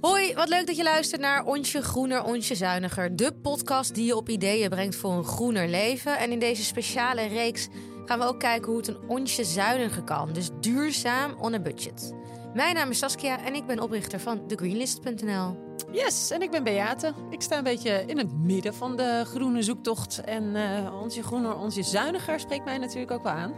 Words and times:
Hoi, 0.00 0.34
wat 0.34 0.48
leuk 0.48 0.66
dat 0.66 0.76
je 0.76 0.82
luistert 0.82 1.20
naar 1.20 1.44
Onsje 1.44 1.82
Groener, 1.82 2.24
Onsje 2.24 2.54
Zuiniger. 2.54 3.16
De 3.16 3.32
podcast 3.42 3.94
die 3.94 4.06
je 4.06 4.16
op 4.16 4.28
ideeën 4.28 4.68
brengt 4.68 4.96
voor 4.96 5.12
een 5.12 5.24
groener 5.24 5.68
leven. 5.68 6.18
En 6.18 6.30
in 6.30 6.38
deze 6.38 6.64
speciale 6.64 7.26
reeks 7.26 7.68
gaan 8.04 8.18
we 8.18 8.24
ook 8.24 8.40
kijken 8.40 8.68
hoe 8.68 8.76
het 8.76 8.88
een 8.88 9.08
onsje 9.08 9.44
zuiniger 9.44 10.02
kan. 10.02 10.32
Dus 10.32 10.50
duurzaam 10.60 11.34
on 11.38 11.54
a 11.54 11.60
budget. 11.60 12.14
Mijn 12.54 12.74
naam 12.74 12.90
is 12.90 12.98
Saskia 12.98 13.44
en 13.44 13.54
ik 13.54 13.66
ben 13.66 13.80
oprichter 13.80 14.20
van 14.20 14.46
thegreenlist.nl. 14.46 15.56
Yes, 15.92 16.30
en 16.30 16.42
ik 16.42 16.50
ben 16.50 16.64
Beate. 16.64 17.12
Ik 17.30 17.42
sta 17.42 17.58
een 17.58 17.64
beetje 17.64 18.04
in 18.06 18.18
het 18.18 18.32
midden 18.32 18.74
van 18.74 18.96
de 18.96 19.22
groene 19.26 19.62
zoektocht. 19.62 20.20
En 20.24 20.44
uh, 20.44 21.22
groener, 21.22 21.56
onze 21.56 21.82
zuiniger 21.82 22.40
spreekt 22.40 22.64
mij 22.64 22.78
natuurlijk 22.78 23.10
ook 23.10 23.22
wel 23.22 23.32
aan. 23.32 23.54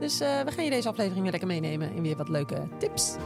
Dus 0.00 0.20
uh, 0.20 0.40
we 0.40 0.52
gaan 0.52 0.64
je 0.64 0.70
deze 0.70 0.88
aflevering 0.88 1.22
weer 1.22 1.30
lekker 1.30 1.48
meenemen 1.48 1.94
in 1.94 2.02
weer 2.02 2.16
wat 2.16 2.28
leuke 2.28 2.68
tips. 2.78 3.16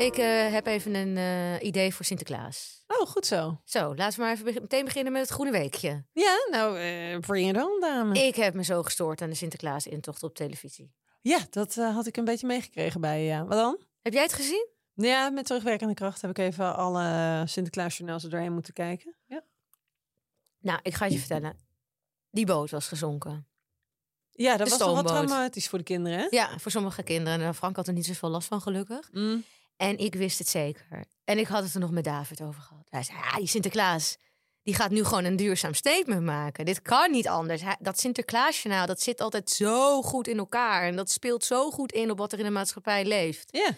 Ik 0.00 0.18
uh, 0.18 0.52
heb 0.52 0.66
even 0.66 0.94
een 0.94 1.16
uh, 1.16 1.62
idee 1.62 1.94
voor 1.94 2.04
Sinterklaas. 2.04 2.84
Oh, 2.86 3.06
goed 3.06 3.26
zo. 3.26 3.60
Zo, 3.64 3.94
laten 3.94 4.18
we 4.18 4.24
maar 4.24 4.32
even 4.32 4.44
be 4.44 4.60
meteen 4.60 4.84
beginnen 4.84 5.12
met 5.12 5.22
het 5.22 5.30
Groene 5.30 5.50
Weekje. 5.50 6.04
Ja, 6.12 6.36
nou, 6.50 6.80
uh, 6.80 7.18
bring 7.18 7.48
it 7.48 7.62
on, 7.62 7.80
dame. 7.80 8.26
Ik 8.26 8.34
heb 8.34 8.54
me 8.54 8.64
zo 8.64 8.82
gestoord 8.82 9.22
aan 9.22 9.28
de 9.28 9.34
Sinterklaas-intocht 9.34 10.22
op 10.22 10.34
televisie. 10.34 10.94
Ja, 11.20 11.38
dat 11.50 11.74
had 11.74 12.06
ik 12.06 12.16
een 12.16 12.24
beetje 12.24 12.46
meegekregen 12.46 13.00
bij 13.00 13.24
je. 13.24 13.44
Wat 13.44 13.58
dan? 13.58 13.78
Heb 14.02 14.12
jij 14.12 14.22
het 14.22 14.32
gezien? 14.32 14.68
Ja, 14.94 15.30
met 15.30 15.46
terugwerkende 15.46 15.94
kracht 15.94 16.22
heb 16.22 16.30
ik 16.30 16.38
even 16.38 16.76
alle 16.76 17.42
Sinterklaas-journaals 17.46 18.24
er 18.24 18.30
doorheen 18.30 18.52
moeten 18.52 18.72
kijken. 18.72 19.16
Ja. 19.26 19.44
Nou, 20.58 20.78
ik 20.82 20.94
ga 20.94 21.04
je 21.04 21.18
vertellen. 21.18 21.58
Die 22.30 22.46
boot 22.46 22.70
was 22.70 22.88
gezonken. 22.88 23.46
Ja, 24.30 24.56
dat 24.56 24.68
de 24.68 24.76
was 24.76 24.92
wel 24.92 25.02
traumatisch 25.02 25.68
voor 25.68 25.78
de 25.78 25.84
kinderen, 25.84 26.18
hè? 26.18 26.26
Ja, 26.30 26.58
voor 26.58 26.70
sommige 26.70 27.02
kinderen. 27.02 27.54
Frank 27.54 27.76
had 27.76 27.86
er 27.86 27.92
niet 27.92 28.06
zoveel 28.06 28.28
last 28.28 28.48
van, 28.48 28.60
gelukkig. 28.60 29.08
Mm. 29.12 29.44
En 29.80 29.98
ik 29.98 30.14
wist 30.14 30.38
het 30.38 30.48
zeker. 30.48 31.04
En 31.24 31.38
ik 31.38 31.46
had 31.46 31.62
het 31.62 31.74
er 31.74 31.80
nog 31.80 31.90
met 31.90 32.04
David 32.04 32.42
over 32.42 32.62
gehad. 32.62 32.86
Hij 32.88 33.02
zei, 33.02 33.18
ja, 33.18 33.36
die 33.36 33.46
Sinterklaas, 33.46 34.16
die 34.62 34.74
gaat 34.74 34.90
nu 34.90 35.04
gewoon 35.04 35.24
een 35.24 35.36
duurzaam 35.36 35.74
statement 35.74 36.22
maken. 36.22 36.64
Dit 36.64 36.82
kan 36.82 37.10
niet 37.10 37.28
anders. 37.28 37.62
Dat 37.78 38.00
Sinterklaasjournaal, 38.00 38.86
dat 38.86 39.02
zit 39.02 39.20
altijd 39.20 39.50
zo 39.50 40.02
goed 40.02 40.28
in 40.28 40.38
elkaar. 40.38 40.82
En 40.82 40.96
dat 40.96 41.10
speelt 41.10 41.44
zo 41.44 41.70
goed 41.70 41.92
in 41.92 42.10
op 42.10 42.18
wat 42.18 42.32
er 42.32 42.38
in 42.38 42.44
de 42.44 42.50
maatschappij 42.50 43.04
leeft. 43.04 43.48
Ja. 43.56 43.70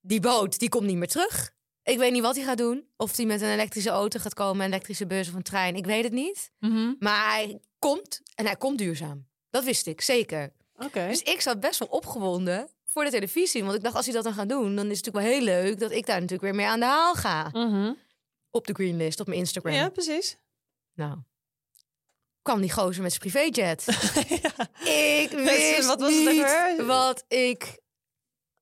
Die 0.00 0.20
boot, 0.20 0.58
die 0.58 0.68
komt 0.68 0.86
niet 0.86 0.96
meer 0.96 1.08
terug. 1.08 1.50
Ik 1.82 1.98
weet 1.98 2.12
niet 2.12 2.22
wat 2.22 2.36
hij 2.36 2.44
gaat 2.44 2.58
doen. 2.58 2.86
Of 2.96 3.16
hij 3.16 3.26
met 3.26 3.40
een 3.40 3.52
elektrische 3.52 3.90
auto 3.90 4.18
gaat 4.18 4.34
komen, 4.34 4.64
een 4.64 4.72
elektrische 4.72 5.06
bus 5.06 5.28
of 5.28 5.34
een 5.34 5.42
trein. 5.42 5.76
Ik 5.76 5.86
weet 5.86 6.04
het 6.04 6.12
niet. 6.12 6.50
Mm 6.58 6.96
Maar 6.98 7.32
hij 7.32 7.60
komt 7.78 8.20
en 8.34 8.44
hij 8.44 8.56
komt 8.56 8.78
duurzaam. 8.78 9.26
Dat 9.50 9.64
wist 9.64 9.86
ik, 9.86 10.00
zeker. 10.00 10.52
Oké. 10.76 11.06
Dus 11.08 11.22
ik 11.22 11.40
zat 11.40 11.60
best 11.60 11.78
wel 11.78 11.88
opgewonden 11.88 12.68
voor 12.92 13.04
de 13.04 13.10
televisie. 13.10 13.64
Want 13.64 13.74
ik 13.74 13.82
dacht, 13.82 13.96
als 13.96 14.04
hij 14.04 14.14
dat 14.14 14.24
dan 14.24 14.34
gaat 14.34 14.48
doen, 14.48 14.76
dan 14.76 14.90
is 14.90 14.96
het 14.96 15.04
natuurlijk 15.06 15.24
wel 15.24 15.34
heel 15.34 15.62
leuk 15.62 15.80
dat 15.80 15.90
ik 15.90 16.06
daar 16.06 16.20
natuurlijk 16.20 16.42
weer 16.42 16.54
mee 16.54 16.66
aan 16.66 16.80
de 16.80 16.86
haal 16.86 17.14
ga. 17.14 17.48
Mm 17.52 17.98
Op 18.50 18.66
de 18.66 18.72
greenlist, 18.74 19.20
op 19.20 19.26
mijn 19.26 19.38
Instagram. 19.38 19.72
Ja, 19.72 19.88
precies. 19.88 20.36
Nou, 20.94 21.16
kwam 22.42 22.60
die 22.60 22.72
gozer 22.72 23.02
met 23.02 23.12
zijn 23.12 23.30
privéjet. 23.30 23.84
ja. 24.42 24.50
Ik 25.20 25.30
wist 25.30 25.86
wat 25.86 26.00
was 26.00 26.10
niet 26.10 26.28
het 26.28 26.80
ook 26.80 26.86
wat 26.86 27.24
ik 27.28 27.78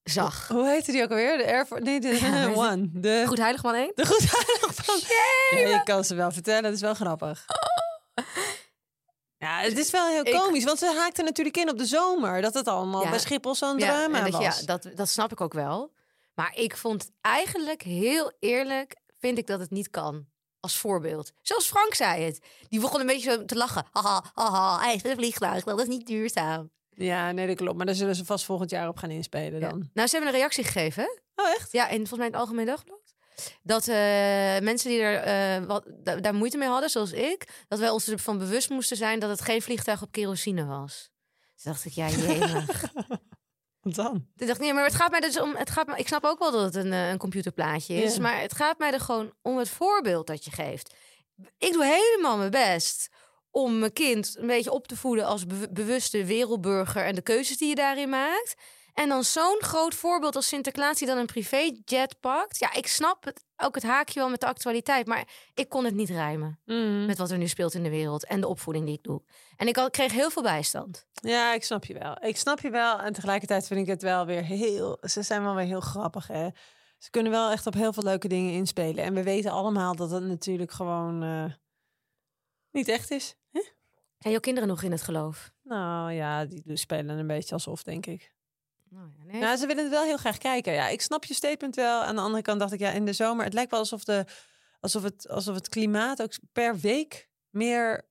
zag. 0.02 0.48
Hoe 0.48 0.68
heette 0.68 0.92
die 0.92 1.02
ook 1.02 1.10
alweer? 1.10 1.38
De 1.38 1.46
Air 1.46 1.66
Force? 1.66 1.84
Nee, 1.84 2.00
de 2.00 2.18
Ja, 2.20 2.52
One. 2.54 2.88
De 2.92 3.24
Goed 3.26 3.38
heilig 3.38 3.62
man 3.62 3.74
één? 3.74 3.92
De 3.94 4.06
Goed. 4.06 4.28
Ja, 5.50 5.78
ik 5.78 5.84
kan 5.84 6.04
ze 6.04 6.14
wel 6.14 6.30
vertellen, 6.30 6.64
het 6.64 6.74
is 6.74 6.80
wel 6.80 6.94
grappig. 6.94 7.44
Ja, 9.40 9.58
het 9.60 9.78
is 9.78 9.90
wel 9.90 10.06
heel 10.08 10.26
Ik- 10.26 10.32
komisch, 10.32 10.64
want 10.64 10.78
ze 10.78 10.94
haakten 10.96 11.24
natuurlijk 11.24 11.56
in 11.56 11.70
op 11.70 11.78
de 11.78 11.84
zomer. 11.86 12.42
Dat 12.42 12.54
het 12.54 12.68
allemaal 12.68 13.02
Ja. 13.02 13.10
bij 13.10 13.18
Schiphol 13.18 13.54
zo'n 13.54 13.78
Ja, 13.78 13.86
drama 13.86 14.18
en 14.18 14.30
dat, 14.30 14.42
was. 14.42 14.60
ja 14.60 14.66
dat, 14.66 14.88
dat 14.94 15.08
snap 15.08 15.32
ik 15.32 15.40
ook 15.40 15.52
wel. 15.52 15.92
Maar 16.34 16.52
ik 16.56 16.76
vond 16.76 17.10
eigenlijk 17.20 17.82
heel 17.82 18.32
eerlijk, 18.38 18.96
vind 19.18 19.38
ik 19.38 19.46
dat 19.46 19.60
het 19.60 19.70
niet 19.70 19.90
kan. 19.90 20.26
Als 20.60 20.76
voorbeeld. 20.78 21.32
Zoals 21.42 21.66
Frank 21.66 21.94
zei 21.94 22.22
het. 22.24 22.38
Die 22.68 22.80
begon 22.80 23.00
een 23.00 23.06
beetje 23.06 23.30
zo 23.30 23.44
te 23.44 23.56
lachen. 23.56 23.84
Haha, 23.92 24.24
haha, 24.34 24.78
hij 24.84 24.94
is 24.94 25.04
een 25.04 25.16
vliegtuig. 25.16 25.64
Dat 25.64 25.80
is 25.80 25.86
niet 25.86 26.06
duurzaam. 26.06 26.70
Ja, 26.90 27.32
nee, 27.32 27.46
dat 27.46 27.56
klopt. 27.56 27.76
Maar 27.76 27.86
daar 27.86 27.94
zullen 27.94 28.14
ze 28.16 28.24
vast 28.24 28.44
volgend 28.44 28.70
jaar 28.70 28.88
op 28.88 28.96
gaan 28.96 29.10
inspelen 29.10 29.60
Ja. 29.60 29.68
dan. 29.68 29.90
Nou, 29.94 30.08
ze 30.08 30.14
hebben 30.16 30.34
een 30.34 30.40
reactie 30.40 30.64
gegeven. 30.64 31.20
Oh, 31.34 31.48
echt? 31.48 31.72
Ja, 31.72 31.88
in 31.88 31.96
volgens 31.96 32.18
mij 32.18 32.26
in 32.26 32.32
het 32.32 32.40
Algemeen 32.40 32.66
Dagblad. 32.66 33.09
Dat 33.62 33.88
eh, 33.88 33.94
mensen 34.60 34.90
die 34.90 35.00
er 35.00 35.16
eh, 35.22 35.66
wat, 35.66 35.84
da- 35.88 36.16
daar 36.16 36.34
moeite 36.34 36.56
mee 36.58 36.68
hadden, 36.68 36.90
zoals 36.90 37.12
ik, 37.12 37.64
dat 37.68 37.78
wij 37.78 37.90
ons 37.90 38.08
ervan 38.08 38.38
bewust 38.38 38.70
moesten 38.70 38.96
zijn 38.96 39.18
dat 39.18 39.30
het 39.30 39.40
geen 39.40 39.62
vliegtuig 39.62 40.02
op 40.02 40.12
kerosine 40.12 40.64
was. 40.64 41.10
Toen 41.62 41.72
dacht 41.72 41.84
ik, 41.84 41.92
ja, 41.92 42.08
jemig. 42.08 42.82
Wat 43.80 43.94
dan? 43.94 44.26
Toen 44.36 44.46
dacht 44.46 44.58
ik, 44.58 44.64
nee, 44.64 44.74
maar 44.74 44.84
het 44.84 44.94
gaat 44.94 45.10
mij 45.10 45.20
dus 45.20 45.40
om. 45.40 45.56
Het 45.56 45.70
gaat 45.70 45.86
me, 45.86 45.96
ik 45.96 46.06
snap 46.06 46.24
ook 46.24 46.38
wel 46.38 46.50
dat 46.52 46.74
het 46.74 46.84
een, 46.84 46.92
eh, 46.92 47.08
een 47.10 47.18
computerplaatje 47.18 47.94
is, 47.94 48.18
maar 48.18 48.40
het 48.40 48.54
gaat 48.54 48.78
mij 48.78 48.92
er 48.92 49.00
gewoon 49.00 49.32
om 49.42 49.58
het 49.58 49.68
voorbeeld 49.68 50.26
dat 50.26 50.44
je 50.44 50.50
geeft. 50.50 50.94
Ik 51.58 51.72
doe 51.72 51.84
helemaal 51.84 52.36
mijn 52.36 52.50
best 52.50 53.08
om 53.50 53.78
mijn 53.78 53.92
kind 53.92 54.36
een 54.38 54.46
beetje 54.46 54.70
op 54.72 54.86
te 54.86 54.96
voeden 54.96 55.24
als 55.26 55.46
be- 55.46 55.68
bewuste 55.70 56.24
wereldburger 56.24 57.04
en 57.04 57.14
de 57.14 57.22
keuzes 57.22 57.56
die 57.56 57.68
je 57.68 57.74
daarin 57.74 58.08
maakt. 58.08 58.54
En 58.94 59.08
dan 59.08 59.24
zo'n 59.24 59.56
groot 59.58 59.94
voorbeeld 59.94 60.36
als 60.36 60.46
Sinterklaas 60.48 60.98
die 60.98 61.06
dan 61.06 61.18
een 61.18 61.26
privéjet 61.26 62.20
pakt. 62.20 62.58
Ja, 62.58 62.72
ik 62.72 62.86
snap 62.86 63.24
het, 63.24 63.44
ook 63.56 63.74
het 63.74 63.84
haakje 63.84 64.20
wel 64.20 64.28
met 64.28 64.40
de 64.40 64.46
actualiteit, 64.46 65.06
maar 65.06 65.28
ik 65.54 65.68
kon 65.68 65.84
het 65.84 65.94
niet 65.94 66.08
rijmen 66.08 66.60
Mm. 66.64 67.06
met 67.06 67.18
wat 67.18 67.30
er 67.30 67.38
nu 67.38 67.48
speelt 67.48 67.74
in 67.74 67.82
de 67.82 67.90
wereld 67.90 68.24
en 68.26 68.40
de 68.40 68.48
opvoeding 68.48 68.86
die 68.86 68.94
ik 68.96 69.02
doe. 69.02 69.22
En 69.56 69.66
ik 69.68 69.88
kreeg 69.90 70.12
heel 70.12 70.30
veel 70.30 70.42
bijstand. 70.42 71.06
Ja, 71.12 71.54
ik 71.54 71.64
snap 71.64 71.84
je 71.84 71.98
wel. 71.98 72.24
Ik 72.24 72.36
snap 72.36 72.60
je 72.60 72.70
wel. 72.70 72.98
En 72.98 73.12
tegelijkertijd 73.12 73.66
vind 73.66 73.80
ik 73.80 73.86
het 73.86 74.02
wel 74.02 74.26
weer 74.26 74.44
heel... 74.44 74.98
Ze 75.00 75.22
zijn 75.22 75.42
wel 75.42 75.54
weer 75.54 75.66
heel 75.66 75.80
grappig, 75.80 76.26
hè? 76.26 76.48
Ze 76.98 77.10
kunnen 77.10 77.32
wel 77.32 77.50
echt 77.50 77.66
op 77.66 77.74
heel 77.74 77.92
veel 77.92 78.02
leuke 78.02 78.28
dingen 78.28 78.52
inspelen. 78.52 79.04
En 79.04 79.14
we 79.14 79.22
weten 79.22 79.50
allemaal 79.50 79.94
dat 79.96 80.10
het 80.10 80.22
natuurlijk 80.22 80.72
gewoon 80.72 81.22
eh, 81.22 81.44
niet 82.70 82.88
echt 82.88 83.10
is. 83.10 83.34
Zijn 84.18 84.32
jouw 84.32 84.40
kinderen 84.40 84.68
nog 84.68 84.82
in 84.82 84.92
het 84.92 85.02
geloof? 85.02 85.50
Nou 85.62 86.12
ja, 86.12 86.44
die 86.44 86.76
spelen 86.76 87.18
een 87.18 87.26
beetje 87.26 87.54
alsof, 87.54 87.82
denk 87.82 88.06
ik. 88.06 88.32
Nou 88.90 89.06
ja, 89.18 89.24
nee. 89.24 89.40
Nou, 89.40 89.56
ze 89.56 89.66
willen 89.66 89.82
het 89.82 89.92
wel 89.92 90.04
heel 90.04 90.16
graag 90.16 90.38
kijken. 90.38 90.72
Ja, 90.72 90.88
ik 90.88 91.00
snap 91.00 91.24
je 91.24 91.34
statement 91.34 91.74
wel. 91.76 92.02
Aan 92.02 92.14
de 92.14 92.20
andere 92.20 92.42
kant 92.42 92.60
dacht 92.60 92.72
ik, 92.72 92.80
ja, 92.80 92.90
in 92.90 93.04
de 93.04 93.12
zomer... 93.12 93.44
Het 93.44 93.54
lijkt 93.54 93.70
wel 93.70 93.80
alsof, 93.80 94.04
de, 94.04 94.24
alsof, 94.80 95.02
het, 95.02 95.28
alsof 95.28 95.54
het 95.54 95.68
klimaat 95.68 96.22
ook 96.22 96.32
per 96.52 96.78
week 96.78 97.28
meer 97.50 98.08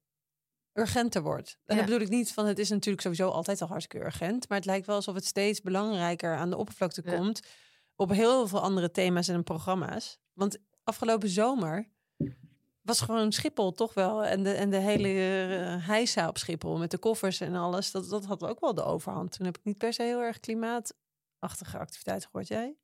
urgenter 0.73 1.21
wordt. 1.21 1.57
En 1.65 1.75
Ja. 1.75 1.81
dat 1.81 1.85
bedoel 1.91 2.07
ik 2.07 2.13
niet 2.13 2.33
van, 2.33 2.45
het 2.45 2.59
is 2.59 2.69
natuurlijk 2.69 3.01
sowieso 3.01 3.29
altijd 3.29 3.61
al 3.61 3.67
hartstikke 3.67 4.05
urgent. 4.05 4.49
Maar 4.49 4.57
het 4.57 4.67
lijkt 4.67 4.85
wel 4.85 4.95
alsof 4.95 5.15
het 5.15 5.25
steeds 5.25 5.61
belangrijker 5.61 6.35
aan 6.35 6.49
de 6.49 6.57
oppervlakte 6.57 7.01
Ja. 7.05 7.15
komt. 7.17 7.39
Op 7.95 8.11
heel 8.11 8.47
veel 8.47 8.61
andere 8.61 8.91
thema's 8.91 9.27
en 9.27 9.43
programma's. 9.43 10.17
Want 10.33 10.57
afgelopen 10.83 11.29
zomer 11.29 11.89
was 12.81 13.01
gewoon 13.01 13.31
Schiphol 13.31 13.71
toch 13.71 13.93
wel. 13.93 14.23
En 14.23 14.43
de, 14.43 14.51
en 14.51 14.69
de 14.69 14.77
hele 14.77 15.07
uh, 15.07 15.87
heisa 15.87 16.27
op 16.27 16.37
Schiphol 16.37 16.77
met 16.77 16.91
de 16.91 16.97
koffers 16.97 17.39
en 17.39 17.55
alles. 17.55 17.91
Dat, 17.91 18.09
dat 18.09 18.25
had 18.25 18.43
ook 18.43 18.59
wel 18.59 18.73
de 18.73 18.83
overhand. 18.83 19.31
Toen 19.31 19.45
heb 19.45 19.57
ik 19.57 19.63
niet 19.63 19.77
per 19.77 19.93
se 19.93 20.03
heel 20.03 20.21
erg 20.21 20.39
klimaatachtige 20.39 21.77
activiteiten 21.77 22.29
gehoord. 22.29 22.47
Jij? 22.47 22.77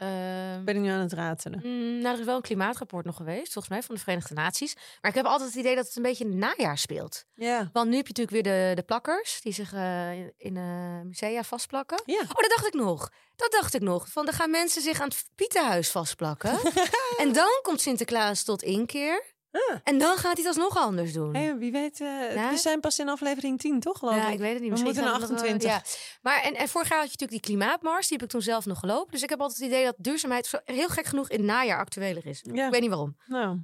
Ehm, 0.00 0.64
Ben 0.64 0.76
ik 0.76 0.80
nu 0.80 0.88
aan 0.88 1.00
het 1.00 1.12
ratelen? 1.12 1.60
Mm, 1.64 1.98
nou, 1.98 2.14
er 2.14 2.20
is 2.20 2.26
wel 2.26 2.36
een 2.36 2.42
klimaatrapport 2.42 3.04
nog 3.04 3.16
geweest, 3.16 3.52
volgens 3.52 3.68
mij, 3.68 3.82
van 3.82 3.94
de 3.94 4.00
Verenigde 4.00 4.34
Naties. 4.34 4.74
Maar 5.00 5.10
ik 5.10 5.16
heb 5.16 5.26
altijd 5.26 5.50
het 5.50 5.58
idee 5.58 5.74
dat 5.74 5.86
het 5.86 5.96
een 5.96 6.02
beetje 6.02 6.24
in 6.24 6.30
het 6.30 6.38
najaar 6.38 6.78
speelt. 6.78 7.24
Ja. 7.34 7.70
Want 7.72 7.88
nu 7.88 7.96
heb 7.96 8.06
je 8.06 8.12
natuurlijk 8.16 8.46
weer 8.46 8.54
de, 8.54 8.72
de 8.74 8.82
plakkers 8.82 9.40
die 9.40 9.52
zich 9.52 9.72
eh, 9.72 10.18
in, 10.20 10.56
eh, 10.56 11.00
musea 11.04 11.42
vastplakken. 11.42 12.02
Oh, 12.20 12.40
dat 12.40 12.52
dacht 12.56 12.66
ik 12.66 12.74
nog. 12.74 13.10
Dat 13.36 13.50
dacht 13.50 13.74
ik 13.74 13.80
nog. 13.80 14.08
Van, 14.08 14.24
dan 14.24 14.34
gaan 14.34 14.50
mensen 14.50 14.82
zich 14.82 15.00
aan 15.00 15.08
het 15.08 15.24
Pietenhuis 15.34 15.90
vastplakken. 15.90 16.58
en 17.22 17.32
dan 17.32 17.58
komt 17.62 17.80
Sinterklaas 17.80 18.42
tot 18.42 18.62
inkeer. 18.62 19.38
En 19.84 19.98
dan 19.98 20.16
gaat 20.16 20.36
hij 20.36 20.44
het 20.44 20.46
alsnog 20.46 20.76
anders 20.76 21.12
doen. 21.12 21.34
Hey, 21.34 21.56
wie 21.56 21.72
weet, 21.72 22.00
eh, 22.00 22.34
Ja? 22.34 22.50
we 22.50 22.56
zijn 22.56 22.80
pas 22.80 22.98
in 22.98 23.08
aflevering 23.08 23.58
10, 23.58 23.80
toch? 23.80 23.98
Geloof 23.98 24.14
ja, 24.14 24.26
ik? 24.26 24.32
ik 24.32 24.38
weet 24.38 24.52
het 24.52 24.62
niet. 24.62 24.62
We 24.62 24.68
Misschien 24.82 24.84
moeten 24.84 25.02
naar 25.02 25.12
gaat 25.12 25.22
het 25.22 25.30
nog 25.30 25.40
wel- 25.40 25.50
28. 25.54 25.94
Ja. 25.94 26.18
Maar 26.22 26.40
en, 26.42 26.54
en 26.54 26.68
vorig 26.68 26.88
jaar 26.88 26.98
had 26.98 27.06
je 27.12 27.16
natuurlijk 27.18 27.44
die 27.44 27.56
klimaatmars. 27.56 28.08
Die 28.08 28.16
heb 28.16 28.26
ik 28.26 28.32
toen 28.32 28.42
zelf 28.42 28.64
nog 28.66 28.78
gelopen. 28.78 29.12
Dus 29.12 29.22
ik 29.22 29.28
heb 29.28 29.40
altijd 29.40 29.58
het 29.58 29.68
idee 29.68 29.84
dat 29.84 29.94
duurzaamheid 29.98 30.60
heel 30.64 30.88
gek 30.88 31.06
genoeg 31.06 31.28
in 31.28 31.36
het 31.36 31.46
najaar 31.46 31.78
actueler 31.78 32.26
is. 32.26 32.40
Ja. 32.52 32.64
Ik 32.66 32.70
weet 32.72 32.80
niet 32.80 32.90
waarom. 32.90 33.16
Nou. 33.26 33.58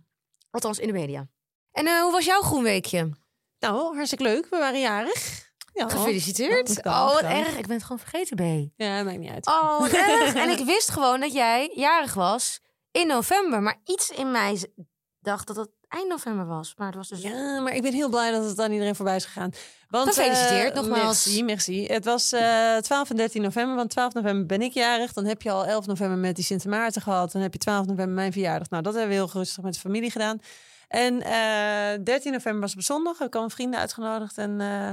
Althans 0.51 0.79
in 0.79 0.87
de 0.87 0.93
media. 0.93 1.27
En 1.73 1.87
eh, 1.87 2.01
hoe 2.01 2.13
was 2.13 2.25
jouw 2.25 2.41
groenweekje? 2.41 3.11
nou, 3.59 3.95
hartstikke 3.95 4.25
leuk. 4.25 4.47
We 4.51 4.59
waren 4.59 4.81
jarig. 4.81 5.45
Ja, 5.73 5.89
Gefeliciteerd. 5.89 6.83
Dank, 6.83 6.97
oh, 6.97 7.13
wat 7.13 7.23
erg. 7.23 7.57
Ik 7.57 7.67
ben 7.67 7.77
het 7.77 7.83
gewoon 7.83 7.99
vergeten, 7.99 8.37
B. 8.37 8.73
Ja, 8.77 9.03
maakt 9.03 9.19
niet 9.19 9.31
uit. 9.31 9.47
Oh, 9.47 9.79
wat 9.79 9.91
erg. 10.09 10.35
En 10.35 10.49
ik 10.51 10.65
wist 10.67 10.91
gewoon 10.91 11.21
dat 11.21 11.33
jij 11.33 11.71
jarig 11.75 12.15
was 12.15 12.61
in 12.91 13.07
november. 13.07 13.63
Maar 13.63 13.81
iets 13.85 14.11
in 14.11 14.31
mij 14.31 14.73
dacht 15.21 15.47
dat 15.47 15.57
het 15.57 15.71
eind 15.89 16.09
november 16.09 16.47
was. 16.47 16.75
Maar 16.77 16.87
het 16.87 16.97
was 16.97 17.09
dus... 17.09 17.21
Ja, 17.23 17.61
maar 17.61 17.75
ik 17.75 17.83
ben 17.83 17.93
heel 17.93 18.09
blij 18.09 18.31
dat 18.31 18.45
het 18.45 18.59
aan 18.59 18.73
iedereen 18.73 18.95
voorbij 18.95 19.17
is 19.17 19.25
gegaan. 19.25 19.51
Want, 19.89 20.09
Gefeliciteerd, 20.09 20.71
eh, 20.71 20.75
nogmaals. 20.77 21.25
Merci, 21.25 21.45
merci. 21.45 21.87
Het 21.87 22.05
was 22.05 22.33
eh 22.33 22.77
12 22.77 23.11
en 23.11 23.17
13 23.17 23.43
november, 23.43 23.77
want 23.77 23.91
12 23.91 24.13
november 24.15 24.47
ben 24.47 24.63
ik 24.63 24.73
jarig. 24.73 25.13
Dan 25.13 25.25
heb 25.25 25.43
je 25.43 25.51
al 25.51 25.67
11 25.67 25.87
november 25.87 26.19
met 26.19 26.37
die 26.37 26.45
Sint 26.45 26.65
Maarten 26.65 27.03
gehad. 27.03 27.33
Dan 27.33 27.43
heb 27.43 27.53
je 27.53 27.59
12 27.59 27.87
november 27.87 28.15
mijn 28.15 28.33
verjaardag. 28.33 28.71
Nou, 28.71 28.83
dat 28.83 28.93
hebben 28.95 29.11
we 29.11 29.17
heel 29.17 29.31
rustig 29.33 29.63
met 29.63 29.75
de 29.75 29.81
familie 29.81 30.11
gedaan. 30.11 30.41
En 30.89 31.23
eh 31.23 32.05
13 32.05 32.33
november 32.33 32.61
was 32.61 32.75
op 32.75 32.83
zondag. 32.83 33.21
Ik 33.21 33.35
had 33.35 33.53
vrienden 33.53 33.81
uitgenodigd. 33.81 34.39
En, 34.39 34.61
eh, 34.61 34.93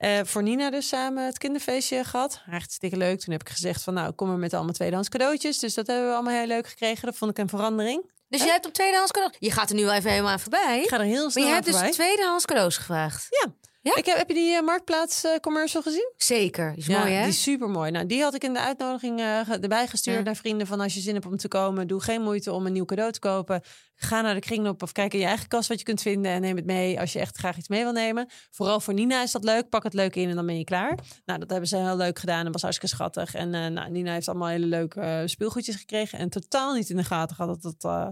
Eh, 0.00 0.20
voor 0.24 0.42
Nina 0.42 0.70
dus 0.70 0.88
samen 0.88 1.26
het 1.26 1.38
kinderfeestje 1.38 2.04
gehad. 2.04 2.42
Hartstikke 2.44 2.96
leuk. 2.96 3.20
Toen 3.20 3.32
heb 3.32 3.40
ik 3.42 3.48
gezegd 3.48 3.82
van 3.82 3.94
nou, 3.94 4.12
kom 4.12 4.28
maar 4.28 4.38
met 4.38 4.54
allemaal 4.54 4.72
tweedehands 4.72 5.08
cadeautjes. 5.08 5.58
Dus 5.58 5.74
dat 5.74 5.86
hebben 5.86 6.06
we 6.06 6.14
allemaal 6.14 6.34
heel 6.34 6.46
leuk 6.46 6.66
gekregen. 6.66 7.06
Dat 7.06 7.16
vond 7.16 7.30
ik 7.30 7.38
een 7.38 7.48
verandering. 7.48 8.10
Dus 8.30 8.42
je 8.42 8.50
hebt 8.50 8.66
op 8.66 8.72
tweedehands 8.72 9.10
cadeaus... 9.10 9.32
Je 9.38 9.50
gaat 9.50 9.68
er 9.70 9.74
nu 9.76 9.84
wel 9.84 9.94
even 9.94 10.10
helemaal 10.10 10.32
aan 10.32 10.40
voorbij. 10.40 10.80
Ik 10.82 10.88
ga 10.88 10.98
er 10.98 11.04
heel 11.04 11.22
Maar 11.22 11.30
snel 11.30 11.44
je 11.44 11.48
aan 11.48 11.54
hebt 11.54 11.66
dus 11.66 11.74
voorbij. 11.74 11.92
tweedehands 11.92 12.44
cadeaus 12.44 12.76
gevraagd. 12.76 13.26
Ja. 13.30 13.52
Ja? 13.82 13.96
Ik 13.96 14.06
heb, 14.06 14.16
heb 14.16 14.28
je 14.28 14.34
die 14.34 14.54
eh, 14.54 14.62
Marktplaats 14.62 15.24
eh, 15.24 15.36
commercial 15.36 15.82
gezien? 15.82 16.12
Zeker. 16.16 16.70
Die 16.70 16.78
is 16.78 16.86
ja, 16.86 16.98
mooi, 16.98 17.12
hè? 17.12 17.20
die 17.20 17.28
is 17.28 17.42
super 17.42 17.68
mooi. 17.68 17.90
Nou, 17.90 18.06
die 18.06 18.22
had 18.22 18.34
ik 18.34 18.44
in 18.44 18.52
de 18.52 18.60
uitnodiging 18.60 19.20
eh, 19.20 19.48
erbij 19.48 19.86
gestuurd 19.86 20.16
Ja. 20.16 20.22
naar 20.22 20.36
vrienden 20.36 20.66
van 20.66 20.80
als 20.80 20.94
je 20.94 21.00
zin 21.00 21.14
hebt 21.14 21.26
om 21.26 21.36
te 21.36 21.48
komen, 21.48 21.86
doe 21.86 22.00
geen 22.02 22.22
moeite 22.22 22.52
om 22.52 22.66
een 22.66 22.72
nieuw 22.72 22.84
cadeau 22.84 23.12
te 23.12 23.18
kopen. 23.18 23.62
Ga 23.94 24.20
naar 24.20 24.34
de 24.34 24.40
kringloop 24.40 24.82
of 24.82 24.92
kijk 24.92 25.12
in 25.14 25.18
je 25.20 25.26
eigen 25.26 25.48
kast 25.48 25.68
wat 25.68 25.78
je 25.78 25.84
kunt 25.84 26.02
vinden 26.02 26.32
en 26.32 26.40
neem 26.40 26.56
het 26.56 26.66
mee 26.66 27.00
als 27.00 27.12
je 27.12 27.18
echt 27.18 27.36
graag 27.36 27.56
iets 27.56 27.68
mee 27.68 27.82
wil 27.82 27.92
nemen. 27.92 28.28
Vooral 28.50 28.80
voor 28.80 28.94
Nina 28.94 29.22
is 29.22 29.32
dat 29.32 29.44
leuk. 29.44 29.68
Pak 29.68 29.82
het 29.82 29.94
leuk 29.94 30.16
in 30.16 30.28
en 30.28 30.34
dan 30.34 30.46
ben 30.46 30.58
je 30.58 30.64
klaar. 30.64 30.98
Nou, 31.24 31.38
dat 31.38 31.50
hebben 31.50 31.68
ze 31.68 31.76
heel 31.76 31.96
leuk 31.96 32.18
gedaan 32.18 32.46
en 32.46 32.52
was 32.52 32.62
hartstikke 32.62 32.94
schattig. 32.96 33.34
En 33.34 33.50
nou, 33.50 33.90
Nina 33.90 34.12
heeft 34.12 34.28
allemaal 34.28 34.48
hele 34.48 34.66
leuke 34.66 35.22
speelgoedjes 35.26 35.76
gekregen 35.76 36.18
en 36.18 36.28
totaal 36.28 36.74
niet 36.74 36.90
in 36.90 36.96
de 36.96 37.04
gaten 37.04 37.36
gehad 37.36 37.62
dat 37.62 37.72
het 37.72 37.84
eh, 37.84 38.08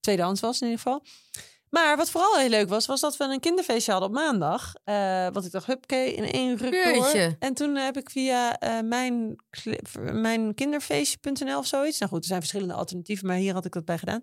tweedehands 0.00 0.40
was 0.40 0.60
in 0.60 0.68
ieder 0.68 0.82
geval. 0.82 1.02
Maar 1.70 1.96
wat 1.96 2.10
vooral 2.10 2.38
heel 2.38 2.48
leuk 2.48 2.68
was, 2.68 2.86
was 2.86 3.00
dat 3.00 3.16
we 3.16 3.24
een 3.24 3.40
kinderfeestje 3.40 3.92
hadden 3.92 4.10
op 4.10 4.14
maandag. 4.14 4.74
Eh 4.84 5.26
wat 5.32 5.44
ik 5.44 5.52
dacht, 5.52 5.66
hupke, 5.66 6.14
in 6.14 6.24
één 6.24 6.56
ruk 6.56 6.72
door. 6.72 7.04
Jeetje. 7.04 7.36
En 7.38 7.54
toen 7.54 7.76
heb 7.76 7.96
ik 7.96 8.10
via 8.10 8.58
eh, 8.58 8.80
mijn, 8.80 9.36
mijn 10.12 10.54
kinderfeestje.nl 10.54 11.58
of 11.58 11.66
zoiets. 11.66 11.98
Nou 11.98 12.10
goed, 12.10 12.20
er 12.20 12.28
zijn 12.28 12.40
verschillende 12.40 12.74
alternatieven, 12.74 13.26
maar 13.26 13.36
hier 13.36 13.52
had 13.52 13.64
ik 13.64 13.72
dat 13.72 13.84
bij 13.84 13.98
gedaan. 13.98 14.22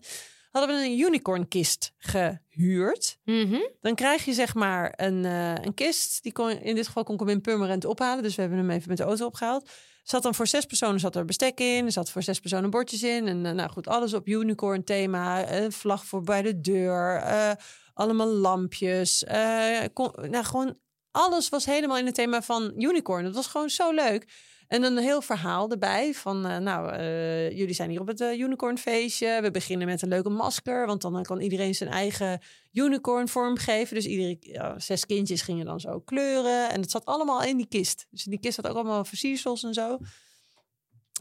Hadden 0.58 0.76
we 0.78 0.86
een 0.86 1.00
unicorn 1.00 1.48
kist 1.48 1.94
gehuurd. 1.98 3.18
Mhm. 3.24 3.60
Dan 3.82 3.96
krijg 3.96 4.26
je 4.26 4.34
zeg 4.34 4.54
maar 4.56 4.94
een, 4.96 5.26
eh, 5.26 5.54
een 5.66 5.74
kist. 5.74 6.24
Die 6.24 6.32
kon, 6.32 6.50
in 6.52 6.76
dit 6.76 6.88
geval 6.88 7.04
kon 7.04 7.14
ik 7.14 7.20
hem 7.20 7.30
in 7.30 7.42
Purmerend 7.42 7.86
ophalen. 7.86 8.24
Dus 8.24 8.36
we 8.36 8.42
hebben 8.42 8.60
hem 8.60 8.70
even 8.70 8.88
met 8.90 8.98
de 8.98 9.04
auto 9.04 9.26
opgehaald. 9.26 9.70
Zat 10.04 10.24
dan 10.24 10.36
voor 10.36 10.48
zes 10.48 10.66
personen 10.66 11.00
zat 11.00 11.16
er 11.16 11.26
bestek 11.26 11.60
in. 11.60 11.86
Er 11.86 11.92
zat 11.92 12.10
voor 12.10 12.24
zes 12.24 12.40
personen 12.40 12.70
bordjes 12.70 13.04
in. 13.04 13.28
En 13.28 13.46
eh, 13.46 13.52
nou 13.54 13.70
goed, 13.70 13.88
alles 13.88 14.14
op 14.14 14.28
unicorn 14.28 14.84
thema. 14.84 15.52
Een 15.52 15.72
vlag 15.72 16.06
voor 16.06 16.22
bij 16.24 16.42
de 16.42 16.62
deur. 16.62 17.16
eh, 17.16 17.52
allemaal 17.94 18.28
lampjes. 18.28 19.24
eh, 19.24 19.80
kon, 19.94 20.12
nou, 20.30 20.44
gewoon 20.46 20.78
alles 21.18 21.50
was 21.50 21.66
helemaal 21.66 21.98
in 21.98 22.06
het 22.06 22.16
thema 22.16 22.42
van 22.42 22.74
unicorn. 22.78 23.24
Dat 23.24 23.36
was 23.36 23.48
gewoon 23.48 23.70
zo 23.70 23.92
leuk. 23.92 24.26
En 24.68 24.84
een 24.84 24.98
heel 24.98 25.22
verhaal 25.22 25.70
erbij 25.70 26.14
van, 26.14 26.46
eh, 26.46 26.58
nou, 26.58 26.92
eh, 26.92 27.50
jullie 27.50 27.74
zijn 27.74 27.90
hier 27.90 28.02
op 28.02 28.08
het 28.08 28.22
eh, 28.22 28.40
unicorn 28.40 28.78
feestje. 28.78 29.40
We 29.42 29.52
beginnen 29.52 29.88
met 29.88 30.02
een 30.02 30.10
leuke 30.10 30.30
masker, 30.30 30.86
want 30.86 31.02
dan 31.02 31.24
kan 31.24 31.42
iedereen 31.42 31.76
zijn 31.76 31.90
eigen 31.90 32.42
unicorn 32.74 33.28
vormgeven. 33.28 33.96
Dus 33.96 34.06
iedere 34.06 34.74
zes 34.78 35.06
kindjes 35.06 35.42
gingen 35.42 35.66
dan 35.66 35.80
zo 35.80 36.00
kleuren. 36.00 36.70
En 36.70 36.82
het 36.82 36.92
zat 36.92 37.06
allemaal 37.06 37.44
in 37.44 37.58
die 37.58 37.68
kist. 37.68 38.06
Dus 38.10 38.24
die 38.24 38.40
kist 38.40 38.58
had 38.58 38.68
ook 38.68 38.76
allemaal 38.76 39.06
versiersels 39.06 39.64
en 39.64 39.74
zo. 39.74 39.98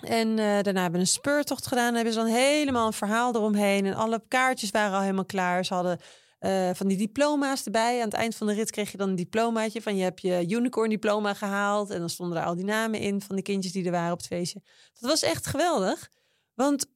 En 0.00 0.36
daarna 0.36 0.82
hebben 0.82 0.92
we 0.92 0.98
een 0.98 1.06
speurtocht 1.06 1.66
gedaan. 1.66 1.86
Dan 1.86 1.94
hebben 1.94 2.12
ze 2.12 2.18
dan 2.18 2.28
helemaal 2.28 2.86
een 2.86 2.92
verhaal 2.92 3.34
eromheen. 3.34 3.86
En 3.86 3.94
alle 3.94 4.22
kaartjes 4.28 4.70
waren 4.70 4.94
al 4.94 5.00
helemaal 5.00 5.24
klaar. 5.24 5.64
Ze 5.64 5.74
hadden 5.74 6.00
eh, 6.38 6.70
van 6.72 6.88
die 6.88 6.96
diploma's 6.96 7.64
erbij. 7.64 7.98
Aan 7.98 8.08
het 8.08 8.14
eind 8.14 8.36
van 8.36 8.46
de 8.46 8.52
rit 8.52 8.70
kreeg 8.70 8.90
je 8.90 8.96
dan 8.96 9.08
een 9.08 9.16
diplomaatje 9.16 9.82
van 9.82 9.96
je 9.96 10.02
hebt 10.02 10.20
je 10.20 10.46
unicorn 10.48 10.90
diploma 10.90 11.34
gehaald. 11.34 11.90
En 11.90 11.98
dan 11.98 12.10
stonden 12.10 12.38
er 12.38 12.44
al 12.44 12.54
die 12.54 12.64
namen 12.64 13.00
in 13.00 13.20
van 13.22 13.36
de 13.36 13.42
kindjes 13.42 13.72
die 13.72 13.84
er 13.84 13.90
waren 13.90 14.12
op 14.12 14.18
het 14.18 14.26
feestje. 14.26 14.62
Dat 14.94 15.10
was 15.10 15.22
echt 15.22 15.46
geweldig. 15.46 16.10
Want 16.54 16.86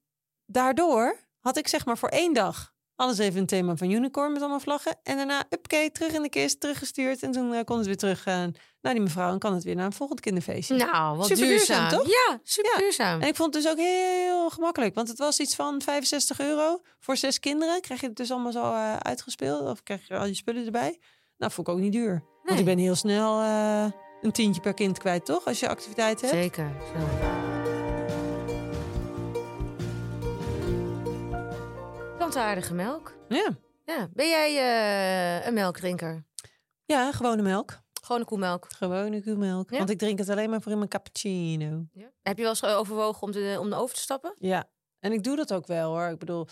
daardoor 0.46 1.28
had 1.38 1.56
ik 1.56 1.68
zeg 1.68 1.84
maar 1.84 1.98
voor 1.98 2.08
één 2.08 2.34
dag 2.34 2.74
alles 3.00 3.18
even 3.18 3.40
een 3.40 3.46
thema 3.46 3.76
van 3.76 3.90
unicorn 3.90 4.32
met 4.32 4.40
allemaal 4.40 4.60
vlaggen. 4.60 4.96
En 5.02 5.16
daarna, 5.16 5.44
upke, 5.50 5.90
terug 5.92 6.12
in 6.12 6.22
de 6.22 6.28
kist, 6.28 6.60
teruggestuurd. 6.60 7.22
En 7.22 7.30
toen 7.30 7.54
eh, 7.54 7.64
kon 7.64 7.76
het 7.76 7.86
weer 7.86 7.96
terug 7.96 8.24
eh, 8.26 8.34
naar 8.80 8.92
die 8.92 9.02
mevrouw 9.02 9.32
en 9.32 9.38
kan 9.38 9.54
het 9.54 9.64
weer 9.64 9.74
naar 9.74 9.84
een 9.86 9.92
volgend 9.92 10.20
kinderfeestje. 10.20 10.76
Nou, 10.76 11.16
wat 11.16 11.26
Super 11.26 11.46
duurzaam, 11.46 11.78
duurzaam. 11.88 11.98
toch? 11.98 12.08
Ja, 12.28 12.40
super 12.42 12.72
Ja. 12.74 12.78
duurzaam. 12.78 13.20
En 13.20 13.28
ik 13.28 13.36
vond 13.36 13.54
het 13.54 13.62
dus 13.62 13.72
ook 13.72 13.78
heel 13.78 14.50
gemakkelijk. 14.50 14.94
Want 14.94 15.08
het 15.08 15.18
was 15.18 15.40
iets 15.40 15.54
van 15.54 15.82
65 15.82 16.40
euro 16.40 16.80
voor 16.98 17.16
zes 17.16 17.40
kinderen. 17.40 17.80
Krijg 17.80 18.00
je 18.00 18.06
het 18.06 18.16
dus 18.16 18.30
allemaal 18.30 18.52
zo 18.52 18.62
eh, 18.72 18.96
uitgespeeld. 18.96 19.68
Of 19.68 19.82
krijg 19.82 20.08
je 20.08 20.16
al 20.18 20.26
je 20.26 20.34
spullen 20.34 20.64
erbij. 20.64 20.98
Nou, 21.38 21.52
vond 21.52 21.68
ik 21.68 21.74
ook 21.74 21.80
niet 21.80 21.92
duur. 21.92 22.24
Want 22.42 22.58
ik 22.58 22.64
ben 22.64 22.78
heel 22.78 22.94
snel 22.94 23.40
eh, 23.40 23.84
een 24.20 24.32
tientje 24.32 24.60
per 24.60 24.74
kind 24.74 24.98
kwijt, 24.98 25.24
toch? 25.24 25.44
Als 25.46 25.60
je 25.60 25.68
activiteit 25.68 26.20
hebt. 26.20 26.32
Zeker. 26.32 26.72
Zo. 26.94 27.49
Plantaardige 32.30 32.74
melk. 32.74 33.14
Ja. 33.28 33.56
Ja. 33.84 34.08
Ben 34.12 34.28
jij 34.28 34.56
eh, 34.56 35.46
een 35.46 35.54
melkdrinker? 35.54 36.24
ja, 36.84 37.12
gewone 37.12 37.42
melk. 37.42 37.80
Gewone 38.02 38.24
koemelk. 38.24 38.66
Gewone 38.76 39.22
koemelk. 39.22 39.70
Ja? 39.70 39.78
Want 39.78 39.90
ik 39.90 39.98
drink 39.98 40.18
het 40.18 40.28
alleen 40.28 40.50
maar 40.50 40.60
voor 40.60 40.72
in 40.72 40.78
mijn 40.78 40.90
cappuccino. 40.90 41.86
Ja. 41.92 42.10
Heb 42.22 42.36
je 42.36 42.42
wel 42.42 42.50
eens 42.50 42.64
overwogen 42.64 43.22
om, 43.22 43.32
de, 43.32 43.56
om 43.60 43.72
over 43.72 43.94
te 43.94 44.00
stappen? 44.00 44.34
Ja, 44.38 44.70
en 45.00 45.12
ik 45.12 45.22
doe 45.22 45.36
dat 45.36 45.52
ook 45.52 45.66
wel 45.66 45.90
hoor. 45.90 46.08
Ik 46.08 46.18
bedoel, 46.18 46.46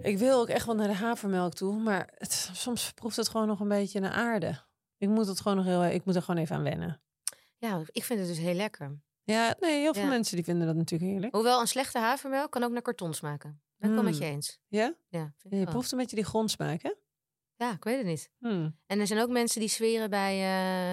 ik 0.00 0.18
wil 0.18 0.40
ook 0.40 0.48
echt 0.48 0.66
wel 0.66 0.74
naar 0.74 0.88
de 0.88 0.94
havermelk 0.94 1.54
toe. 1.54 1.78
Maar 1.78 2.12
het, 2.14 2.50
soms 2.52 2.92
proeft 2.92 3.16
het 3.16 3.28
gewoon 3.28 3.46
nog 3.46 3.60
een 3.60 3.68
beetje 3.68 4.00
naar 4.00 4.12
aarde. 4.12 4.60
Ik 4.98 5.08
moet 5.08 5.26
het 5.26 5.40
gewoon 5.40 5.56
nog 5.56 5.66
heel, 5.66 5.84
ik 5.84 6.04
moet 6.04 6.16
er 6.16 6.22
gewoon 6.22 6.40
even 6.40 6.56
aan 6.56 6.62
wennen. 6.62 7.00
Ja, 7.58 7.80
ik 7.86 8.04
vind 8.04 8.18
het 8.18 8.28
dus 8.28 8.38
heel 8.38 8.54
lekker. 8.54 8.98
Ja, 9.24 9.54
nee, 9.60 9.80
heel 9.80 9.94
veel 9.94 10.02
Ja. 10.02 10.08
mensen 10.08 10.36
die 10.36 10.44
vinden 10.44 10.66
dat 10.66 10.76
natuurlijk 10.76 11.10
heerlijk. 11.10 11.34
Hoewel 11.34 11.60
een 11.60 11.66
slechte 11.66 11.98
havermelk 11.98 12.50
kan 12.50 12.62
ook 12.62 12.70
naar 12.70 12.82
karton 12.82 13.14
smaken. 13.14 13.62
Ben 13.88 13.96
ik 13.98 14.02
wel 14.02 14.10
met 14.10 14.18
Hmm. 14.18 14.28
je 14.28 14.32
eens. 14.32 14.58
Ja? 14.68 14.94
Ja, 15.08 15.20
vind 15.20 15.34
ik 15.44 15.50
Ja, 15.50 15.56
je 15.58 15.64
wel. 15.64 15.72
proeft 15.72 15.92
een 15.92 15.98
beetje 15.98 16.16
die 16.16 16.24
grondsmaak, 16.24 16.82
hè? 16.82 16.92
ja, 17.56 17.72
ik 17.72 17.84
weet 17.84 17.96
het 17.96 18.06
niet. 18.06 18.30
Hmm. 18.38 18.78
En 18.86 19.00
er 19.00 19.06
zijn 19.06 19.20
ook 19.20 19.28
mensen 19.28 19.60
die 19.60 19.68
zweren 19.68 20.10
bij 20.10 20.34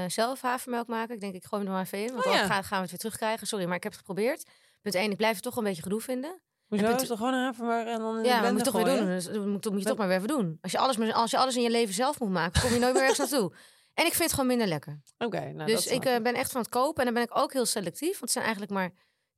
eh, 0.03 0.09
zelf 0.09 0.41
havermelk 0.41 0.87
maken. 0.87 1.13
Ik 1.15 1.21
denk, 1.21 1.33
ik 1.35 1.45
gooi 1.45 1.61
hem 1.63 1.71
er 1.71 1.77
maar 1.77 1.85
even 1.85 1.97
in. 1.99 2.07
Want 2.13 2.25
Oh, 2.25 2.31
dan 2.31 2.41
ja. 2.41 2.45
gaan, 2.45 2.63
gaan 2.63 2.75
we 2.77 2.81
het 2.81 2.89
weer 2.89 2.99
terugkrijgen. 2.99 3.47
Sorry, 3.47 3.65
maar 3.65 3.75
ik 3.75 3.83
heb 3.83 3.91
het 3.91 4.01
geprobeerd. 4.01 4.49
Punt 4.81 4.95
1, 4.95 5.11
ik 5.11 5.17
blijf 5.17 5.33
het 5.33 5.43
toch 5.43 5.55
een 5.55 5.63
beetje 5.63 5.81
gedoe 5.81 6.01
vinden. 6.01 6.41
Hoezo? 6.67 6.85
punt- 6.85 7.01
Is 7.01 7.07
toch 7.07 7.17
gewoon 7.17 7.33
een 7.33 7.43
havermelk 7.43 7.87
en 7.87 7.99
dan 7.99 8.23
Ja, 8.23 8.41
maar 8.41 8.51
moet 8.53 8.65
je 8.65 8.71
toch 8.71 8.83
weer 8.83 8.97
doen. 8.97 9.05
Dus 9.05 9.25
dat 9.25 9.45
moet, 9.45 9.63
dat 9.63 9.71
moet 9.71 9.81
je 9.81 9.87
toch 9.87 9.97
maar 9.97 10.07
weer 10.07 10.15
even 10.15 10.27
doen. 10.27 10.57
Als 10.61 10.71
je, 10.71 10.77
alles, 10.77 11.13
als 11.13 11.31
je 11.31 11.37
alles 11.37 11.55
in 11.55 11.61
je 11.61 11.69
leven 11.69 11.93
zelf 11.93 12.19
moet 12.19 12.29
maken, 12.29 12.61
kom 12.61 12.71
je 12.73 12.79
nooit 12.79 12.93
meer 12.93 13.01
ergens 13.01 13.17
naartoe. 13.31 13.53
En 13.93 14.05
ik 14.05 14.11
vind 14.11 14.23
het 14.23 14.31
gewoon 14.31 14.47
minder 14.47 14.67
lekker. 14.67 15.01
Oké, 15.17 15.39
nou 15.39 15.57
dat 15.57 15.67
dus 15.67 15.87
ik 15.87 16.05
eh, 16.05 16.21
ben 16.21 16.33
echt 16.33 16.51
van 16.51 16.61
het 16.61 16.69
kopen. 16.69 16.99
En 16.99 17.05
dan 17.05 17.13
ben 17.13 17.23
ik 17.23 17.37
ook 17.43 17.53
heel 17.53 17.65
selectief. 17.65 18.09
Want 18.09 18.21
het 18.21 18.31
zijn 18.31 18.43
eigenlijk 18.43 18.73
maar 18.73 18.91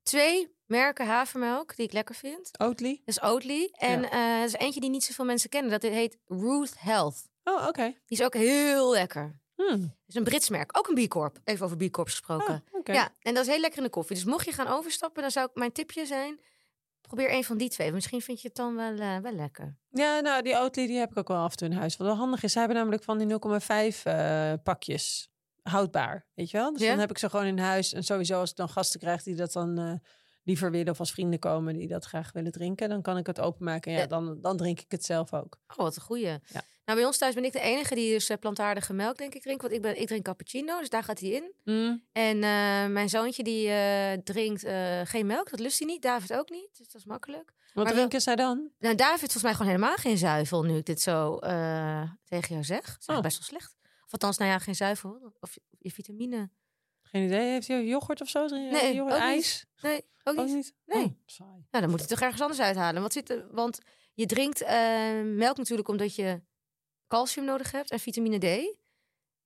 twee 0.04 0.56
merken 0.66 1.06
havermelk 1.08 1.76
die 1.76 1.86
ik 1.86 1.92
lekker 1.94 2.16
vind. 2.16 2.60
Oatly? 2.60 3.02
Dat 3.06 3.16
is 3.16 3.22
Oatly. 3.22 3.70
En 3.72 4.02
Ja. 4.02 4.10
eh, 4.12 4.20
er 4.40 4.44
is 4.44 4.54
eentje 4.54 4.80
die 4.80 4.90
niet 4.90 5.04
zoveel 5.04 5.26
mensen 5.26 5.50
kennen. 5.50 5.72
Dat 5.72 5.82
heet 5.92 6.18
Ruth 6.26 6.74
Health. 6.80 7.28
Oh, 7.44 7.68
oké. 7.68 7.84
Die 7.84 8.18
is 8.20 8.24
ook 8.24 8.34
heel 8.34 8.92
lekker. 8.92 9.42
Hmm. 9.56 9.68
Het 9.82 9.92
is 10.08 10.16
een 10.16 10.24
Brits 10.24 10.50
merk. 10.50 10.78
Ook 10.78 10.88
een 10.88 11.06
B 11.06 11.10
Corp. 11.10 11.40
Even 11.44 11.66
over 11.66 11.78
B 11.78 11.92
Corps 11.92 12.10
gesproken. 12.12 12.64
Oké. 12.72 12.92
Ja, 12.94 13.10
en 13.20 13.34
dat 13.34 13.46
is 13.46 13.52
heel 13.52 13.60
lekker 13.60 13.78
in 13.78 13.84
de 13.86 13.90
koffie. 13.90 14.16
Dus 14.16 14.26
mocht 14.26 14.46
je 14.46 14.52
gaan 14.52 14.68
overstappen, 14.68 15.22
dan 15.22 15.32
zou 15.32 15.48
ik 15.50 15.56
mijn 15.56 15.72
tipje 15.72 16.06
zijn... 16.06 16.40
probeer 17.02 17.34
een 17.34 17.44
van 17.44 17.58
die 17.58 17.70
twee. 17.70 17.92
Misschien 17.92 18.22
vind 18.22 18.42
je 18.42 18.48
het 18.48 18.58
dan 18.58 18.76
wel, 18.76 18.98
eh, 18.98 19.18
wel 19.18 19.32
lekker. 19.32 19.78
Ja, 19.90 20.20
nou, 20.20 20.42
die 20.42 20.56
Oatly 20.56 20.88
die 20.88 20.98
heb 20.98 21.12
ik 21.12 21.18
ook 21.18 21.28
wel 21.28 21.38
af 21.38 21.52
en 21.52 21.58
toe 21.58 21.68
in 21.68 21.74
huis. 21.74 21.98
Wat 21.98 22.08
wel 22.08 22.16
handig 22.16 22.44
is, 22.44 22.52
zij 22.52 22.62
hebben 22.62 22.80
namelijk 22.80 23.04
van 23.04 23.18
die 23.18 23.28
0,5 23.28 24.04
eh, 24.06 24.54
pakjes 24.64 25.30
houdbaar, 25.64 26.26
weet 26.34 26.50
je 26.52 26.58
wel? 26.58 26.72
Dus 26.74 26.82
Ja? 26.82 26.90
dan 26.90 27.00
heb 27.00 27.10
ik 27.10 27.18
ze 27.18 27.30
gewoon 27.30 27.46
in 27.46 27.58
huis. 27.60 27.94
En 27.94 28.04
sowieso 28.04 28.40
als 28.40 28.50
ik 28.50 28.56
dan 28.56 28.70
gasten 28.70 29.00
krijg 29.00 29.24
die 29.24 29.36
dat 29.36 29.52
dan 29.54 29.78
eh, 29.78 29.94
liever 30.44 30.72
willen... 30.72 30.92
of 30.92 31.00
als 31.00 31.12
vrienden 31.12 31.40
komen 31.40 31.74
die 31.74 31.88
dat 31.88 32.06
graag 32.06 32.32
willen 32.32 32.52
drinken... 32.52 32.90
dan 32.90 33.02
kan 33.02 33.18
ik 33.18 33.28
het 33.28 33.40
openmaken. 33.40 33.92
En 33.92 33.98
ja, 33.98 34.06
dan, 34.08 34.42
dan 34.42 34.58
drink 34.58 34.80
ik 34.80 34.92
het 34.92 35.06
zelf 35.06 35.34
ook. 35.34 35.60
Oh, 35.68 35.78
wat 35.78 35.96
een 35.96 36.02
goeie. 36.02 36.26
Ja. 36.26 36.40
Nou, 36.86 36.98
bij 36.98 37.06
ons 37.08 37.18
thuis 37.18 37.34
ben 37.36 37.44
ik 37.46 37.52
de 37.52 37.60
enige 37.60 37.96
die 37.96 38.14
dus 38.14 38.30
eh, 38.30 38.38
plantaardige 38.38 38.94
melk, 38.94 39.18
denk 39.18 39.34
ik, 39.34 39.42
drinkt. 39.42 39.62
Want 39.62 39.74
ik, 39.74 39.82
ben, 39.82 40.00
ik 40.02 40.08
drink 40.08 40.24
cappuccino, 40.24 40.80
dus 40.80 40.90
daar 40.90 41.04
gaat 41.04 41.20
hij 41.20 41.30
in. 41.30 41.54
Mm. 41.64 42.04
En 42.12 42.36
eh, 42.36 42.88
mijn 42.94 43.10
zoontje, 43.10 43.44
die 43.44 43.68
drinkt 44.24 44.62
geen 45.10 45.26
melk. 45.26 45.50
Dat 45.50 45.60
lust 45.60 45.80
hij 45.80 45.88
niet. 45.88 46.02
David 46.02 46.34
ook 46.34 46.50
niet. 46.50 46.70
Dus 46.78 46.88
dat 46.88 47.02
is 47.02 47.06
makkelijk. 47.06 47.54
Wat 47.74 47.84
Maar 47.84 47.94
drinken 47.94 48.22
zij 48.22 48.36
dan? 48.36 48.70
Nou, 48.80 48.96
David 48.96 49.20
volgens 49.20 49.44
mij 49.44 49.52
gewoon 49.54 49.68
helemaal 49.68 49.96
geen 49.96 50.18
zuivel, 50.18 50.64
nu 50.64 50.78
ik 50.78 50.86
dit 50.86 51.02
zo 51.02 51.40
tegen 52.26 52.48
jou 52.50 52.64
zeg. 52.64 52.82
Dat 52.86 52.98
is 53.00 53.08
Oh. 53.16 53.22
best 53.22 53.38
wel 53.38 53.48
slecht. 53.48 53.76
Althans, 54.14 54.38
nou 54.38 54.52
ja, 54.52 54.60
geen 54.60 54.76
zuivel. 54.76 55.34
Of 55.40 55.54
je, 55.54 55.62
je 55.80 55.92
vitamine. 55.92 56.50
Geen 57.02 57.26
idee. 57.26 57.52
Heeft 57.52 57.68
hij 57.68 57.86
yoghurt 57.86 58.22
of 58.22 58.30
zo? 58.30 58.48
Nee, 58.48 58.96
yoghurt, 58.96 59.16
niet. 59.20 59.24
ijs? 59.24 59.66
Nee, 59.82 60.06
ook 60.24 60.40
Ook 60.40 60.46
niet. 60.46 60.56
niet? 60.56 60.74
Nee. 60.86 61.04
Oh, 61.04 61.12
saai. 61.26 61.50
Nou, 61.50 61.84
dan 61.84 61.90
moet 61.90 62.00
hij 62.00 62.08
toch 62.08 62.20
ergens 62.22 62.42
anders 62.42 62.60
uithalen. 62.60 63.02
Wat 63.02 63.14
zit 63.14 63.30
er? 63.30 63.48
Want 63.52 63.80
je 64.14 64.26
drinkt 64.26 64.62
eh, 64.62 65.22
melk 65.24 65.58
natuurlijk 65.58 65.88
omdat 65.88 66.16
je 66.16 66.42
calcium 67.08 67.46
nodig 67.46 67.72
hebt 67.72 67.92
en 67.92 68.00
vitamine 68.00 68.38
D. 68.38 68.44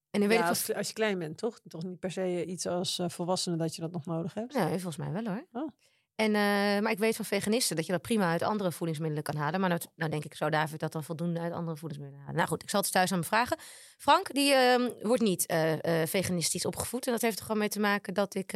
En 0.10 0.20
nu 0.20 0.28
weet 0.28 0.38
Ja, 0.38 0.44
ik 0.44 0.50
als, 0.50 0.74
als 0.74 0.88
je 0.88 0.94
klein 0.94 1.20
bent, 1.20 1.38
toch? 1.38 1.60
Toch 1.68 1.84
niet 1.84 2.00
per 2.00 2.12
se 2.12 2.46
iets 2.46 2.68
als 2.68 3.00
eh, 3.00 3.10
volwassene 3.10 3.56
dat 3.56 3.76
je 3.76 3.82
dat 3.82 3.92
nog 3.92 4.06
nodig 4.06 4.34
hebt? 4.34 4.54
Nee, 4.54 4.70
volgens 4.70 4.98
mij 4.98 5.12
wel 5.12 5.26
hoor. 5.26 5.48
Oh. 5.52 5.72
En, 6.18 6.36
eh, 6.36 6.82
maar 6.82 6.92
ik 6.92 6.98
weet 6.98 7.16
van 7.16 7.26
veganisten 7.26 7.76
dat 7.76 7.86
je 7.86 7.92
dat 7.92 8.02
prima 8.02 8.32
uit 8.32 8.42
andere 8.42 8.72
voedingsmiddelen 8.72 9.24
kan 9.24 9.36
halen. 9.36 9.60
Maar 9.60 9.70
nou, 9.70 9.82
nou 9.96 10.12
denk 10.12 10.26
ik, 10.26 10.36
zou 10.36 10.52
David 10.52 10.80
dat 10.80 10.92
dan 10.92 11.04
voldoende 11.04 11.40
uit 11.40 11.54
andere 11.54 11.78
voedingsmiddelen 11.78 12.24
halen? 12.24 12.38
Nou 12.38 12.48
goed, 12.48 12.64
ik 12.64 12.70
zal 12.70 12.82
het 12.82 12.92
thuis 12.92 13.12
aan 13.12 13.18
hem 13.18 13.28
vragen. 13.28 13.58
Frank, 13.98 14.34
die 14.34 14.54
ehm, 14.54 14.90
wordt 15.02 15.22
niet 15.22 15.46
eh, 15.46 16.02
eh, 16.02 16.08
veganistisch 16.08 16.66
opgevoed. 16.66 17.06
En 17.06 17.12
dat 17.12 17.22
heeft 17.22 17.38
er 17.38 17.46
gewoon 17.46 17.60
mee 17.60 17.70
te 17.70 17.80
maken 17.80 18.14
dat 18.14 18.36
ik, 18.36 18.52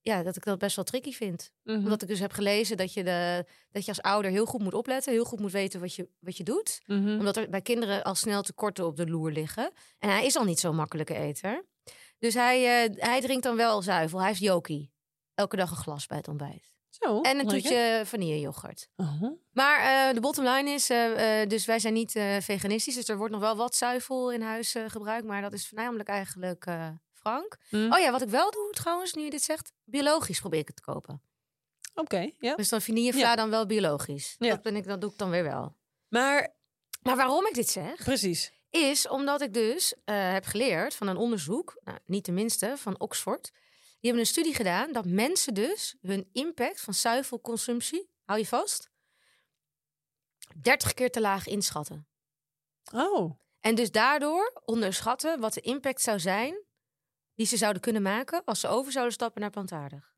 ja, 0.00 0.22
dat 0.22 0.36
ik 0.36 0.44
dat 0.44 0.58
best 0.58 0.76
wel 0.76 0.84
tricky 0.84 1.12
vind. 1.12 1.50
Mhm. 1.62 1.76
Omdat 1.76 2.02
ik 2.02 2.08
dus 2.08 2.20
heb 2.20 2.32
gelezen 2.32 2.76
dat 2.76 2.92
je, 2.92 3.04
de, 3.04 3.44
dat 3.70 3.84
je 3.84 3.90
als 3.90 4.02
ouder 4.02 4.30
heel 4.30 4.46
goed 4.46 4.62
moet 4.62 4.74
opletten. 4.74 5.12
Heel 5.12 5.24
goed 5.24 5.40
moet 5.40 5.52
weten 5.52 5.80
wat 5.80 5.94
je, 5.94 6.08
wat 6.20 6.36
je 6.36 6.44
doet. 6.44 6.80
Mhm. 6.86 7.18
Omdat 7.18 7.36
er 7.36 7.48
bij 7.48 7.62
kinderen 7.62 8.02
al 8.02 8.14
snel 8.14 8.42
tekorten 8.42 8.86
op 8.86 8.96
de 8.96 9.06
loer 9.06 9.32
liggen. 9.32 9.70
En 9.98 10.08
hij 10.08 10.26
is 10.26 10.36
al 10.36 10.44
niet 10.44 10.60
zo'n 10.60 10.76
makkelijke 10.76 11.14
eter. 11.14 11.64
Dus 12.18 12.34
hij, 12.34 12.62
hij 12.96 13.20
drinkt 13.20 13.42
dan 13.42 13.56
wel 13.56 13.82
zuivel. 13.82 14.18
Hij 14.18 14.28
heeft 14.28 14.40
Joki. 14.40 14.92
Elke 15.34 15.56
dag 15.56 15.70
een 15.70 15.76
glas 15.76 16.06
bij 16.06 16.16
het 16.16 16.28
ontbijt. 16.28 16.72
Zo. 16.90 17.20
En 17.20 17.38
een 17.38 17.48
toetje 17.48 18.02
vanillejoghurt. 18.04 18.88
Uh-huh. 18.96 19.32
Maar 19.52 19.78
eh, 20.08 20.14
de 20.14 20.20
bottom 20.20 20.44
line 20.44 20.70
is, 20.70 20.90
eh, 20.90 21.40
eh, 21.42 21.48
dus 21.48 21.64
wij 21.66 21.78
zijn 21.78 21.94
niet 21.94 22.10
veganistisch. 22.40 22.94
Dus 22.94 23.08
er 23.08 23.16
wordt 23.16 23.32
nog 23.32 23.40
wel 23.42 23.56
wat 23.56 23.74
zuivel 23.74 24.32
in 24.32 24.42
huis 24.42 24.74
gebruikt. 24.86 25.26
Maar 25.26 25.42
dat 25.42 25.52
is 25.52 25.68
voornamelijk 25.68 26.08
eigenlijk 26.08 26.66
Frank. 27.12 27.56
Mm. 27.70 27.92
Oh 27.92 27.98
ja, 27.98 28.10
wat 28.10 28.22
ik 28.22 28.28
wel 28.28 28.50
doe 28.50 28.70
trouwens, 28.70 29.12
nu 29.14 29.22
je 29.22 29.30
dit 29.30 29.42
zegt. 29.42 29.72
Biologisch 29.84 30.40
probeer 30.40 30.60
ik 30.60 30.66
het 30.66 30.76
te 30.76 30.82
kopen. 30.82 31.22
Oké, 31.94 32.30
ja. 32.38 32.54
Dus 32.54 32.68
dan 32.68 32.80
vanillevla 32.80 33.20
Ja. 33.20 33.36
dan 33.36 33.50
wel 33.50 33.66
biologisch. 33.66 34.36
Ja. 34.38 34.48
Dat, 34.48 34.62
ben 34.62 34.76
ik, 34.76 34.84
dat 34.84 35.00
doe 35.00 35.10
ik 35.10 35.18
dan 35.18 35.30
weer 35.30 35.42
wel. 35.42 35.76
Maar 36.08 36.54
Maar 37.02 37.16
waarom 37.16 37.46
ik 37.46 37.54
dit 37.54 37.68
zeg, 37.68 37.96
precies. 38.04 38.52
is 38.70 39.08
omdat 39.08 39.40
ik 39.40 39.54
dus 39.54 39.94
heb 40.04 40.44
geleerd 40.44 40.94
van 40.94 41.06
een 41.06 41.16
onderzoek, 41.16 41.76
nou, 41.84 41.98
niet 42.04 42.24
de 42.24 42.32
minste, 42.32 42.74
van 42.76 43.00
Oxford. 43.00 43.52
Die 44.04 44.12
hebben 44.12 44.28
een 44.28 44.34
studie 44.34 44.54
gedaan 44.54 44.92
dat 44.92 45.06
mensen 45.06 45.54
dus 45.54 45.96
hun 46.00 46.28
impact 46.32 46.80
van 46.80 46.94
zuivelconsumptie, 46.94 48.10
hou 48.24 48.38
je 48.38 48.46
vast, 48.46 48.90
30 50.60 50.94
keer 50.94 51.10
te 51.10 51.20
laag 51.20 51.46
inschatten. 51.46 52.08
Oh, 52.92 53.40
En 53.60 53.74
dus 53.74 53.90
daardoor 53.90 54.60
onderschatten 54.64 55.40
wat 55.40 55.54
de 55.54 55.60
impact 55.60 56.00
zou 56.00 56.18
zijn 56.18 56.64
die 57.34 57.46
ze 57.46 57.56
zouden 57.56 57.82
kunnen 57.82 58.02
maken 58.02 58.44
als 58.44 58.60
ze 58.60 58.68
over 58.68 58.92
zouden 58.92 59.14
stappen 59.14 59.40
naar 59.40 59.50
plantaardig. 59.50 60.16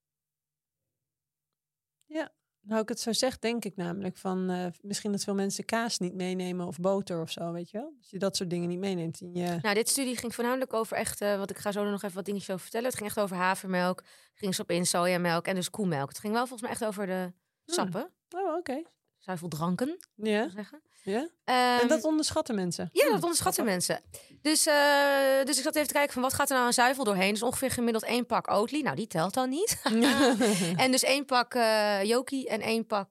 Nou 2.66 2.82
ik 2.82 2.88
het 2.88 3.00
zo 3.00 3.12
zeg, 3.12 3.38
denk 3.38 3.64
ik 3.64 3.76
namelijk 3.76 4.16
van 4.16 4.50
eh, 4.50 4.66
misschien 4.82 5.12
dat 5.12 5.24
veel 5.24 5.34
mensen 5.34 5.64
kaas 5.64 5.98
niet 5.98 6.14
meenemen 6.14 6.66
of 6.66 6.78
boter 6.78 7.20
of 7.20 7.30
zo, 7.30 7.52
weet 7.52 7.70
je 7.70 7.78
wel? 7.78 7.92
Dat 8.00 8.10
je 8.10 8.18
dat 8.18 8.36
soort 8.36 8.50
dingen 8.50 8.68
niet 8.68 8.78
meeneemt 8.78 9.20
in 9.20 9.34
je... 9.34 9.58
Nou, 9.62 9.74
dit 9.74 9.88
studie 9.88 10.16
ging 10.16 10.34
voornamelijk 10.34 10.72
over 10.72 10.96
echt, 10.96 11.20
eh, 11.20 11.38
wat 11.38 11.50
ik 11.50 11.58
ga 11.58 11.72
zo 11.72 11.84
nog 11.90 12.02
even 12.02 12.16
wat 12.16 12.24
dingetjes 12.24 12.50
over 12.50 12.62
vertellen. 12.62 12.86
Het 12.86 12.96
ging 12.96 13.08
echt 13.08 13.20
over 13.20 13.36
havermelk, 13.36 14.02
ging 14.34 14.54
ze 14.54 14.62
op 14.62 14.70
in 14.70 14.86
sojamelk 14.86 15.46
en 15.46 15.54
dus 15.54 15.70
koemelk. 15.70 16.08
Het 16.08 16.18
ging 16.18 16.32
wel 16.32 16.46
volgens 16.46 16.62
mij 16.62 16.70
echt 16.70 16.84
over 16.84 17.06
de 17.06 17.32
sappen, 17.64 18.10
Oh, 18.28 18.56
oké. 18.56 18.82
zuiveldranken, 19.18 19.86
zou 20.16 20.28
Ja, 20.30 20.48
zeggen. 20.48 20.82
Ja. 21.10 21.28
Ehm, 21.44 21.80
en 21.80 21.88
dat 21.88 22.04
onderschatten 22.04 22.54
mensen. 22.54 22.88
ja, 22.92 23.04
Hm, 23.06 23.12
dat 23.12 23.22
onderschatten 23.22 23.64
mensen. 23.64 24.00
Dus, 24.42 24.66
eh, 24.66 25.44
dus 25.44 25.56
ik 25.56 25.62
zat 25.62 25.74
even 25.74 25.88
te 25.88 25.94
kijken 25.94 26.12
van 26.12 26.22
wat 26.22 26.34
gaat 26.34 26.48
er 26.48 26.54
nou 26.54 26.66
aan 26.66 26.72
zuivel 26.72 27.04
doorheen. 27.04 27.32
Dus 27.32 27.42
ongeveer 27.42 27.70
gemiddeld 27.70 28.04
één 28.04 28.26
pak 28.26 28.50
Oatly. 28.50 28.80
Nou, 28.80 28.96
die 28.96 29.06
telt 29.06 29.34
dan 29.34 29.48
niet. 29.48 29.82
en 30.76 30.90
dus 30.90 31.02
één 31.02 31.24
pak 31.24 31.54
eh 31.54 32.02
Joki 32.02 32.46
en 32.46 32.60
één 32.60 32.86
pak 32.86 33.08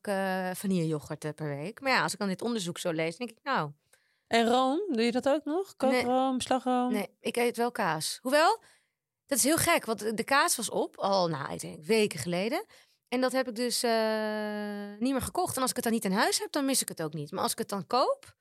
vanillejoghurt 0.53 1.23
eh, 1.23 1.31
per 1.35 1.55
week. 1.55 1.81
Maar 1.81 1.91
ja, 1.91 2.03
als 2.03 2.13
ik 2.13 2.19
dan 2.19 2.27
dit 2.27 2.41
onderzoek 2.41 2.77
zo 2.77 2.91
lees, 2.91 3.17
denk 3.17 3.29
ik, 3.29 3.37
nou, 3.43 3.71
En 4.27 4.47
room, 4.47 4.81
doe 4.91 5.03
je 5.03 5.11
dat 5.11 5.29
ook 5.29 5.45
nog? 5.45 5.73
Nee. 5.77 6.03
Kookroom, 6.03 6.41
slagroom? 6.41 6.91
nee, 6.91 7.09
ik 7.19 7.37
eet 7.37 7.57
wel 7.57 7.71
kaas. 7.71 8.19
Hoewel, 8.21 8.59
dat 9.25 9.37
is 9.37 9.43
heel 9.43 9.57
gek, 9.57 9.85
want 9.85 10.17
de 10.17 10.23
kaas 10.23 10.55
was 10.55 10.69
op 10.69 10.97
al, 10.97 11.27
nou, 11.27 11.53
ik 11.53 11.59
denk 11.59 11.83
weken 11.85 12.19
geleden. 12.19 12.65
En 13.07 13.21
dat 13.21 13.31
heb 13.31 13.47
ik 13.47 13.55
dus 13.55 13.83
eh, 13.83 13.91
niet 14.99 15.11
meer 15.11 15.21
gekocht. 15.21 15.55
En 15.55 15.61
als 15.61 15.69
ik 15.69 15.75
het 15.75 15.83
dan 15.85 15.93
niet 15.93 16.05
in 16.05 16.11
huis 16.11 16.39
heb, 16.39 16.51
dan 16.51 16.65
mis 16.65 16.81
ik 16.81 16.87
het 16.87 17.01
ook 17.01 17.13
niet. 17.13 17.31
Maar 17.31 17.43
als 17.43 17.51
ik 17.51 17.57
het 17.57 17.69
dan 17.69 17.87
koop, 17.87 18.35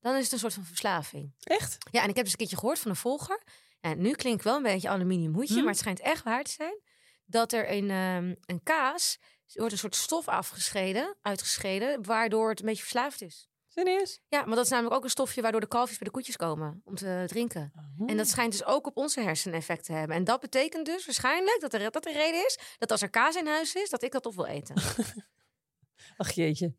dan 0.00 0.16
is 0.16 0.22
het 0.22 0.32
een 0.32 0.38
soort 0.38 0.54
van 0.54 0.64
verslaving. 0.64 1.34
Echt? 1.40 1.76
Ja, 1.90 2.02
en 2.02 2.08
ik 2.08 2.14
heb 2.14 2.24
dus 2.24 2.32
een 2.32 2.38
keertje 2.38 2.56
gehoord 2.56 2.78
van 2.78 2.90
een 2.90 2.96
volger. 2.96 3.42
En 3.80 4.00
nu 4.00 4.12
klinkt 4.12 4.44
wel 4.44 4.56
een 4.56 4.62
beetje 4.62 4.88
aluminium 4.88 5.34
hoedje, 5.34 5.54
Hm? 5.54 5.60
maar 5.60 5.68
het 5.70 5.78
schijnt 5.78 6.00
echt 6.00 6.24
waar 6.24 6.42
te 6.44 6.50
zijn. 6.50 6.80
Dat 7.24 7.52
er 7.52 7.66
in 7.68 7.90
ehm, 7.90 8.34
een 8.44 8.62
kaas 8.62 9.18
wordt 9.52 9.72
een 9.72 9.78
soort 9.78 9.96
stof 9.96 10.28
afgescheiden, 10.28 11.16
uitgescheiden, 11.20 12.04
waardoor 12.04 12.48
het 12.48 12.60
een 12.60 12.66
beetje 12.66 12.82
verslaafd 12.82 13.22
is. 13.22 13.48
Serieus? 13.74 14.20
Ja, 14.28 14.44
maar 14.44 14.54
dat 14.56 14.64
is 14.64 14.70
namelijk 14.70 14.94
ook 14.94 15.04
een 15.04 15.10
stofje 15.10 15.42
waardoor 15.42 15.60
de 15.60 15.66
kalfjes 15.66 15.98
bij 15.98 16.06
de 16.06 16.12
koetjes 16.12 16.36
komen 16.36 16.80
om 16.84 16.94
te 16.94 17.24
drinken. 17.26 17.72
En 18.06 18.16
dat 18.16 18.28
schijnt 18.28 18.52
dus 18.52 18.64
ook 18.64 18.86
op 18.86 18.96
onze 18.96 19.20
hersenen 19.20 19.58
effect 19.58 19.84
te 19.84 19.92
hebben. 19.92 20.16
En 20.16 20.24
dat 20.24 20.40
betekent 20.40 20.86
dus 20.86 21.06
waarschijnlijk 21.06 21.60
dat 21.60 21.74
er, 21.74 21.90
dat 21.90 22.02
de 22.02 22.12
reden 22.12 22.44
is 22.46 22.58
dat 22.78 22.90
als 22.90 23.02
er 23.02 23.10
kaas 23.10 23.34
in 23.36 23.46
huis 23.46 23.74
is, 23.74 23.90
dat 23.90 24.02
ik 24.02 24.12
dat 24.12 24.26
op 24.26 24.34
wil 24.34 24.46
eten. 24.46 24.74
Ach 26.16 26.32
jeetje. 26.32 26.74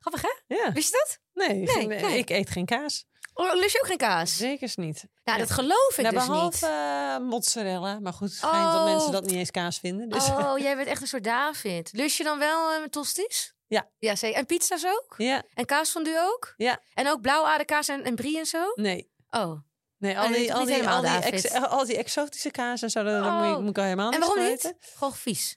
Grappig 0.00 0.22
hè? 0.22 0.54
Ja. 0.56 0.72
Wist 0.72 0.92
je 0.92 1.04
dat? 1.06 1.46
Nee, 1.48 1.86
Nee, 1.86 2.18
ik 2.18 2.30
eet 2.30 2.50
geen 2.50 2.66
kaas. 2.66 3.04
Oh, 3.34 3.54
lust 3.54 3.72
je 3.72 3.80
ook 3.80 3.86
geen 3.86 3.96
kaas? 3.96 4.36
Zeker 4.36 4.70
niet. 4.74 5.04
Nou, 5.24 5.38
dat 5.38 5.50
geloof 5.50 5.94
ik 5.96 6.02
Nou, 6.02 6.14
dus 6.14 6.26
behalve 6.26 6.66
niet. 6.66 6.74
eh, 6.74 7.28
mozzarella. 7.28 8.00
Maar 8.00 8.12
goed, 8.12 8.28
het 8.28 8.36
schijnt 8.36 8.72
dat 8.72 8.74
Oh. 8.80 8.84
mensen 8.84 9.12
dat 9.12 9.24
niet 9.24 9.34
eens 9.34 9.50
kaas 9.50 9.78
vinden. 9.78 10.08
Dus 10.08 10.28
Oh, 10.28 10.58
jij 10.66 10.76
bent 10.76 10.88
echt 10.88 11.00
een 11.00 11.06
soort 11.06 11.24
David. 11.24 11.92
Lust 11.92 12.16
je 12.16 12.24
dan 12.24 12.38
wel 12.38 12.72
eh, 12.72 12.80
met 12.80 12.92
tosties? 12.92 13.54
Ja. 13.66 13.90
Ja, 13.98 14.16
zeker. 14.16 14.38
En 14.38 14.46
pizza's 14.46 14.84
ook? 14.84 15.14
ja, 15.16 15.42
En 15.54 15.64
kaasfondue 15.64 16.18
ook? 16.20 16.54
Ja. 16.56 16.80
En 16.94 17.08
ook 17.08 17.20
blauwaderkaas 17.20 17.88
en, 17.88 18.04
en 18.04 18.14
brie 18.14 18.38
en 18.38 18.46
zo? 18.46 18.72
nee. 18.74 19.10
Oh. 19.30 19.60
Nee, 19.98 20.18
al 20.18 20.24
Oh, 20.24 20.32
die, 20.32 20.54
al 20.54 20.64
die, 20.64 20.88
al 20.88 21.00
die, 21.00 21.10
ex- 21.10 21.50
al 21.52 21.84
die 21.84 21.96
exotische 21.96 22.50
kaas 22.50 22.82
en 22.82 22.90
zo, 22.90 23.02
dat 23.02 23.22
dat 23.22 23.32
moet, 23.32 23.42
Oh. 23.42 23.50
ik, 23.52 23.58
moet 23.60 23.70
ik 23.70 23.78
al 23.78 23.82
helemaal 23.84 24.12
En 24.12 24.18
niet 24.20 24.28
waarom 24.28 24.44
van 24.58 24.70
niet? 24.70 24.74
Gewoon 24.94 25.14
vies. 25.14 25.56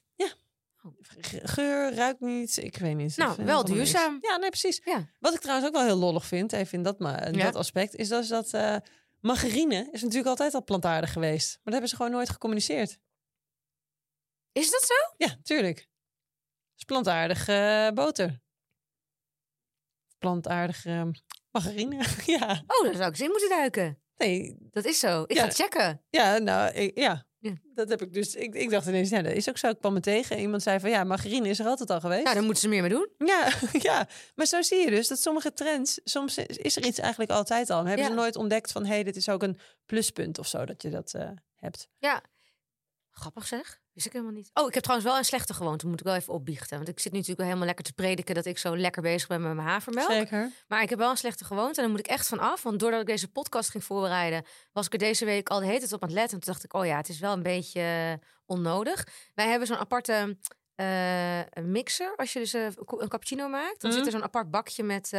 Ge- 1.08 1.40
Geur, 1.42 1.94
ruikt 1.94 2.20
niet, 2.20 2.56
ik 2.56 2.76
weet 2.76 2.96
niet. 2.96 3.16
Nou, 3.16 3.44
wel 3.44 3.64
duurzaam. 3.64 4.18
Ja, 4.20 4.36
nee, 4.36 4.48
precies. 4.48 4.80
Ja. 4.84 5.08
Wat 5.18 5.34
ik 5.34 5.40
trouwens 5.40 5.68
ook 5.68 5.74
wel 5.74 5.84
heel 5.84 5.96
lollig 5.96 6.24
vind, 6.26 6.52
even 6.52 6.72
in 6.78 6.82
dat, 6.82 7.00
in 7.00 7.32
Ja. 7.34 7.44
dat 7.44 7.56
aspect, 7.56 7.94
is 7.94 8.08
dat, 8.08 8.22
is 8.22 8.28
dat 8.28 8.52
eh, 8.52 8.76
margarine 9.20 9.88
is 9.92 10.00
natuurlijk 10.02 10.28
altijd 10.28 10.54
al 10.54 10.64
plantaardig 10.64 11.12
geweest. 11.12 11.48
Maar 11.48 11.60
dat 11.64 11.72
hebben 11.72 11.90
ze 11.90 11.96
gewoon 11.96 12.10
nooit 12.10 12.30
gecommuniceerd. 12.30 12.98
Is 14.52 14.70
dat 14.70 14.82
zo? 14.82 14.94
Ja, 15.16 15.36
tuurlijk. 15.42 15.88
Is 16.80 16.86
plantaardige 16.86 17.52
eh, 17.52 17.94
boter. 17.94 18.40
Plantaardige 20.18 20.90
eh, 20.90 21.02
margarine. 21.50 22.04
ja, 22.38 22.62
Oh, 22.66 22.84
daar 22.84 22.94
zou 22.94 23.04
ik 23.04 23.08
eens 23.08 23.20
in 23.20 23.30
moeten 23.30 23.48
duiken. 23.48 23.98
nee. 24.16 24.56
Dat 24.70 24.84
is 24.84 24.98
zo. 24.98 25.22
Ik 25.22 25.32
Ja. 25.32 25.40
ga 25.40 25.46
het 25.46 25.54
checken. 25.56 26.02
Ja, 26.10 26.38
nou, 26.38 26.72
ik- 26.72 26.98
ja. 26.98 27.24
Ja. 27.38 27.52
Dat 27.74 27.88
heb 27.88 28.02
ik 28.02 28.12
dus. 28.12 28.34
Ik, 28.34 28.54
ik 28.54 28.70
dacht 28.70 28.86
ineens, 28.86 29.10
ja, 29.10 29.22
dat 29.22 29.32
is 29.32 29.48
ook 29.48 29.58
zo. 29.58 29.68
Ik 29.68 29.78
kwam 29.78 29.92
me 29.92 30.00
tegen. 30.00 30.36
en 30.36 30.42
Iemand 30.42 30.62
zei 30.62 30.80
van 30.80 30.90
ja, 30.90 31.04
margarine 31.04 31.48
is 31.48 31.58
er 31.58 31.66
altijd 31.66 31.90
al 31.90 32.00
geweest. 32.00 32.22
Nou, 32.22 32.34
daar 32.34 32.44
moeten 32.44 32.62
ze 32.62 32.68
meer 32.68 32.80
mee 32.80 32.90
doen. 32.90 33.08
Ja, 33.18 33.48
ja, 33.90 34.08
maar 34.34 34.46
zo 34.46 34.62
zie 34.62 34.78
je 34.78 34.90
dus 34.90 35.08
dat 35.08 35.18
sommige 35.20 35.52
trends, 35.52 36.00
soms 36.04 36.38
is 36.38 36.76
er 36.76 36.84
iets 36.84 36.98
eigenlijk 36.98 37.30
altijd 37.30 37.70
al. 37.70 37.78
Maar 37.78 37.86
hebben 37.86 38.06
Ja. 38.06 38.12
ze 38.12 38.18
nooit 38.18 38.36
ontdekt 38.36 38.72
van 38.72 38.82
hé, 38.84 38.92
hey, 38.94 39.02
dit 39.02 39.16
is 39.16 39.28
ook 39.28 39.42
een 39.42 39.58
pluspunt 39.86 40.38
of 40.38 40.46
zo 40.46 40.64
dat 40.64 40.82
je 40.82 40.90
dat 40.90 41.14
eh, 41.14 41.30
hebt. 41.56 41.88
Ja. 41.98 42.22
Grappig 43.20 43.46
zeg. 43.46 43.80
Wist 43.92 44.06
ik 44.06 44.12
helemaal 44.12 44.34
niet. 44.34 44.50
Oh, 44.54 44.68
ik 44.68 44.74
heb 44.74 44.82
trouwens 44.82 45.10
wel 45.10 45.18
een 45.18 45.24
slechte 45.24 45.54
gewoonte. 45.54 45.86
Moet 45.86 46.00
ik 46.00 46.06
wel 46.06 46.14
even 46.14 46.32
opbiechten. 46.32 46.76
Want 46.76 46.88
ik 46.88 47.00
zit 47.00 47.12
nu 47.12 47.18
natuurlijk 47.18 47.38
wel 47.38 47.46
helemaal 47.46 47.66
lekker 47.66 47.84
te 47.84 47.92
prediken 47.92 48.34
dat 48.34 48.44
ik 48.44 48.58
zo 48.58 48.76
lekker 48.76 49.02
bezig 49.02 49.28
ben 49.28 49.42
met 49.42 49.54
mijn 49.54 49.68
havermelk. 49.68 50.10
Zeker. 50.10 50.50
Maar 50.68 50.82
ik 50.82 50.88
heb 50.90 50.98
wel 50.98 51.10
een 51.10 51.16
slechte 51.16 51.44
gewoonte 51.44 51.76
en 51.76 51.82
daar 51.82 51.90
moet 51.90 51.98
ik 51.98 52.06
echt 52.06 52.26
van 52.28 52.38
af. 52.38 52.62
Want 52.62 52.80
doordat 52.80 53.00
ik 53.00 53.06
deze 53.06 53.28
podcast 53.28 53.70
ging 53.70 53.84
voorbereiden, 53.84 54.44
was 54.72 54.86
ik 54.86 54.92
er 54.92 54.98
deze 54.98 55.24
week 55.24 55.48
al 55.48 55.58
de 55.60 55.66
hele 55.66 55.78
tijd 55.78 55.92
op 55.92 56.02
aan 56.02 56.08
het 56.08 56.18
letten. 56.18 56.38
En 56.38 56.44
toen 56.44 56.52
dacht 56.52 56.64
ik, 56.64 56.74
oh 56.74 56.86
ja, 56.86 56.96
het 56.96 57.08
is 57.08 57.18
wel 57.18 57.32
een 57.32 57.42
beetje 57.42 57.80
eh, 57.80 58.26
onnodig. 58.46 59.06
Wij 59.34 59.48
hebben 59.48 59.66
zo'n 59.68 59.76
aparte 59.76 60.36
eh, 60.74 61.40
mixer. 61.62 62.16
Als 62.16 62.32
je 62.32 62.38
dus 62.38 62.54
eh, 62.54 62.64
een 62.64 63.08
cappuccino 63.08 63.48
maakt, 63.48 63.80
dan 63.80 63.90
Mhm. 63.90 63.98
zit 63.98 64.06
er 64.06 64.12
zo'n 64.12 64.22
apart 64.28 64.50
bakje 64.50 64.82
met 64.82 65.10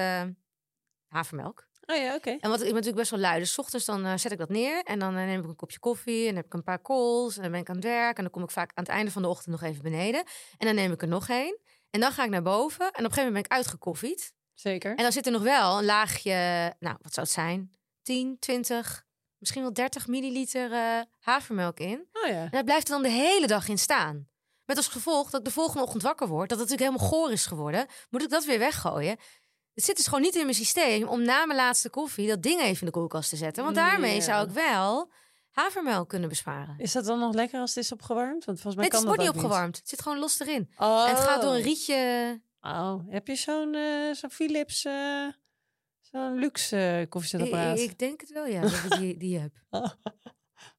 havermelk. 1.08 1.68
Oh 1.86 1.96
ja, 1.96 2.16
oké. 2.16 2.38
En 2.40 2.50
wat, 2.50 2.60
ik 2.60 2.66
ben 2.66 2.74
natuurlijk 2.74 2.96
best 2.96 3.12
wel 3.12 3.20
lui. 3.20 3.40
Dus 3.40 3.54
's 3.54 3.58
ochtends 3.58 3.86
dan 3.86 4.06
eh, 4.06 4.18
zet 4.18 4.32
ik 4.32 4.38
dat 4.38 4.50
neer. 4.50 4.84
En 4.84 5.00
dan 5.00 5.16
eh, 5.16 5.26
neem 5.26 5.40
ik 5.40 5.48
een 5.48 5.56
kopje 5.56 5.80
koffie. 5.80 6.28
En 6.28 6.36
heb 6.36 6.46
ik 6.46 6.54
een 6.54 6.64
paar 6.64 6.82
calls. 6.82 7.36
En 7.36 7.42
dan 7.42 7.52
ben 7.52 7.60
ik 7.60 7.70
aan 7.70 7.76
het 7.76 7.84
werk. 7.84 8.18
En 8.18 8.24
dan 8.24 8.32
kom 8.32 8.44
ik 8.44 8.52
vaak 8.52 8.72
aan 8.74 8.84
het 8.84 8.94
einde 8.94 9.12
van 9.12 9.22
de 9.22 9.28
ochtend 9.28 9.62
nog 9.62 9.70
even 9.70 9.84
beneden. 9.84 10.24
En 10.58 10.66
dan 10.66 10.76
neem 10.76 10.92
ik 10.92 11.02
er 11.02 11.08
nog 11.08 11.30
één. 11.30 11.58
En 11.90 12.00
dan 12.00 12.12
ga 12.12 12.24
ik 12.24 12.30
naar 12.30 12.42
boven. 12.42 12.86
En 12.86 12.90
op 12.90 12.96
een 12.96 13.04
gegeven 13.04 13.26
moment 13.26 13.48
ben 13.48 13.58
ik 13.58 13.66
uitgekoffied. 13.66 14.34
Zeker. 14.54 14.96
En 14.96 15.04
dan 15.04 15.12
zit 15.12 15.26
er 15.26 15.32
nog 15.32 15.42
wel 15.42 15.78
een 15.78 15.86
laagje, 15.86 16.34
nou, 16.80 16.98
wat 17.02 17.14
zou 17.14 17.26
het 17.26 17.36
zijn? 17.36 17.72
10, 18.02 18.40
20, 18.40 19.06
misschien 19.38 19.62
wel 19.62 19.74
30 19.74 20.08
milliliter 20.08 20.72
eh, 20.72 21.02
havermelk 21.20 21.80
in. 21.80 22.08
Oh 22.14 22.28
ja. 22.28 22.44
En 22.44 22.50
daar 22.50 22.64
blijft 22.64 22.88
er 22.88 22.94
dan 22.94 23.04
de 23.04 23.10
hele 23.10 23.48
dag 23.48 23.68
in 23.68 23.78
staan. 23.78 24.30
Met 24.66 24.78
als 24.78 24.88
gevolg 24.88 25.30
dat 25.30 25.40
ik 25.40 25.46
de 25.46 25.52
volgende 25.52 25.84
ochtend 25.84 26.04
wakker 26.04 26.28
word, 26.28 26.50
dat 26.50 26.60
het 26.60 26.70
natuurlijk 26.70 26.98
helemaal 26.98 27.20
goor 27.20 27.32
is 27.32 27.46
geworden. 27.46 27.86
Moet 28.10 28.24
ik 28.24 28.30
dat 28.30 28.46
weer 28.46 28.60
weggooien? 28.60 29.18
Het 29.74 29.84
zit 29.84 29.96
dus 29.96 30.06
gewoon 30.06 30.22
niet 30.22 30.36
in 30.36 30.44
mijn 30.44 30.56
systeem 30.56 31.08
om 31.08 31.22
na 31.24 31.46
mijn 31.46 31.60
laatste 31.60 31.90
koffie 31.90 32.28
dat 32.28 32.42
ding 32.44 32.62
even 32.62 32.80
in 32.80 32.86
de 32.86 32.92
koelkast 32.92 33.30
te 33.30 33.36
zetten. 33.36 33.64
Want 33.64 33.76
daarmee 33.76 34.22
zou 34.22 34.48
ik 34.48 34.54
wel 34.54 35.12
havermelk 35.52 36.10
kunnen 36.10 36.30
besparen. 36.30 36.76
Is 36.78 36.92
dat 36.92 37.06
dan 37.06 37.20
nog 37.20 37.34
lekker 37.34 37.60
als 37.60 37.76
het 37.76 37.84
is 37.84 37.92
opgewarmd? 37.92 38.46
Want 38.46 38.62
volgens 38.62 38.76
mij 38.76 38.84
het 38.86 38.94
is- 38.94 39.00
kan 39.00 39.08
wordt 39.08 39.24
dat 39.26 39.34
niet 39.36 39.44
opgewarmd. 39.44 39.78
Het 39.78 39.90
zit 39.90 40.02
gewoon 40.02 40.20
los 40.20 40.40
erin. 40.40 40.70
Oh. 40.78 41.04
En 41.10 41.16
het 41.16 41.24
gaat 41.24 41.42
door 41.42 41.54
een 41.54 41.62
rietje. 41.62 42.42
Oh, 42.62 42.96
heb 43.10 43.28
je 43.28 43.36
zo'n 43.36 43.76
zo'n 44.14 44.30
Philips, 44.32 44.86
eh, 44.86 45.28
zo'n 46.02 46.36
luxe 46.36 47.00
Ik, 47.02 47.10
koffiezetapparaat? 47.10 47.80
ik 47.80 48.00
denk 48.00 48.22
het 48.22 48.30
wel, 48.32 48.46
ja, 48.46 48.62
dat 48.62 48.72
ik 48.72 48.98
die, 48.98 49.18
die 49.18 49.40
heb. 49.40 49.52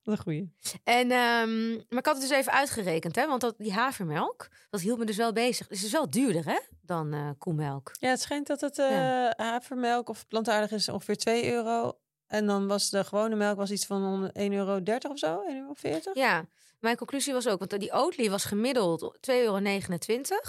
Wat 0.03 0.17
een 0.17 0.23
goeie. 0.23 0.53
En, 0.85 1.11
ehm, 1.11 1.71
maar 1.73 1.99
ik 1.99 2.07
had 2.07 2.17
het 2.21 2.29
dus 2.29 2.31
even 2.39 2.53
uitgerekend, 2.53 3.17
hè? 3.17 3.27
Want 3.27 3.41
dat, 3.41 3.55
die 3.59 3.73
havermelk, 3.73 4.49
dat 4.71 4.81
hield 4.81 4.99
me 4.99 5.05
dus 5.05 5.17
wel 5.17 5.33
bezig. 5.33 5.67
Het 5.69 5.77
is 5.77 5.83
dus 5.83 5.93
wel 5.93 6.11
duurder, 6.11 6.45
hè? 6.45 6.59
Dan 6.83 7.13
eh 7.13 7.31
koemelk. 7.39 7.91
Ja, 7.99 8.09
het 8.09 8.21
schijnt 8.21 8.47
dat 8.47 8.61
het 8.61 8.79
eh, 8.79 9.29
havermelk 9.37 10.09
of 10.09 10.29
plantaardig 10.29 10.71
is 10.71 10.89
ongeveer 10.89 11.17
2 11.17 11.53
euro. 11.53 11.99
En 12.27 12.47
dan 12.47 12.67
was 12.67 12.91
de 12.91 13.05
gewone 13.05 13.37
melk 13.37 13.57
was 13.57 13.71
iets 13.71 13.87
van 13.87 14.31
1,30 14.33 14.53
euro 14.53 14.81
of 15.09 15.19
zo, 15.19 15.43
1,40 15.49 15.83
euro. 15.83 16.11
Ja, 16.13 16.45
mijn 16.81 16.97
conclusie 16.97 17.33
was 17.33 17.49
ook, 17.49 17.59
want 17.59 17.81
die 17.81 17.93
Oatly 17.93 18.31
was 18.31 18.45
gemiddeld 18.45 19.17
2,29 19.21 19.33
euro 19.33 19.61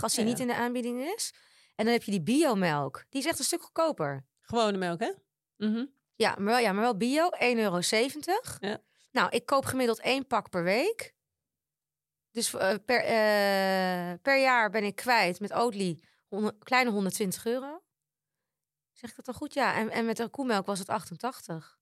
als 0.01 0.13
die 0.15 0.23
Ja. 0.23 0.29
niet 0.29 0.39
in 0.39 0.47
de 0.47 0.55
aanbieding 0.55 1.13
is. 1.15 1.33
En 1.75 1.85
dan 1.85 1.93
heb 1.93 2.03
je 2.03 2.11
die 2.11 2.21
biomelk, 2.21 3.05
die 3.09 3.21
is 3.21 3.27
echt 3.27 3.39
een 3.39 3.45
stuk 3.45 3.61
goedkoper. 3.61 4.25
Gewone 4.41 4.77
melk, 4.77 4.99
hè? 4.99 5.11
Mhm. 5.57 5.85
Ja, 6.15 6.35
maar 6.37 6.45
wel, 6.53 6.57
ja, 6.59 6.71
maar 6.71 6.83
wel 6.83 6.97
bio, 6.97 7.29
1,70 7.29 7.57
euro. 7.57 7.79
Ja. 8.59 8.77
Nou, 9.13 9.29
ik 9.29 9.45
koop 9.45 9.65
gemiddeld 9.65 9.99
één 9.99 10.27
pak 10.27 10.49
per 10.49 10.63
week. 10.63 11.15
Dus 12.31 12.53
eh, 12.53 12.75
per, 12.85 12.99
eh, 13.03 14.13
per 14.21 14.41
jaar 14.41 14.69
ben 14.69 14.83
ik 14.83 14.95
kwijt 14.95 15.39
met 15.39 15.53
Oatly 15.53 16.03
honderd- 16.27 16.63
kleine 16.63 16.91
120 16.91 17.45
euro. 17.45 17.83
Zeg 18.91 19.09
ik 19.09 19.15
dat 19.15 19.25
dan 19.25 19.33
goed? 19.35 19.53
Ja. 19.53 19.75
En, 19.75 19.89
en 19.89 20.05
met 20.05 20.17
de 20.17 20.29
koemelk 20.29 20.65
was 20.65 20.79
het 20.79 20.89
88. 20.89 21.79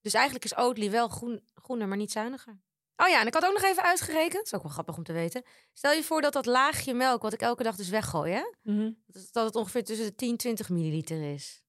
Dus 0.00 0.14
eigenlijk 0.14 0.44
is 0.44 0.56
Oatly 0.56 0.90
wel 0.90 1.08
groen, 1.08 1.48
groener, 1.54 1.88
maar 1.88 1.96
niet 1.96 2.12
zuiniger. 2.12 2.60
Oh 2.96 3.08
ja, 3.08 3.20
en 3.20 3.26
ik 3.26 3.34
had 3.34 3.44
ook 3.44 3.52
nog 3.52 3.62
even 3.62 3.82
uitgerekend. 3.82 4.32
Dat 4.32 4.44
is 4.46 4.54
ook 4.54 4.62
wel 4.62 4.72
grappig 4.72 4.96
om 4.96 5.02
te 5.04 5.12
weten. 5.12 5.42
Stel 5.72 5.92
je 5.92 6.02
voor 6.02 6.20
dat 6.20 6.32
dat 6.32 6.46
laagje 6.46 6.94
melk, 6.94 7.22
wat 7.22 7.32
ik 7.32 7.40
elke 7.40 7.62
dag 7.62 7.76
dus 7.76 7.88
weggooi, 7.88 8.32
hè? 8.32 8.52
Mhm. 8.62 8.92
Dat, 9.06 9.28
dat 9.32 9.44
het 9.44 9.54
ongeveer 9.56 9.84
tussen 9.84 10.06
de 10.06 10.14
10 10.14 10.30
en 10.30 10.36
20 10.36 10.68
milliliter 10.68 11.32
is. 11.32 11.64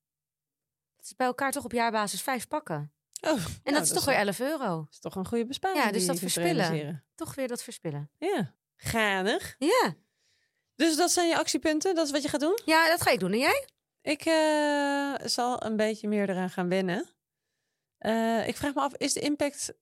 Dat 0.95 1.05
is 1.05 1.15
bij 1.15 1.27
elkaar 1.27 1.51
toch 1.51 1.63
op 1.63 1.71
jaarbasis 1.71 2.21
vijf 2.21 2.47
pakken. 2.47 2.91
Oh, 3.21 3.29
En 3.31 3.37
nou, 3.63 3.75
dat 3.75 3.83
is 3.83 3.89
toch 3.89 4.05
weer 4.05 4.15
11 4.15 4.39
euro. 4.39 4.87
is 4.91 4.99
toch 4.99 5.15
een 5.15 5.25
goede 5.25 5.45
besparing. 5.45 5.83
Ja, 5.83 5.91
dus 5.91 6.05
dat 6.05 6.19
verspillen. 6.19 7.03
Toch 7.15 7.35
weer 7.35 7.47
dat 7.47 7.63
verspillen. 7.63 8.11
Ja, 8.17 8.53
ganig. 8.75 9.55
Ja, 9.59 9.95
Dus 10.75 10.95
dat 10.95 11.11
zijn 11.11 11.27
je 11.27 11.37
actiepunten, 11.37 11.95
dat 11.95 12.05
is 12.05 12.11
wat 12.11 12.21
je 12.23 12.29
gaat 12.29 12.39
doen? 12.39 12.59
ja 12.65 12.87
dat 12.89 13.01
ga 13.01 13.11
ik 13.11 13.19
doen. 13.19 13.31
En 13.31 13.39
jij? 13.39 13.67
Ik 14.01 14.25
eh, 14.25 15.27
zal 15.27 15.63
een 15.65 15.75
beetje 15.75 16.07
meer 16.07 16.29
eraan 16.29 16.49
gaan 16.49 16.69
wennen. 16.69 17.09
Eh, 17.97 18.47
ik 18.47 18.57
vraag 18.57 18.73
me 18.73 18.81
af, 18.81 18.93
is 18.95 19.13
de 19.13 19.19
impact 19.19 19.73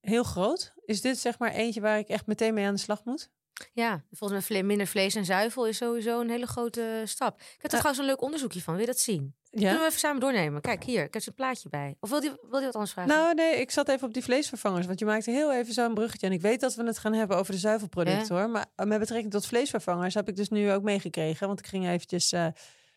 heel 0.00 0.22
groot? 0.24 0.72
Is 0.84 1.00
dit 1.00 1.18
zeg 1.18 1.38
maar 1.38 1.52
eentje 1.52 1.80
waar 1.80 1.98
ik 1.98 2.08
echt 2.08 2.26
meteen 2.26 2.54
mee 2.54 2.66
aan 2.66 2.74
de 2.74 2.80
slag 2.80 3.04
moet? 3.04 3.30
Ja, 3.72 4.04
volgens 4.10 4.48
mij 4.48 4.62
minder 4.62 4.86
vlees 4.86 5.14
en 5.14 5.24
zuivel 5.24 5.66
is 5.66 5.76
sowieso 5.76 6.20
een 6.20 6.30
hele 6.30 6.46
grote 6.46 7.02
stap. 7.04 7.40
Ik 7.40 7.46
heb 7.52 7.62
er 7.62 7.68
trouwens 7.68 7.98
een 7.98 8.04
leuk 8.04 8.22
onderzoekje 8.22 8.62
van. 8.62 8.72
Wil 8.74 8.82
je 8.82 8.90
dat 8.90 8.98
zien? 9.00 9.36
Ja. 9.50 9.58
Kunnen 9.58 9.78
we 9.78 9.86
even 9.86 9.98
samen 9.98 10.20
doornemen? 10.20 10.60
Kijk, 10.60 10.84
hier. 10.84 11.04
Ik 11.04 11.14
heb 11.14 11.26
een 11.26 11.34
plaatje 11.34 11.68
bij. 11.68 11.96
Of 12.00 12.10
wil 12.10 12.22
je, 12.22 12.46
wil 12.50 12.58
je 12.58 12.64
wat 12.64 12.74
anders 12.74 12.92
vragen? 12.92 13.10
Nou, 13.10 13.34
nee, 13.34 13.56
ik 13.56 13.70
zat 13.70 13.88
even 13.88 14.06
op 14.06 14.14
die 14.14 14.22
vleesvervangers. 14.22 14.86
Want 14.86 14.98
je 14.98 15.04
maakte 15.04 15.30
heel 15.30 15.52
even 15.52 15.74
zo'n 15.74 15.94
bruggetje. 15.94 16.26
En 16.26 16.32
ik 16.32 16.40
weet 16.40 16.60
dat 16.60 16.74
we 16.74 16.84
het 16.84 16.98
gaan 16.98 17.12
hebben 17.12 17.36
over 17.36 17.52
de 17.52 17.58
zuivelproducten 17.58 18.36
hoor. 18.36 18.50
Maar 18.50 18.66
eh, 18.74 18.86
met 18.86 18.98
betrekking 18.98 19.32
tot 19.32 19.46
vleesvervangers 19.46 20.14
heb 20.14 20.28
ik 20.28 20.36
dus 20.36 20.48
nu 20.48 20.72
ook 20.72 20.82
meegekregen. 20.82 21.46
Want 21.46 21.58
ik 21.58 21.66
ging 21.66 21.88
eventjes 21.88 22.32
eh, 22.32 22.46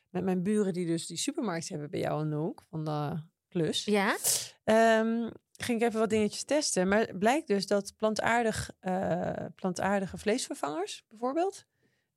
met 0.10 0.24
mijn 0.24 0.43
buren 0.43 0.74
die 0.74 0.86
dus 0.86 1.08
die 1.08 1.17
supermarkt 1.17 1.70
hebben 1.70 1.89
bij 1.89 2.00
jou 2.00 2.20
aan 2.20 2.29
de 2.29 2.36
hoek 2.36 2.63
van 2.70 2.84
de 2.84 3.24
klus. 3.50 3.86
Ja? 3.86 4.17
Ehm, 4.63 5.29
ging 5.58 5.81
ik 5.81 5.88
even 5.88 6.00
wat 6.00 6.10
dingetjes 6.10 6.43
testen. 6.43 6.88
Maar 6.88 7.00
het 7.00 7.20
blijkt 7.20 7.48
dus 7.48 7.67
dat 7.67 7.93
plantaardig, 7.98 8.72
eh, 8.79 9.31
plantaardige 9.55 10.17
vleesvervangers 10.17 11.03
bijvoorbeeld... 11.10 11.65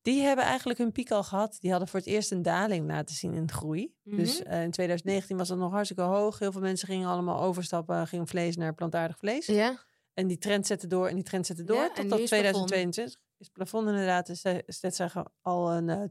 die 0.05 0.23
hebben 0.23 0.45
eigenlijk 0.45 0.79
hun 0.79 0.93
piek 0.93 1.11
al 1.11 1.23
gehad. 1.23 1.57
Die 1.61 1.71
hadden 1.71 1.89
voor 1.89 1.99
het 1.99 2.09
eerst 2.09 2.31
een 2.31 2.43
daling 2.43 2.87
laten 2.87 3.15
zien 3.15 3.35
in 3.35 3.51
groei. 3.51 3.95
Mhm. 4.03 4.17
Dus 4.17 4.43
eh, 4.43 4.63
in 4.63 4.71
2019 4.71 5.37
was 5.37 5.49
dat 5.49 5.59
nog 5.59 5.73
hartstikke 5.73 6.03
hoog. 6.03 6.39
Heel 6.39 6.53
veel 6.53 6.61
mensen 6.61 6.89
gingen 6.89 7.09
allemaal 7.09 7.41
overstappen, 7.41 8.07
gingen 8.07 8.27
vlees 8.27 8.57
naar 8.57 8.75
plantaardig 8.75 9.19
vlees. 9.19 9.47
Ja? 9.47 9.85
En 10.15 10.27
die 10.27 10.39
trend 10.39 10.67
zette 10.67 10.87
door 10.87 11.09
en 11.09 11.15
die 11.15 11.25
trend 11.25 11.47
zette 11.47 11.65
door. 11.65 11.77
Ja, 11.77 11.89
tot 11.89 12.05
nu 12.05 12.11
tot 12.11 12.19
is 12.19 12.31
het 12.31 12.41
plafond. 12.41 12.69
2022 12.69 13.21
is 13.39 13.47
het 13.47 13.53
plafond 13.53 13.89
inderdaad. 13.89 14.29
Is 14.29 14.43
eh, 14.43 14.59
steeds 14.67 14.97
zeggen 14.97 15.33
al 15.41 15.73
een, 15.73 15.89
eh, 15.89 16.03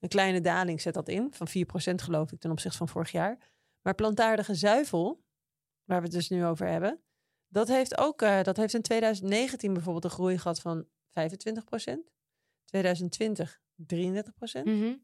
een 0.00 0.08
kleine 0.08 0.40
daling 0.40 0.80
zet 0.80 0.94
dat 0.94 1.08
in. 1.08 1.28
Van 1.30 1.48
4% 1.48 2.02
geloof 2.02 2.32
ik 2.32 2.40
ten 2.40 2.50
opzichte 2.50 2.78
van 2.78 2.88
vorig 2.88 3.10
jaar. 3.10 3.38
Maar 3.82 3.94
plantaardige 3.94 4.54
zuivel, 4.54 5.24
waar 5.84 5.98
we 5.98 6.04
het 6.04 6.14
dus 6.14 6.28
nu 6.28 6.44
over 6.44 6.66
hebben. 6.66 7.00
Dat 7.48 7.68
heeft 7.68 7.98
ook, 7.98 8.18
dat 8.18 8.56
heeft 8.56 8.74
in 8.74 8.82
2019 8.82 9.72
bijvoorbeeld 9.72 10.04
een 10.04 10.10
groei 10.10 10.38
gehad 10.38 10.60
van 10.60 10.86
25%. 11.12 12.10
2020 12.70 13.60
33%. 13.76 14.64
Mhm. 14.64 14.94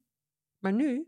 Maar 0.58 0.72
nu 0.72 1.06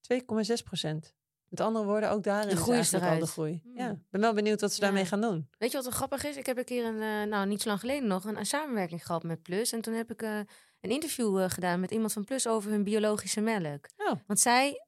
2,6%. 0.00 1.14
Met 1.48 1.60
andere 1.60 1.84
woorden, 1.84 2.10
ook 2.10 2.22
daarin 2.22 2.48
De 2.48 2.54
is 2.54 2.60
groei 2.60 2.78
is 2.78 2.94
al 2.94 3.18
de 3.18 3.26
groei. 3.26 3.60
Hmm. 3.62 3.76
Ja, 3.76 3.90
ik 3.90 4.10
ben 4.10 4.20
wel 4.20 4.34
benieuwd 4.34 4.60
wat 4.60 4.72
ze 4.72 4.80
Ja. 4.80 4.86
daarmee 4.86 5.04
gaan 5.04 5.20
doen. 5.20 5.48
Weet 5.58 5.70
je 5.70 5.76
wat 5.76 5.86
er 5.86 5.92
grappig 5.92 6.24
is? 6.24 6.36
Ik 6.36 6.46
heb 6.46 6.58
een 6.58 6.64
keer 6.64 6.84
een, 6.84 7.00
eh, 7.02 7.28
nou 7.30 7.46
niet 7.46 7.62
zo 7.62 7.68
lang 7.68 7.80
geleden 7.80 8.08
nog, 8.08 8.24
een, 8.24 8.38
een 8.38 8.46
samenwerking 8.46 9.06
gehad 9.06 9.22
met 9.22 9.42
Plus. 9.42 9.72
En 9.72 9.80
toen 9.80 9.94
heb 9.94 10.10
ik 10.10 10.22
eh, 10.22 10.38
een 10.80 10.90
interview 10.90 11.40
eh, 11.40 11.50
gedaan 11.50 11.80
met 11.80 11.90
iemand 11.90 12.12
van 12.12 12.24
Plus 12.24 12.46
over 12.46 12.70
hun 12.70 12.84
biologische 12.84 13.40
melk. 13.40 13.86
Oh, 13.96 14.12
Want 14.26 14.40
zij 14.40 14.82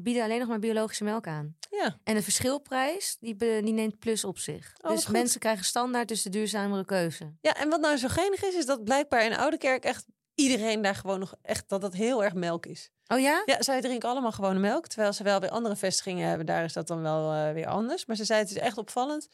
bieden 0.00 0.22
alleen 0.22 0.38
nog 0.38 0.48
maar 0.48 0.58
biologische 0.58 1.04
melk 1.04 1.26
aan. 1.26 1.56
ja. 1.70 1.98
En 2.04 2.14
de 2.14 2.22
verschilprijs, 2.22 3.16
die, 3.20 3.34
be- 3.36 3.60
die 3.64 3.72
neemt 3.72 3.98
Plus 3.98 4.24
op 4.24 4.38
zich. 4.38 4.74
Oh, 4.80 4.90
dus 4.90 5.06
mensen 5.08 5.40
krijgen 5.40 5.64
standaard 5.64 6.08
dus 6.08 6.22
de 6.22 6.30
duurzamere 6.30 6.84
keuze. 6.84 7.32
Ja, 7.40 7.54
en 7.56 7.68
wat 7.68 7.80
nou 7.80 7.96
zo 7.96 8.08
geinig 8.08 8.42
is, 8.44 8.54
is 8.54 8.66
dat 8.66 8.84
blijkbaar 8.84 9.24
in 9.24 9.36
Oudekerk 9.36 9.84
echt 9.84 10.06
iedereen 10.34 10.82
daar 10.82 10.94
gewoon 10.94 11.18
nog 11.18 11.34
echt, 11.42 11.68
dat 11.68 11.80
dat 11.80 11.92
heel 11.92 12.24
erg 12.24 12.34
melk 12.34 12.66
is. 12.66 12.90
Oh 13.06 13.20
ja? 13.20 13.42
Ja, 13.44 13.62
zij 13.62 13.80
drinken 13.80 14.08
allemaal 14.08 14.32
gewone 14.32 14.58
melk, 14.58 14.86
terwijl 14.86 15.12
ze 15.12 15.22
wel 15.22 15.40
weer 15.40 15.50
andere 15.50 15.76
vestigingen 15.76 16.28
hebben, 16.28 16.46
daar 16.46 16.64
is 16.64 16.72
dat 16.72 16.86
dan 16.86 17.02
wel 17.02 17.32
eh, 17.32 17.52
weer 17.52 17.66
anders. 17.66 18.06
Maar 18.06 18.16
ze 18.16 18.24
zei, 18.24 18.40
het 18.40 18.50
is 18.50 18.58
echt 18.58 18.78
opvallend 18.78 19.28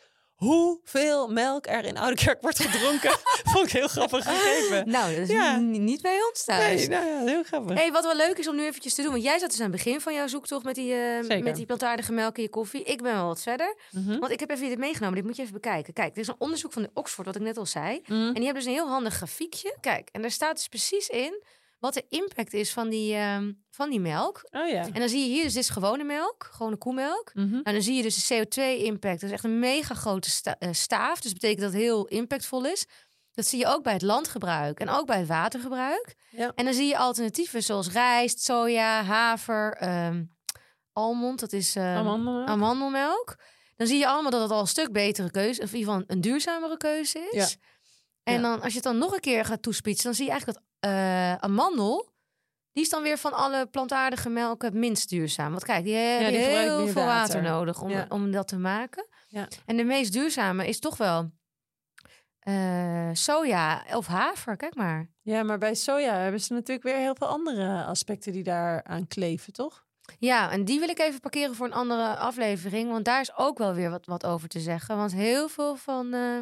hoeveel 0.44 1.28
melk 1.28 1.66
er 1.66 1.84
in 1.84 1.98
Oudekerk 1.98 2.40
wordt 2.40 2.62
gedronken. 2.62 3.10
Vond 3.52 3.66
ik 3.66 3.72
heel 3.72 3.88
grappig 3.88 4.24
gegeven. 4.24 4.90
Nou, 4.90 5.10
dat 5.14 5.22
is 5.22 5.28
Ja. 5.28 5.56
niet 5.56 6.02
bij 6.02 6.18
ons 6.30 6.44
thuis. 6.44 6.88
Nee, 6.88 6.88
nou 6.88 7.06
ja, 7.06 7.20
heel 7.32 7.42
grappig. 7.42 7.76
Hey, 7.78 7.92
wat 7.92 8.04
wel 8.04 8.16
leuk 8.16 8.38
is 8.38 8.48
om 8.48 8.56
nu 8.56 8.64
eventjes 8.64 8.94
te 8.94 9.02
doen. 9.02 9.10
Want 9.10 9.22
jij 9.24 9.38
zat 9.38 9.50
dus 9.50 9.58
aan 9.60 9.72
het 9.72 9.84
begin 9.84 10.00
van 10.00 10.14
jouw 10.14 10.26
zoektocht 10.26 10.64
met 10.64 10.74
die, 10.74 10.94
eh, 10.94 11.42
met 11.42 11.56
die 11.56 11.66
plantaardige 11.66 12.12
melk 12.12 12.36
in 12.36 12.42
je 12.42 12.48
koffie. 12.50 12.82
Ik 12.82 13.02
ben 13.02 13.14
wel 13.14 13.26
wat 13.26 13.42
verder. 13.42 13.74
Mhm. 13.90 14.18
Want 14.18 14.32
ik 14.32 14.40
heb 14.40 14.50
even 14.50 14.68
dit 14.68 14.78
meegenomen. 14.78 15.16
Dit 15.16 15.24
moet 15.24 15.36
je 15.36 15.42
even 15.42 15.54
bekijken. 15.54 15.92
Kijk, 15.92 16.14
dit 16.14 16.22
is 16.22 16.28
een 16.28 16.34
onderzoek 16.38 16.72
van 16.72 16.82
de 16.82 16.90
Oxford, 16.94 17.26
wat 17.26 17.36
ik 17.36 17.42
net 17.42 17.56
al 17.56 17.66
zei. 17.66 18.00
Mhm. 18.06 18.12
En 18.12 18.34
die 18.34 18.44
hebben 18.44 18.54
dus 18.62 18.64
een 18.64 18.72
heel 18.78 18.88
handig 18.88 19.14
grafiekje. 19.14 19.76
Kijk, 19.80 20.08
en 20.12 20.20
daar 20.22 20.30
staat 20.30 20.56
dus 20.56 20.68
precies 20.68 21.08
in 21.08 21.42
wat 21.80 21.94
de 21.94 22.04
impact 22.08 22.52
is 22.52 22.72
van 22.72 22.88
die, 22.88 23.14
ehm, 23.14 23.52
van 23.70 23.90
die 23.90 24.00
melk. 24.00 24.48
Oh 24.50 24.68
ja. 24.68 24.84
En 24.92 25.00
dan 25.00 25.08
zie 25.08 25.20
je 25.20 25.28
hier, 25.28 25.42
dus 25.42 25.52
dit 25.52 25.62
is 25.62 25.68
gewone 25.68 26.04
melk, 26.04 26.48
gewone 26.52 26.76
koemelk. 26.76 27.30
Mhm. 27.34 27.50
Nou, 27.50 27.62
dan 27.62 27.82
zie 27.82 27.94
je 27.96 28.02
dus 28.02 28.26
de 28.26 28.34
CO2-impact. 28.34 29.20
Dat 29.20 29.28
is 29.30 29.34
echt 29.34 29.44
een 29.44 29.58
mega 29.58 29.94
grote 29.94 30.30
sta- 30.30 30.56
eh, 30.58 30.68
staaf. 30.72 31.20
Dus 31.20 31.30
dat 31.32 31.40
betekent 31.40 31.60
dat 31.60 31.72
het 31.72 31.80
heel 31.80 32.06
impactvol 32.06 32.64
is. 32.66 32.86
Dat 33.34 33.46
zie 33.46 33.58
je 33.58 33.66
ook 33.66 33.82
bij 33.82 33.92
het 33.92 34.02
landgebruik 34.02 34.80
en 34.80 34.88
ook 34.88 35.06
bij 35.06 35.18
het 35.18 35.28
watergebruik. 35.28 36.14
Ja. 36.30 36.52
En 36.54 36.64
dan 36.64 36.74
zie 36.74 36.86
je 36.86 36.96
alternatieven 36.98 37.62
zoals 37.62 37.88
rijst, 37.92 38.40
soja, 38.42 39.02
haver, 39.02 39.72
ehm 39.76 40.22
almond. 40.92 41.40
Dat 41.40 41.52
is 41.52 41.76
ehm, 41.76 41.86
Amandelmelk. 41.86 42.48
amandelmelk. 42.48 43.36
Dan 43.76 43.86
zie 43.86 43.98
je 43.98 44.06
allemaal 44.06 44.30
dat 44.30 44.40
het 44.42 44.50
al 44.50 44.60
een 44.60 44.66
stuk 44.66 44.92
betere 44.92 45.30
keuze, 45.30 45.62
of 45.62 45.72
in 45.72 45.78
ieder 45.78 45.92
geval 45.92 46.04
een 46.08 46.20
duurzamere 46.20 46.76
keuze 46.76 47.18
is. 47.30 47.50
Ja. 47.50 47.66
En 48.22 48.34
Ja. 48.34 48.40
dan 48.40 48.60
als 48.60 48.68
je 48.68 48.74
het 48.74 48.82
dan 48.84 48.98
nog 48.98 49.12
een 49.14 49.20
keer 49.20 49.44
gaat 49.44 49.62
toespitsen, 49.62 50.04
dan 50.04 50.14
zie 50.14 50.24
je 50.24 50.30
eigenlijk 50.30 50.60
dat 50.60 50.68
eh, 50.80 51.34
amandel, 51.34 52.08
die 52.72 52.82
is 52.82 52.88
dan 52.88 53.02
weer 53.02 53.18
van 53.18 53.32
alle 53.32 53.66
plantaardige 53.66 54.28
melken 54.28 54.68
het 54.68 54.76
minst 54.76 55.08
duurzaam. 55.08 55.50
Want 55.50 55.64
kijk, 55.64 55.84
die 55.84 55.94
gebruikt 55.96 56.36
heel 56.36 56.86
veel 56.86 57.04
water, 57.04 57.42
water. 57.42 57.42
nodig 57.42 57.82
om, 57.82 57.90
Ja. 57.90 58.06
om 58.08 58.30
dat 58.30 58.48
te 58.48 58.58
maken. 58.58 59.06
Ja. 59.28 59.48
En 59.66 59.76
de 59.76 59.84
meest 59.84 60.12
duurzame 60.12 60.68
is 60.68 60.78
toch 60.78 60.96
wel 60.96 61.30
eh, 62.40 63.10
soja 63.12 63.84
of 63.94 64.06
haver. 64.06 64.56
Kijk 64.56 64.74
maar. 64.74 65.08
Ja, 65.22 65.42
maar 65.42 65.58
bij 65.58 65.74
soja 65.74 66.14
hebben 66.14 66.40
ze 66.40 66.52
natuurlijk 66.52 66.86
weer 66.86 66.96
heel 66.96 67.14
veel 67.14 67.26
andere 67.26 67.84
aspecten 67.84 68.32
die 68.32 68.42
daar 68.42 68.84
aan 68.84 69.06
kleven, 69.06 69.52
toch? 69.52 69.84
Ja, 70.18 70.50
en 70.50 70.64
die 70.64 70.78
wil 70.80 70.88
ik 70.88 70.98
even 70.98 71.20
parkeren 71.20 71.54
voor 71.54 71.66
een 71.66 71.72
andere 71.72 72.16
aflevering. 72.16 72.90
Want 72.90 73.04
daar 73.04 73.20
is 73.20 73.36
ook 73.36 73.58
wel 73.58 73.74
weer 73.74 73.90
wat, 73.90 74.06
wat 74.06 74.26
over 74.26 74.48
te 74.48 74.60
zeggen. 74.60 74.96
Want 74.96 75.12
heel 75.12 75.48
veel 75.48 75.76
van 75.76 76.12
eh, 76.14 76.38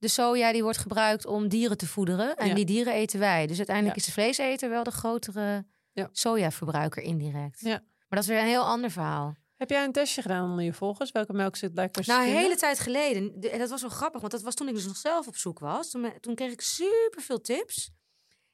de 0.00 0.08
soja 0.08 0.52
die 0.52 0.62
wordt 0.62 0.78
gebruikt 0.78 1.26
om 1.26 1.48
dieren 1.48 1.76
te 1.76 1.86
voederen. 1.86 2.36
En 2.36 2.48
Ja. 2.48 2.54
die 2.54 2.64
dieren 2.64 2.92
eten 2.92 3.18
wij. 3.18 3.46
Dus 3.46 3.56
uiteindelijk 3.56 3.96
Ja. 3.96 4.02
is 4.02 4.08
de 4.08 4.20
vleeseter 4.20 4.70
wel 4.70 4.82
de 4.82 4.90
grotere 4.90 5.64
Ja. 5.92 6.08
sojaverbruiker 6.12 7.02
indirect. 7.02 7.60
Ja. 7.60 7.78
Maar 7.78 8.18
dat 8.18 8.22
is 8.22 8.26
weer 8.26 8.38
een 8.38 8.46
heel 8.46 8.64
ander 8.64 8.90
verhaal. 8.90 9.34
Heb 9.56 9.70
jij 9.70 9.84
een 9.84 9.92
testje 9.92 10.22
gedaan 10.22 10.50
onder 10.50 10.64
je 10.64 10.72
volgers? 10.72 11.10
Welke 11.12 11.32
melk 11.32 11.56
zit 11.56 11.72
blijkbaar 11.74 12.04
Nou, 12.06 12.22
een 12.28 12.36
hele 12.36 12.56
tijd 12.56 12.78
geleden. 12.78 13.40
de- 13.40 13.50
En 13.50 13.58
dat 13.58 13.70
was 13.70 13.80
wel 13.80 13.90
grappig, 13.90 14.20
want 14.20 14.32
dat 14.32 14.42
was 14.42 14.54
toen 14.54 14.68
ik 14.68 14.74
dus 14.74 14.86
nog 14.86 14.96
zelf 14.96 15.26
op 15.26 15.36
zoek 15.36 15.58
was. 15.58 15.90
Toen, 16.20 16.34
kreeg 16.34 16.52
ik 16.52 16.60
super 16.60 17.22
veel 17.22 17.40
tips. 17.40 17.90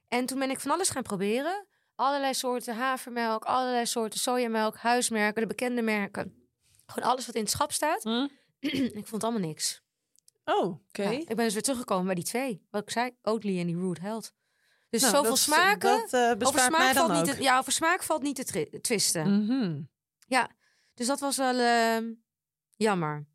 En 0.09 0.27
toen 0.27 0.39
ben 0.39 0.51
ik 0.51 0.61
van 0.61 0.71
alles 0.71 0.89
gaan 0.89 1.03
proberen. 1.03 1.67
Allerlei 1.95 2.35
soorten 2.35 2.77
havermelk, 2.77 3.45
allerlei 3.45 3.87
soorten 3.87 4.21
sojamelk, 4.21 4.77
huismerken, 4.77 5.41
de 5.41 5.49
bekende 5.49 5.83
merken. 5.83 6.49
Gewoon 6.87 7.11
alles 7.11 7.27
wat 7.27 7.35
in 7.35 7.41
het 7.41 7.51
schap 7.51 7.73
staat. 7.73 8.03
Hm? 8.03 8.27
ik 9.01 9.07
vond 9.07 9.25
allemaal 9.25 9.41
niks. 9.49 9.81
Oh, 10.49 10.65
oké. 10.89 11.03
Ja, 11.03 11.11
ik 11.11 11.27
ben 11.27 11.37
dus 11.37 11.53
weer 11.53 11.63
teruggekomen 11.63 12.05
bij 12.07 12.15
die 12.15 12.25
twee. 12.25 12.67
Wat 12.71 12.83
ik 12.83 12.91
zei, 12.91 13.11
Oatly 13.23 13.61
en 13.61 13.67
die 13.67 13.77
Root 13.77 13.99
Health. 13.99 14.35
Dus 14.91 15.01
Nou, 15.01 15.15
zoveel 15.15 15.31
dat- 15.31 15.39
smaken. 15.39 15.99
Dat 16.11 16.13
eh 16.13 16.47
over 16.49 16.59
smaak 16.61 16.71
mij 16.71 16.93
dan 16.93 17.07
valt 17.07 17.19
ook. 17.21 17.27
niet 17.27 17.37
te, 17.37 17.43
ja, 17.43 17.59
over 17.59 17.73
smaak 17.73 18.03
valt 18.03 18.23
niet 18.23 18.37
te 18.37 18.45
tri- 18.45 18.81
twisten. 18.81 19.43
Mhm. 19.45 19.83
Dus 20.95 21.07
dat 21.07 21.21
was 21.21 21.37
wel 21.37 21.59
ehm, 21.59 22.13
jammer. 22.77 23.27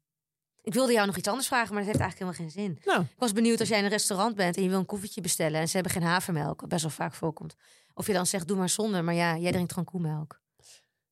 Ik 0.61 0.73
wilde 0.73 0.93
jou 0.93 1.05
nog 1.07 1.17
iets 1.17 1.27
anders 1.27 1.47
vragen, 1.47 1.73
maar 1.73 1.83
dat 1.83 1.91
heeft 1.91 1.99
eigenlijk 2.03 2.37
helemaal 2.37 2.53
geen 2.65 2.75
zin. 2.75 2.93
Nou, 2.93 3.01
Ik 3.03 3.19
was 3.19 3.31
benieuwd 3.33 3.59
als 3.59 3.69
jij 3.69 3.77
in 3.77 3.83
een 3.83 3.89
restaurant 3.89 4.35
bent 4.35 4.55
en 4.57 4.63
je 4.63 4.69
wil 4.69 4.79
een 4.79 4.85
koffietje 4.85 5.21
bestellen 5.21 5.59
en 5.59 5.67
ze 5.67 5.73
hebben 5.73 5.91
geen 5.93 6.03
havermelk, 6.03 6.61
wat 6.61 6.69
best 6.69 6.81
wel 6.81 6.91
vaak 6.91 7.13
voorkomt. 7.13 7.55
Of 7.93 8.07
je 8.07 8.13
dan 8.13 8.25
zegt, 8.25 8.47
doe 8.47 8.57
maar 8.57 8.69
zonder, 8.69 9.03
maar 9.03 9.13
ja, 9.13 9.37
jij 9.37 9.51
drinkt 9.51 9.71
gewoon 9.71 9.85
koemelk. 9.87 10.41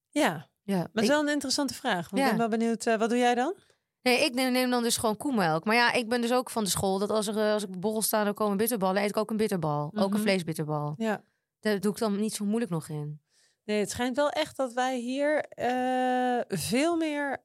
ja. 0.10 0.50
Ja, 0.64 0.76
Maar 0.78 0.84
het 0.86 0.96
is 0.96 1.02
ik, 1.04 1.10
wel 1.10 1.22
een 1.22 1.30
interessante 1.34 1.74
vraag. 1.74 2.10
Want 2.10 2.22
Ja. 2.24 2.24
Ik 2.24 2.38
ben 2.38 2.50
wel 2.50 2.58
benieuwd, 2.60 2.86
eh, 2.86 2.98
wat 2.98 3.10
doe 3.10 3.18
jij 3.18 3.36
dan? 3.36 3.56
Nee, 4.02 4.26
ik 4.26 4.34
neem, 4.34 4.52
neem 4.52 4.70
dan 4.70 4.84
dus 4.84 4.98
gewoon 4.98 5.18
koemelk. 5.18 5.64
Maar 5.66 5.76
ja, 5.76 5.92
ik 5.94 6.10
ben 6.10 6.22
dus 6.22 6.34
ook 6.34 6.50
van 6.50 6.64
de 6.64 6.70
school 6.70 7.00
dat 7.00 7.10
als, 7.10 7.28
er, 7.28 7.38
eh, 7.38 7.54
als 7.54 7.64
ik 7.64 7.80
borrel 7.80 8.02
sta, 8.02 8.24
dan 8.24 8.34
komen 8.34 8.58
bitterballen, 8.58 9.02
eet 9.04 9.10
ik 9.10 9.18
ook 9.18 9.30
een 9.30 9.38
bitterbal. 9.38 9.84
Ook 9.86 9.94
Mhm. 10.08 10.14
een 10.16 10.22
vleesbitterbal. 10.22 10.94
Ja. 10.98 11.24
Daar 11.60 11.80
doe 11.80 11.92
ik 11.92 11.98
dan 11.98 12.20
niet 12.20 12.34
zo 12.34 12.46
moeilijk 12.46 12.72
nog 12.72 12.90
in. 12.90 13.22
Nee, 13.64 13.80
het 13.80 13.90
schijnt 13.90 14.16
wel 14.16 14.30
echt 14.30 14.58
dat 14.58 14.74
wij 14.74 14.98
hier 15.00 15.46
eh, 15.50 16.40
veel 16.60 16.96
meer 16.98 17.44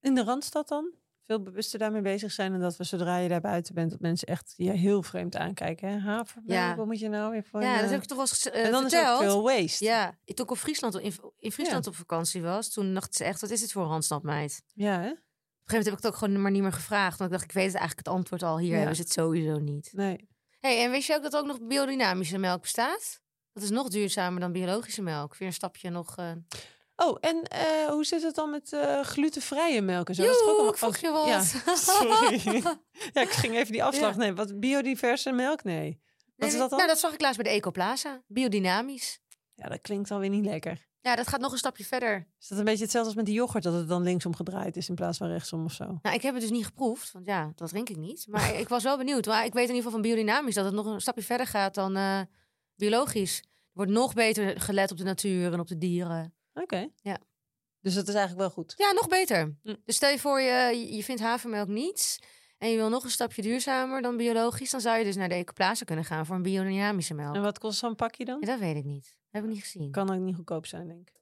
in 0.00 0.14
de 0.14 0.24
Randstad 0.24 0.68
dan 0.68 0.92
veel 1.22 1.42
bewuster 1.42 1.78
daarmee 1.78 2.02
bezig 2.02 2.32
zijn. 2.32 2.52
En 2.54 2.60
dat 2.60 2.76
we 2.76 2.84
zodra 2.84 3.16
je 3.16 3.28
daar 3.28 3.40
buiten 3.40 3.74
bent, 3.74 3.90
dat 3.90 4.00
mensen 4.00 4.28
echt 4.28 4.54
je 4.56 4.70
heel 4.70 5.02
vreemd 5.02 5.36
aankijken. 5.36 6.02
Hè? 6.02 6.20
Ja. 6.46 6.74
wat 6.76 6.86
moet 6.86 6.98
je 6.98 7.08
nou 7.08 7.30
weer 7.30 7.44
voor... 7.44 7.62
Ja, 7.62 7.80
dat 7.80 7.90
heb 7.90 8.02
ik 8.02 8.08
toch 8.08 8.16
wel 8.18 8.26
eens 8.26 8.48
eh, 8.50 8.64
En 8.64 8.72
dan 8.72 8.84
is 8.86 8.92
verteld. 8.92 9.16
ook 9.18 9.24
veel 9.30 9.42
waste. 9.42 9.84
Ja, 9.84 10.18
ik- 10.24 10.36
toen 10.36 10.44
ik 10.44 10.50
op 10.50 10.56
Friesland, 10.58 10.98
in, 10.98 11.12
in 11.38 11.52
Friesland 11.52 11.86
op 11.86 11.94
vakantie 11.94 12.42
was, 12.42 12.70
toen 12.72 12.94
dacht 12.94 13.14
ze 13.14 13.24
echt, 13.24 13.40
wat 13.40 13.50
is 13.50 13.60
dit 13.60 13.72
voor 13.72 13.82
een 13.82 13.88
handsnapmeid? 13.88 14.62
Op 14.66 14.72
Ja, 14.74 15.00
hè? 15.00 15.12
Een 15.64 15.70
gegeven 15.70 15.76
moment 15.76 15.84
heb 15.84 15.94
ik 15.98 16.02
het 16.02 16.06
ook 16.12 16.16
gewoon 16.18 16.42
maar 16.42 16.50
niet 16.50 16.62
meer 16.62 16.72
gevraagd. 16.72 17.18
Want 17.18 17.30
ik 17.32 17.36
dacht, 17.38 17.48
ik 17.50 17.54
weet 17.56 17.66
het 17.66 17.74
eigenlijk 17.76 18.06
het 18.06 18.16
antwoord 18.16 18.42
al. 18.42 18.58
Hier 18.58 18.70
Ja. 18.70 18.76
hebben 18.76 18.96
ze 18.96 19.02
het 19.02 19.12
sowieso 19.12 19.58
niet. 19.58 19.90
Nee. 19.92 20.28
hey, 20.60 20.84
en 20.84 20.90
wist 20.90 21.06
je 21.06 21.14
ook 21.14 21.22
dat 21.22 21.36
ook 21.36 21.46
nog 21.46 21.60
biodynamische 21.62 22.38
melk 22.38 22.60
bestaat? 22.60 23.20
Dat 23.52 23.62
is 23.62 23.70
nog 23.70 23.88
duurzamer 23.88 24.40
dan 24.40 24.52
biologische 24.52 25.02
melk. 25.02 25.36
Weer 25.36 25.48
een 25.48 25.54
stapje 25.54 25.90
nog... 25.90 26.16
eh 26.16 26.30
Oh, 26.96 27.16
en 27.20 27.42
eh, 27.42 27.86
hoe 27.88 28.04
zit 28.04 28.22
het 28.22 28.34
dan 28.34 28.50
met 28.50 28.72
eh, 28.72 29.00
glutenvrije 29.00 29.80
melk 29.82 30.08
en 30.08 30.14
zo? 30.14 30.22
Dat 30.22 30.34
is 30.34 30.42
ook 30.46 30.68
ik 30.70 30.76
vroeg 30.76 30.96
je 30.96 31.06
Ja, 31.06 31.12
wat. 31.66 31.78
sorry. 31.78 32.62
ja, 33.12 33.20
ik 33.20 33.30
ging 33.30 33.54
even 33.54 33.72
die 33.72 33.84
afslag 33.84 34.10
Ja. 34.12 34.16
nemen. 34.18 34.34
Wat 34.36 34.60
biodiverse 34.60 35.32
melk? 35.32 35.64
Nee. 35.64 36.00
Wat 36.00 36.32
Nee, 36.36 36.48
is 36.48 36.56
dat 36.56 36.68
dan? 36.70 36.78
Nou, 36.78 36.90
dat 36.90 36.98
zag 37.00 37.12
ik 37.12 37.20
laatst 37.20 37.36
bij 37.42 37.50
de 37.52 37.56
Ecoplaza. 37.56 38.22
Biodynamisch. 38.26 39.18
Ja, 39.54 39.68
dat 39.68 39.80
klinkt 39.80 40.10
alweer 40.10 40.28
niet 40.28 40.44
lekker. 40.44 40.86
Ja, 41.04 41.16
dat 41.16 41.28
gaat 41.28 41.40
nog 41.40 41.52
een 41.52 41.58
stapje 41.58 41.84
verder. 41.84 42.26
Is 42.40 42.48
dat 42.48 42.58
een 42.58 42.64
beetje 42.64 42.82
hetzelfde 42.82 43.08
als 43.08 43.16
met 43.16 43.26
die 43.26 43.34
yoghurt, 43.34 43.64
dat 43.64 43.74
het 43.74 43.88
dan 43.88 44.02
linksom 44.02 44.34
gedraaid 44.34 44.76
is 44.76 44.88
in 44.88 44.94
plaats 44.94 45.18
van 45.18 45.28
rechtsom 45.28 45.64
of 45.64 45.72
zo? 45.72 45.98
Nou, 46.02 46.16
ik 46.16 46.22
heb 46.22 46.32
het 46.32 46.42
dus 46.42 46.50
niet 46.50 46.64
geproefd, 46.64 47.12
want 47.12 47.26
ja, 47.26 47.52
dat 47.54 47.68
drink 47.68 47.88
ik 47.88 47.96
niet. 47.96 48.26
Maar 48.28 48.54
ik 48.60 48.68
was 48.68 48.82
wel 48.82 48.96
benieuwd. 48.96 49.26
Maar 49.26 49.44
ik 49.44 49.52
weet 49.52 49.68
in 49.68 49.74
ieder 49.74 49.76
geval 49.76 49.90
van 49.90 50.02
biodynamisch 50.02 50.54
dat 50.54 50.64
het 50.64 50.74
nog 50.74 50.86
een 50.86 51.00
stapje 51.00 51.22
verder 51.22 51.46
gaat 51.46 51.74
dan 51.74 51.96
eh, 51.96 52.20
biologisch. 52.74 53.38
Er 53.38 53.46
wordt 53.72 53.90
nog 53.90 54.14
beter 54.14 54.60
gelet 54.60 54.90
op 54.90 54.96
de 54.96 55.04
natuur 55.04 55.52
en 55.52 55.60
op 55.60 55.68
de 55.68 55.78
dieren. 55.78 56.34
Oké. 56.54 56.88
Ja. 57.02 57.18
Dus 57.80 57.94
dat 57.94 58.08
is 58.08 58.14
eigenlijk 58.14 58.40
wel 58.40 58.50
goed. 58.50 58.74
Ja, 58.76 58.92
nog 58.92 59.08
beter. 59.08 59.56
Hm. 59.62 59.74
Dus 59.84 59.96
stel 59.96 60.10
je 60.10 60.18
voor, 60.18 60.40
je, 60.40 60.86
je 60.94 61.04
vindt 61.04 61.22
havermelk 61.22 61.68
niets 61.68 62.18
en 62.64 62.70
je 62.70 62.76
wil 62.76 62.88
nog 62.88 63.04
een 63.04 63.10
stapje 63.10 63.42
duurzamer 63.42 64.02
dan 64.02 64.16
biologisch, 64.16 64.70
dan 64.70 64.80
zou 64.80 64.98
je 64.98 65.04
dus 65.04 65.16
naar 65.16 65.28
de 65.28 65.34
Ecoplaza 65.34 65.84
kunnen 65.84 66.04
gaan 66.04 66.26
voor 66.26 66.36
een 66.36 66.42
biodynamische 66.42 67.14
melk. 67.14 67.34
En 67.34 67.42
wat 67.42 67.58
kost 67.58 67.78
zo'n 67.78 67.94
pakje 67.94 68.24
dan? 68.24 68.36
Ja, 68.40 68.46
dat 68.46 68.58
weet 68.58 68.76
ik 68.76 68.84
niet. 68.84 69.16
heb 69.30 69.42
ik 69.44 69.48
niet 69.50 69.60
gezien. 69.60 69.90
Kan 69.90 70.10
ook 70.10 70.20
niet 70.20 70.34
goedkoop 70.34 70.66
zijn, 70.66 70.86
denk 70.86 71.08
ik. 71.08 71.12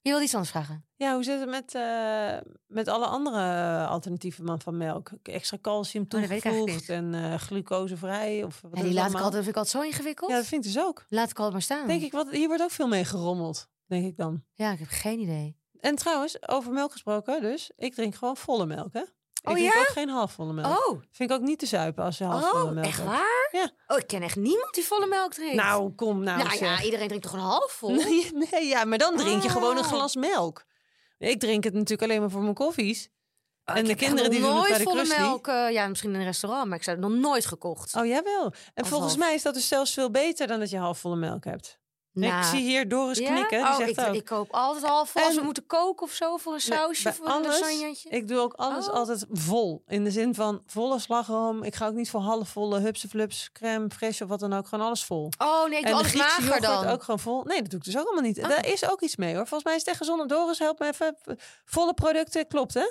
Je 0.00 0.10
wil 0.10 0.20
iets 0.20 0.32
anders 0.32 0.50
vragen? 0.50 0.84
Ja, 0.96 1.14
hoe 1.14 1.24
zit 1.24 1.40
het 1.40 1.48
met, 1.48 1.74
eh, 1.74 2.36
met 2.66 2.88
alle 2.88 3.06
andere 3.06 3.86
alternatieven 3.86 4.44
man, 4.44 4.60
van 4.60 4.76
melk? 4.76 5.10
Extra 5.22 5.58
calcium 5.60 6.02
Oh, 6.02 6.08
toegevoegd 6.08 6.88
en 6.88 7.14
eh, 7.14 7.34
glucosevrij? 7.34 8.44
Of 8.44 8.60
wat 8.60 8.76
Ja, 8.76 8.82
die 8.82 8.92
laat 8.92 9.10
ik, 9.10 9.16
altijd, 9.16 9.44
vind 9.44 9.56
ik 9.56 9.62
altijd 9.62 9.82
zo 9.84 9.90
ingewikkeld. 9.90 10.30
Ja, 10.30 10.36
dat 10.36 10.46
vind 10.46 10.64
ik 10.64 10.72
dus 10.72 10.82
ook. 10.82 11.06
Laat 11.08 11.30
ik 11.30 11.36
altijd 11.36 11.52
maar 11.52 11.62
staan. 11.62 11.86
Denk 11.86 12.02
ik, 12.02 12.12
wat, 12.12 12.30
hier 12.30 12.46
wordt 12.46 12.62
ook 12.62 12.70
veel 12.70 12.88
mee 12.88 13.04
gerommeld, 13.04 13.68
denk 13.86 14.06
ik 14.06 14.16
dan. 14.16 14.44
Ja, 14.52 14.72
ik 14.72 14.78
heb 14.78 14.88
geen 14.88 15.18
idee. 15.18 15.56
En 15.80 15.94
trouwens, 15.94 16.48
over 16.48 16.72
melk 16.72 16.92
gesproken, 16.92 17.40
dus 17.40 17.70
ik 17.76 17.94
drink 17.94 18.14
gewoon 18.14 18.36
volle 18.36 18.66
melk, 18.66 18.92
hè? 18.92 19.02
Ik 19.44 19.50
Oh, 19.50 19.56
drink 19.56 19.72
ja? 19.72 19.80
ook 19.80 19.86
geen 19.86 20.08
halfvolle 20.08 20.52
melk. 20.52 20.88
Oh, 20.88 21.00
Vind 21.10 21.30
ik 21.30 21.36
ook 21.36 21.42
niet 21.42 21.58
te 21.58 21.66
zuipen 21.66 22.04
als 22.04 22.18
je 22.18 22.24
halfvolle 22.24 22.64
oh 22.64 22.70
melk 22.70 22.86
echt 22.86 22.96
hebt. 22.96 23.08
waar? 23.08 23.48
Ja. 23.52 23.70
Oh, 23.86 23.98
ik 23.98 24.06
ken 24.06 24.22
echt 24.22 24.36
niemand 24.36 24.74
die 24.74 24.84
volle 24.84 25.06
melk 25.06 25.32
drinkt. 25.32 25.54
Nou, 25.54 25.90
kom 25.94 26.22
nou, 26.22 26.42
nou 26.42 26.58
ja, 26.64 26.82
iedereen 26.82 27.06
drinkt 27.06 27.24
toch 27.24 27.34
een 27.34 27.40
half 27.40 27.72
vol? 27.72 27.90
Nee, 28.04 28.30
nee, 28.50 28.66
ja, 28.66 28.84
maar 28.84 28.98
dan 28.98 29.16
drink 29.16 29.42
je 29.42 29.48
gewoon 29.48 29.76
een 29.76 29.84
glas 29.84 30.14
melk. 30.14 30.64
Ik 31.18 31.40
drink 31.40 31.64
het 31.64 31.72
natuurlijk 31.72 32.02
alleen 32.02 32.20
maar 32.20 32.30
voor 32.30 32.42
mijn 32.42 32.54
koffies. 32.54 33.08
Oh, 33.64 33.74
en 33.76 33.80
ik 33.82 33.86
de 33.86 33.94
kinderen 33.94 34.30
die 34.30 34.40
doen 34.40 34.48
bij 34.48 34.58
nooit 34.58 34.76
de 34.76 34.82
volle 34.82 34.96
Krusty. 34.96 35.20
melk. 35.20 35.46
eh, 35.48 35.70
ja, 35.70 35.88
misschien 35.88 36.10
in 36.14 36.18
een 36.20 36.24
restaurant, 36.26 36.68
maar 36.68 36.76
ik 36.78 36.84
zou 36.84 36.96
het 36.96 37.06
nog 37.08 37.18
nooit 37.18 37.46
gekocht. 37.46 37.96
Oh, 37.96 38.06
jawel. 38.06 38.52
En 38.74 38.86
volgens 38.86 39.12
half. 39.12 39.24
mij 39.26 39.34
is 39.34 39.42
dat 39.42 39.54
dus 39.54 39.68
zelfs 39.68 39.92
veel 39.92 40.10
beter 40.10 40.46
dan 40.46 40.58
dat 40.58 40.70
je 40.70 40.78
halfvolle 40.78 41.16
melk 41.16 41.44
hebt. 41.44 41.78
Nou, 42.14 42.38
Ik 42.38 42.44
zie 42.44 42.60
hier 42.60 42.88
Doris 42.88 43.18
ja? 43.18 43.30
knikken. 43.32 43.58
Die 43.58 43.68
oh, 43.68 43.76
zegt 43.76 43.90
ik, 43.90 44.06
ook. 44.08 44.14
ik 44.14 44.24
koop 44.24 44.52
altijd 44.52 44.84
half 44.84 45.10
vol. 45.10 45.22
Als 45.22 45.34
we 45.34 45.42
moeten 45.42 45.66
koken 45.66 46.06
of 46.06 46.12
zo 46.12 46.36
voor 46.36 46.52
een 46.54 46.60
Nee, 46.68 46.78
sausje, 46.78 47.12
voor 47.12 47.26
een 47.26 47.32
alles, 47.32 47.46
lasagneetje. 47.60 48.08
Ik 48.08 48.28
doe 48.28 48.38
ook 48.38 48.52
alles 48.52 48.88
Oh. 48.88 48.94
altijd 48.94 49.26
vol. 49.30 49.82
In 49.86 50.04
de 50.04 50.10
zin 50.10 50.34
van 50.34 50.62
volle 50.66 50.98
slagroom. 50.98 51.62
Ik 51.62 51.74
ga 51.74 51.86
ook 51.86 51.94
niet 51.94 52.10
voor 52.10 52.20
halfvolle 52.20 52.80
hupseflups, 52.80 53.50
crème, 53.52 53.90
fresh 53.90 54.20
of 54.20 54.28
wat 54.28 54.40
dan 54.40 54.52
ook. 54.52 54.66
Gewoon 54.68 54.86
alles 54.86 55.04
vol. 55.04 55.28
Oh 55.38 55.68
nee, 55.68 55.78
ik 55.78 55.86
doe 55.86 55.96
en 55.96 56.02
de 56.02 56.08
alles 56.08 56.14
mager 56.14 56.60
dan. 56.60 56.86
ook 56.86 57.02
gewoon 57.02 57.20
vol. 57.20 57.42
Nee, 57.44 57.60
dat 57.62 57.70
doe 57.70 57.78
ik 57.78 57.84
dus 57.84 57.96
ook 57.98 58.04
allemaal 58.06 58.22
niet. 58.24 58.38
Oh. 58.42 58.48
Daar 58.48 58.66
is 58.66 58.90
ook 58.90 59.00
iets 59.00 59.16
mee 59.16 59.34
hoor. 59.34 59.46
Volgens 59.46 59.64
mij 59.64 59.72
is 59.74 59.80
het 59.80 59.88
echt 59.88 59.98
gezond. 59.98 60.28
Doris, 60.28 60.58
help 60.58 60.78
me 60.78 60.86
even. 60.86 61.16
Volle 61.64 61.94
producten, 61.94 62.46
klopt 62.46 62.74
hè? 62.74 62.90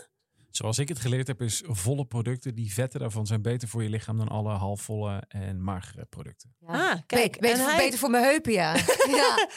Zoals 0.56 0.80
ik 0.80 0.88
het 0.90 1.00
geleerd 1.00 1.28
heb, 1.28 1.42
is 1.42 1.62
volle 1.66 2.06
producten, 2.06 2.56
die 2.56 2.74
vetten 2.74 3.00
daarvan 3.00 3.26
zijn 3.28 3.42
beter 3.42 3.68
voor 3.68 3.84
je 3.84 3.90
lichaam 3.90 4.18
dan 4.18 4.28
alle 4.28 4.50
halfvolle 4.52 5.24
en 5.28 5.64
magere 5.64 6.06
producten. 6.06 6.56
Ja. 6.60 6.68
Ah, 6.90 6.96
Be- 6.96 7.04
kijk. 7.06 7.40
beter, 7.40 7.50
en 7.58 7.62
voor, 7.62 7.68
hij- 7.74 7.78
beter 7.86 8.00
voor 8.00 8.10
mijn 8.10 8.24
heupen, 8.24 8.52
ja. 8.52 8.76
ja. 9.22 9.48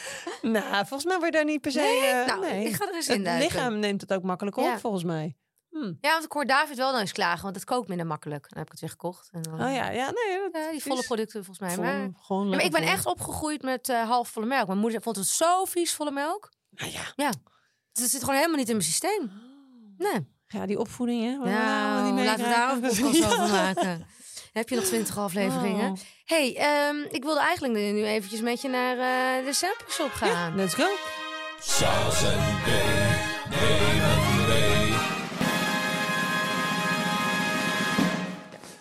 Nou, 0.41 0.73
volgens 0.87 1.05
mij 1.05 1.15
word 1.17 1.25
je 1.25 1.31
daar 1.31 1.45
niet 1.45 1.61
per 1.61 1.71
se... 1.71 1.79
Nee? 1.79 2.05
eh, 2.05 2.27
Nou, 2.27 2.39
nee. 2.41 2.65
ik 2.67 2.75
ga 2.75 2.87
er 2.87 2.93
eens 2.95 3.07
Het 3.07 3.15
induiken. 3.17 3.43
lichaam 3.47 3.79
neemt 3.79 4.01
het 4.01 4.13
ook 4.13 4.23
makkelijk 4.23 4.57
op, 4.57 4.63
Ja. 4.63 4.79
volgens 4.79 5.03
mij. 5.03 5.35
Hm. 5.69 5.93
Ja, 6.01 6.11
want 6.11 6.23
ik 6.25 6.31
hoor 6.31 6.45
David 6.45 6.77
wel 6.77 6.91
dan 6.91 6.99
eens 6.99 7.11
klagen, 7.11 7.43
want 7.43 7.55
het 7.55 7.65
kookt 7.65 7.87
minder 7.87 8.05
makkelijk. 8.07 8.41
Dan 8.49 8.57
heb 8.57 8.65
ik 8.65 8.71
het 8.71 8.79
weer 8.81 8.89
gekocht. 8.89 9.29
En 9.31 9.41
dan, 9.41 9.53
Oh 9.53 9.59
ja, 9.59 9.89
ja, 9.89 10.11
nee. 10.11 10.39
Dat 10.51 10.61
Ja, 10.61 10.67
die 10.67 10.77
is 10.77 10.83
volle 10.83 11.03
producten 11.03 11.45
volgens 11.45 11.59
mij. 11.67 11.75
vol- 11.75 11.83
Maar, 11.83 12.09
gewoon 12.21 12.49
Ja, 12.49 12.55
maar 12.55 12.65
ik 12.65 12.71
ben 12.71 12.81
echt 12.83 13.05
opgegroeid 13.05 13.61
met 13.61 13.89
eh 13.89 14.07
half 14.07 14.29
volle 14.29 14.45
melk. 14.45 14.67
Mijn 14.67 14.79
moeder 14.79 15.01
vond 15.01 15.15
het 15.15 15.27
zo 15.27 15.65
vies, 15.65 15.93
volle 15.93 16.11
melk. 16.11 16.51
Nou 16.69 16.91
ja. 16.91 17.01
Ja. 17.15 17.29
Dus 17.91 18.03
het 18.03 18.11
zit 18.11 18.19
gewoon 18.21 18.35
helemaal 18.35 18.57
niet 18.57 18.69
in 18.69 18.75
mijn 18.75 18.87
systeem. 18.87 19.31
Nee. 19.97 20.35
Ja, 20.47 20.65
die 20.65 20.79
opvoeding, 20.79 21.23
hè? 21.23 21.39
We 21.43 21.49
Ja, 21.49 22.11
laten 22.11 22.43
we 22.43 22.49
daar 22.49 22.71
een 22.71 22.81
podcast 22.81 23.15
Ja. 23.23 23.25
over 23.27 23.49
maken. 23.49 24.05
Heb 24.53 24.69
je 24.69 24.75
nog 24.75 24.83
twintig 24.83 25.17
afleveringen? 25.17 25.91
Oh. 25.91 25.97
hey, 26.25 26.55
ehm, 26.55 26.97
ik 27.11 27.23
wilde 27.23 27.39
eigenlijk 27.39 27.73
nu 27.73 28.05
eventjes 28.05 28.41
met 28.41 28.61
je 28.61 28.67
naar 28.69 28.97
eh, 29.39 29.45
de 29.45 29.53
sample 29.53 29.91
shop 29.91 30.11
gaan. 30.11 30.55
Let's 30.55 30.73
go. 30.73 30.87
Saus 31.59 32.23
en. 32.23 32.55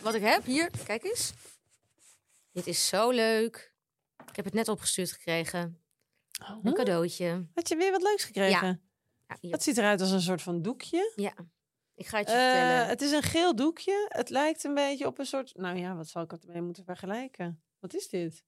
Wat 0.02 0.14
ik 0.14 0.22
heb 0.22 0.44
hier, 0.44 0.70
kijk 0.86 1.04
eens. 1.04 1.32
Dit 2.52 2.66
is 2.66 2.86
zo 2.88 3.10
leuk. 3.10 3.74
Ik 4.28 4.36
heb 4.36 4.44
het 4.44 4.54
net 4.54 4.68
opgestuurd 4.68 5.12
gekregen. 5.12 5.80
Een 6.62 6.74
cadeautje. 6.74 7.46
Had 7.54 7.68
je 7.68 7.76
weer 7.76 7.90
wat 7.90 8.02
leuks 8.02 8.24
gekregen? 8.24 8.80
Ja, 9.40 9.58
ziet 9.58 9.78
eruit 9.78 10.00
als 10.00 10.10
een 10.10 10.20
soort 10.20 10.42
van 10.42 10.62
doekje. 10.62 11.12
ja. 11.16 11.32
Ik 11.96 12.06
ga 12.06 12.18
het 12.18 12.28
je 12.28 12.34
Eh, 12.34 12.40
vertellen. 12.40 12.86
het 12.86 13.02
is 13.02 13.10
een 13.12 13.22
geel 13.22 13.56
doekje. 13.56 14.06
Het 14.08 14.30
lijkt 14.30 14.64
een 14.64 14.74
beetje 14.74 15.06
op 15.06 15.18
een 15.18 15.26
soort... 15.26 15.52
Nou 15.56 15.76
ja, 15.78 15.94
wat 15.94 16.08
zal 16.08 16.22
ik 16.22 16.32
ermee 16.32 16.62
moeten 16.62 16.84
vergelijken? 16.84 17.62
Wat 17.80 17.94
is 17.94 18.08
dit? 18.08 18.44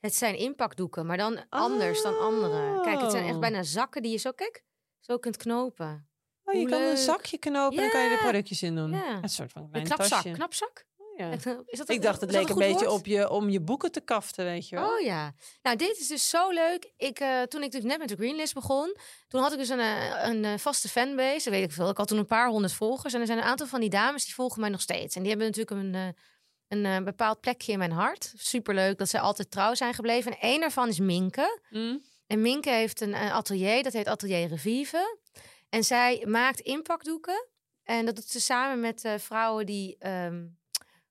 Het 0.00 0.14
zijn 0.14 0.36
inpakdoeken, 0.38 1.06
maar 1.06 1.16
dan 1.16 1.46
anders 1.48 2.02
dan 2.02 2.18
andere. 2.18 2.80
Kijk, 2.82 3.00
het 3.00 3.10
zijn 3.10 3.24
echt 3.24 3.34
Oh. 3.34 3.40
bijna 3.40 3.62
zakken 3.62 4.02
die 4.02 4.10
je 4.12 4.16
zo, 4.18 4.32
kijk, 4.32 4.64
zo 5.00 5.18
kunt 5.18 5.36
knopen. 5.36 6.08
Oh, 6.44 6.54
je 6.54 6.60
Hoe 6.60 6.68
kan 6.68 6.82
een 6.82 6.96
zakje 6.96 7.38
knopen 7.38 7.76
en 7.76 7.82
dan 7.82 7.90
kan 7.92 8.02
je 8.02 8.10
er 8.10 8.18
productjes 8.22 8.62
in 8.62 8.74
doen. 8.76 8.90
Ja. 8.90 9.18
Een 9.22 9.28
soort 9.28 9.52
van 9.52 9.62
Een 9.62 9.70
klein 9.70 9.84
knapzak. 9.84 10.08
tasje. 10.22 10.30
Knapzak? 10.30 10.86
Ja. 11.18 11.30
Is 11.66 11.78
dat 11.78 11.88
Ik 11.88 12.02
dacht, 12.02 12.20
het 12.20 12.30
leek 12.30 12.48
een 12.48 12.56
beetje 12.56 12.86
woord? 12.86 12.98
op 12.98 13.06
je, 13.06 13.30
om 13.30 13.48
je 13.48 13.60
boeken 13.60 13.92
te 13.92 14.00
kaften, 14.00 14.44
weet 14.44 14.68
je 14.68 14.76
wel. 14.76 14.92
Oh 14.92 15.00
ja. 15.00 15.34
Nou, 15.62 15.76
dit 15.76 15.98
is 15.98 16.06
dus 16.06 16.28
zo 16.28 16.50
leuk. 16.50 16.92
Ik, 16.96 17.20
eh, 17.20 17.42
toen 17.42 17.62
ik 17.62 17.70
dus 17.70 17.82
net 17.82 17.98
met 17.98 18.08
de 18.08 18.16
Greenlist 18.16 18.54
begon, 18.54 18.96
toen 19.28 19.40
had 19.40 19.52
ik 19.52 19.58
dus 19.58 19.68
een, 19.68 19.80
eh, 19.80 20.28
een 20.28 20.44
eh, 20.44 20.58
vaste 20.58 20.88
fanbase. 20.88 21.44
Dat 21.44 21.52
weet 21.52 21.64
ik 21.64 21.72
veel. 21.72 21.88
Ik 21.88 21.96
had 21.96 22.08
toen 22.08 22.18
een 22.18 22.26
paar 22.26 22.48
honderd 22.48 22.72
volgers. 22.72 23.14
En 23.14 23.20
er 23.20 23.26
zijn 23.26 23.38
een 23.38 23.44
aantal 23.44 23.66
van 23.66 23.80
die 23.80 23.90
dames 23.90 24.24
die 24.24 24.34
volgen 24.34 24.60
mij 24.60 24.70
nog 24.70 24.80
steeds. 24.80 25.16
En 25.16 25.22
die 25.22 25.30
hebben 25.30 25.48
natuurlijk 25.48 25.80
een, 25.80 25.94
eh, 25.94 26.08
een 26.68 26.84
eh, 26.84 27.04
bepaald 27.04 27.40
plekje 27.40 27.72
in 27.72 27.78
mijn 27.78 27.92
hart. 27.92 28.32
Superleuk 28.36 28.98
dat 28.98 29.08
zij 29.08 29.20
altijd 29.20 29.50
trouw 29.50 29.74
zijn 29.74 29.94
gebleven. 29.94 30.32
En 30.32 30.38
één 30.40 30.60
daarvan 30.60 30.88
is 30.88 30.98
Minke. 30.98 31.60
Mm. 31.70 32.02
En 32.26 32.42
Minke 32.42 32.70
heeft 32.70 33.00
een, 33.00 33.14
eh, 33.14 33.32
atelier, 33.34 33.82
dat 33.82 33.92
heet 33.92 34.06
Atelier 34.06 34.48
Revive. 34.48 35.18
En 35.68 35.84
zij 35.84 36.24
maakt 36.26 36.60
inpakdoeken. 36.60 37.48
En 37.82 38.06
dat 38.06 38.16
doet 38.16 38.28
ze 38.28 38.40
samen 38.40 38.80
met 38.80 39.04
eh, 39.04 39.14
vrouwen 39.18 39.66
die 39.66 39.96
ehm, 39.98 40.46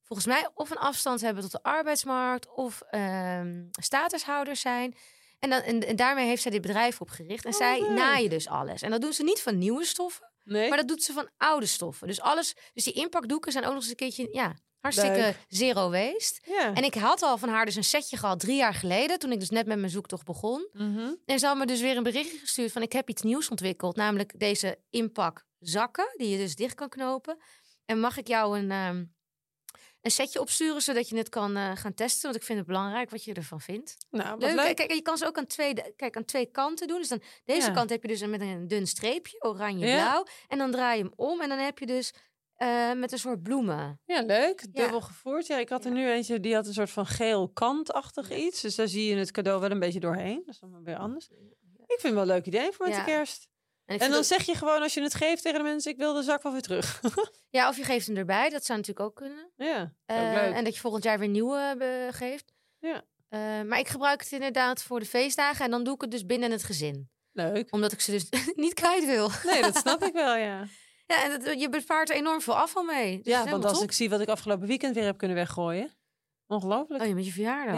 volgens 0.08 0.28
mij 0.28 0.48
of 0.54 0.70
een 0.70 0.78
afstand 0.78 1.22
hebben 1.22 1.44
tot 1.44 1.52
de 1.52 1.64
arbeidsmarkt 1.64 2.54
of 2.56 2.82
ehm, 2.90 3.64
statushouders 3.72 4.62
zijn. 4.62 4.96
En, 5.40 5.50
dan, 5.50 5.62
en, 5.62 5.88
en 5.88 5.96
daarmee 5.96 6.26
heeft 6.28 6.42
zij 6.42 6.52
dit 6.52 6.62
bedrijf 6.62 7.02
opgericht. 7.02 7.46
En 7.46 7.52
Oh, 7.52 7.58
zij 7.58 7.82
leuk. 7.82 7.90
naaien 7.90 8.30
dus 8.30 8.48
alles. 8.48 8.82
En 8.82 8.92
dat 8.92 9.02
doen 9.02 9.14
ze 9.14 9.24
niet 9.24 9.42
van 9.42 9.58
nieuwe 9.58 9.86
stoffen, 9.86 10.32
Nee? 10.44 10.70
maar 10.70 10.78
dat 10.78 10.88
doet 10.88 11.04
ze 11.04 11.14
van 11.14 11.30
oude 11.38 11.66
stoffen. 11.66 12.08
Dus 12.08 12.22
alles, 12.22 12.56
dus 12.74 12.84
die 12.84 12.94
inpakdoeken 12.94 13.52
zijn 13.52 13.64
ook 13.66 13.72
nog 13.74 13.82
eens 13.82 13.90
een 13.90 13.96
keertje, 13.96 14.28
ja, 14.32 14.56
hartstikke 14.80 15.18
Leuk. 15.20 15.46
zero 15.48 15.90
waste. 15.90 16.42
ja. 16.46 16.74
En 16.74 16.84
ik 16.84 16.94
had 16.94 17.22
al 17.22 17.38
van 17.38 17.50
haar 17.50 17.66
dus 17.66 17.76
een 17.76 17.84
setje 17.84 18.18
gehad 18.18 18.40
drie 18.40 18.56
jaar 18.56 18.74
geleden, 18.74 19.20
toen 19.20 19.32
ik 19.32 19.40
dus 19.40 19.50
net 19.50 19.66
met 19.66 19.78
mijn 19.78 19.92
zoektocht 19.92 20.26
begon. 20.26 20.68
Mhm. 20.72 21.14
En 21.26 21.40
ze 21.40 21.46
had 21.48 21.58
me 21.58 21.66
dus 21.66 21.82
weer 21.82 21.98
een 21.98 22.04
berichtje 22.04 22.38
gestuurd 22.38 22.72
van 22.72 22.82
ik 22.82 22.92
heb 22.92 23.10
iets 23.10 23.22
nieuws 23.22 23.50
ontwikkeld. 23.50 23.96
Namelijk 23.96 24.40
deze 24.40 24.80
inpakzakken 24.90 26.14
die 26.18 26.30
je 26.30 26.38
dus 26.38 26.56
dicht 26.56 26.76
kan 26.76 26.90
knopen. 26.90 27.38
En 27.86 28.00
mag 28.00 28.18
ik 28.18 28.28
jou 28.28 28.60
een, 28.60 28.72
ehm, 28.72 29.06
een 30.08 30.14
setje 30.14 30.40
opsturen 30.42 30.82
zodat 30.82 31.10
je 31.10 31.18
het 31.18 31.30
kan 31.30 31.56
eh, 31.56 31.72
gaan 31.76 31.94
testen? 31.94 32.24
Want 32.24 32.36
ik 32.36 32.44
vind 32.44 32.58
het 32.58 32.68
belangrijk 32.68 33.10
wat 33.10 33.24
je 33.24 33.34
ervan 33.34 33.62
vindt. 33.62 33.98
Nou, 34.10 34.40
Leuk. 34.40 34.56
leuk. 34.56 34.76
Kijk, 34.76 34.94
je 34.94 35.02
kan 35.02 35.18
ze 35.18 35.26
ook 35.26 35.38
aan 35.38 35.46
twee, 35.48 35.74
kijk, 35.96 36.16
aan 36.18 36.26
twee 36.26 36.46
kanten 36.46 36.88
doen. 36.88 36.98
Dus 36.98 37.08
dan 37.08 37.22
deze 37.46 37.68
Ja. 37.68 37.74
kant 37.74 37.90
heb 37.90 38.02
je 38.02 38.08
dus 38.08 38.26
met 38.26 38.42
een 38.42 38.68
dun 38.68 38.88
streepje, 38.88 39.44
oranje, 39.44 39.86
Ja. 39.88 39.96
blauw. 40.10 40.26
En 40.48 40.58
dan 40.58 40.72
draai 40.72 40.98
je 40.98 41.04
hem 41.04 41.14
om 41.16 41.42
en 41.42 41.50
dan 41.50 41.58
heb 41.58 41.80
je 41.80 41.86
dus 41.86 42.14
eh, 42.56 42.92
met 42.94 43.12
een 43.12 43.20
soort 43.20 43.44
bloemen. 43.44 44.02
Ja, 44.06 44.22
leuk. 44.22 44.62
Ja. 44.62 44.82
Dubbel 44.82 45.02
gevoerd. 45.02 45.48
Ja, 45.48 45.58
ik 45.58 45.70
had 45.70 45.86
er 45.86 45.92
nu 45.92 46.10
eentje, 46.12 46.40
die 46.40 46.56
had 46.56 46.68
een 46.68 46.74
soort 46.74 46.90
van 46.90 47.06
geel 47.06 47.50
kantachtig 47.50 48.32
iets. 48.32 48.62
Dus 48.62 48.76
daar 48.76 48.88
zie 48.88 49.10
je 49.10 49.16
het 49.16 49.32
cadeau 49.32 49.60
wel 49.62 49.72
een 49.72 49.80
beetje 49.80 50.00
doorheen. 50.00 50.42
Dat 50.46 50.54
is 50.54 50.60
dan 50.60 50.84
weer 50.84 50.98
anders. 50.98 51.28
Ik 51.88 52.00
vind 52.00 52.02
het 52.02 52.14
wel 52.14 52.22
een 52.22 52.28
leuk 52.28 52.46
idee 52.46 52.72
voor 52.72 52.88
met 52.88 52.96
de 52.96 53.04
kerst. 53.04 53.48
En, 53.88 53.98
dan 53.98 54.14
ook- 54.14 54.24
zeg 54.24 54.44
je 54.46 54.56
gewoon 54.56 54.82
als 54.82 54.94
je 54.94 55.02
het 55.02 55.14
geeft 55.16 55.42
tegen 55.44 55.58
de 55.58 55.64
mensen, 55.64 55.92
ik 55.92 55.98
wil 55.98 56.14
de 56.14 56.22
zak 56.24 56.44
wel 56.44 56.52
weer 56.52 56.62
terug. 56.62 57.00
Ja, 57.50 57.68
of 57.70 57.78
je 57.78 57.84
geeft 57.84 58.08
hem 58.08 58.18
erbij. 58.18 58.50
Dat 58.50 58.66
zou 58.66 58.80
natuurlijk 58.80 59.08
ook 59.08 59.16
kunnen. 59.16 59.52
ja, 59.56 59.82
ook 59.82 59.90
Eh, 60.06 60.34
leuk. 60.34 60.54
en 60.54 60.64
dat 60.64 60.74
je 60.74 60.80
volgend 60.80 61.04
jaar 61.04 61.20
weer 61.20 61.28
nieuwe 61.30 61.76
eh, 61.80 62.14
geeft. 62.16 62.54
Ja. 62.80 63.04
Eh, 63.30 63.62
maar 63.62 63.80
ik 63.80 63.88
gebruik 63.88 64.22
het 64.22 64.32
inderdaad 64.32 64.84
voor 64.84 65.00
de 65.00 65.06
feestdagen. 65.06 65.66
En 65.66 65.72
dan 65.72 65.84
doe 65.84 65.96
ik 65.96 66.02
het 66.02 66.12
dus 66.12 66.26
binnen 66.26 66.52
het 66.52 66.64
gezin. 66.64 67.10
Leuk. 67.32 67.74
Omdat 67.74 67.92
ik 67.92 68.00
ze 68.02 68.12
dus 68.12 68.30
niet 68.56 68.74
kwijt 68.74 69.06
wil. 69.06 69.30
Nee, 69.44 69.62
dat 69.62 69.76
snap 69.78 70.04
ik 70.04 70.14
wel, 70.14 70.36
ja. 70.36 70.66
Ja, 71.08 71.24
en 71.24 71.40
dat, 71.44 71.60
je 71.60 71.70
bespaart 71.70 72.10
er 72.10 72.16
enorm 72.16 72.42
veel 72.42 72.58
afval 72.58 72.84
mee. 72.84 73.16
Dus 73.22 73.34
Ja, 73.34 73.50
want 73.50 73.64
als 73.66 73.74
top. 73.74 73.84
ik 73.84 73.92
zie 73.92 74.10
wat 74.10 74.20
ik 74.22 74.28
afgelopen 74.28 74.68
weekend 74.68 74.96
weer 74.96 75.06
heb 75.06 75.18
kunnen 75.18 75.38
weggooien. 75.38 75.98
Ongelooflijk. 76.48 77.02
Oh, 77.02 77.08
je 77.08 77.16
met 77.16 77.26
je 77.26 77.32
verjaardag. 77.32 77.76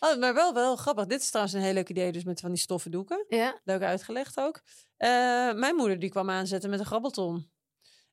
Ja. 0.00 0.08
Oh, 0.08 0.18
maar 0.18 0.34
wel, 0.34 0.54
wel 0.54 0.76
grappig. 0.76 1.06
Dit 1.06 1.20
is 1.20 1.28
trouwens 1.28 1.56
een 1.56 1.62
heel 1.62 1.72
leuk 1.72 1.88
idee, 1.88 2.12
dus 2.12 2.24
met 2.24 2.40
van 2.40 2.50
die 2.50 2.58
stoffen 2.58 2.90
doeken. 2.90 3.24
Ja. 3.28 3.60
Leuk 3.64 3.82
uitgelegd 3.82 4.40
ook. 4.40 4.60
Eh, 4.96 5.08
mijn 5.54 5.74
moeder 5.76 5.98
die 5.98 6.10
kwam 6.10 6.30
aanzetten 6.30 6.70
met 6.70 6.78
een 6.80 6.86
grabbelton. 6.86 7.50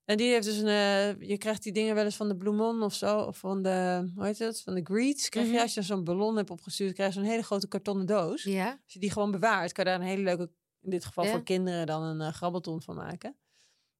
En 0.06 0.18
die 0.18 0.32
heeft 0.32 0.46
dus 0.46 0.58
een... 0.58 0.68
eh, 0.68 1.22
je 1.30 1.38
krijgt 1.38 1.64
die 1.64 1.74
dingen 1.74 1.96
wel 1.96 2.04
eens 2.04 2.16
van 2.16 2.28
de 2.28 2.36
Bloemon 2.38 2.82
of 2.84 2.94
zo. 2.94 3.20
Of 3.20 3.38
van 3.38 3.62
de... 3.62 4.12
Hoe 4.16 4.26
heet 4.26 4.40
het? 4.40 4.62
Van 4.62 4.74
de 4.74 4.82
Greets. 4.84 5.30
Krijg 5.30 5.46
je 5.46 5.52
Mhm. 5.54 5.62
als 5.62 5.74
je 5.74 5.82
zo'n 5.82 6.04
ballon 6.04 6.36
hebt 6.38 6.50
opgestuurd... 6.50 6.94
krijg 6.94 7.14
je 7.14 7.20
zo'n 7.20 7.30
hele 7.30 7.44
grote 7.44 7.68
kartonnen 7.68 8.06
doos. 8.06 8.44
Ja. 8.44 8.70
Als 8.84 8.94
je 8.94 9.00
die 9.00 9.12
gewoon 9.12 9.32
bewaart... 9.32 9.72
kan 9.72 9.84
je 9.86 9.90
daar 9.92 10.00
een 10.00 10.06
hele 10.08 10.24
leuke... 10.24 10.52
In 10.82 10.90
dit 10.90 11.06
geval 11.06 11.24
Ja. 11.24 11.32
voor 11.32 11.44
kinderen 11.44 11.86
dan 11.86 12.04
een 12.04 12.22
eh, 12.22 12.34
grabbelton 12.34 12.82
van 12.82 12.96
maken. 12.96 13.36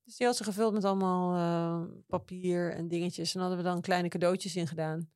Dus 0.04 0.18
die 0.18 0.28
had 0.28 0.36
ze 0.38 0.44
gevuld 0.44 0.74
met 0.74 0.84
allemaal 0.84 1.88
papier 2.08 2.74
en 2.74 2.88
dingetjes. 2.88 3.34
En 3.36 3.40
hadden 3.42 3.58
we 3.58 3.64
dan 3.64 3.82
kleine 3.82 4.08
cadeautjes 4.08 4.56
in 4.56 4.68
gedaan. 4.68 5.12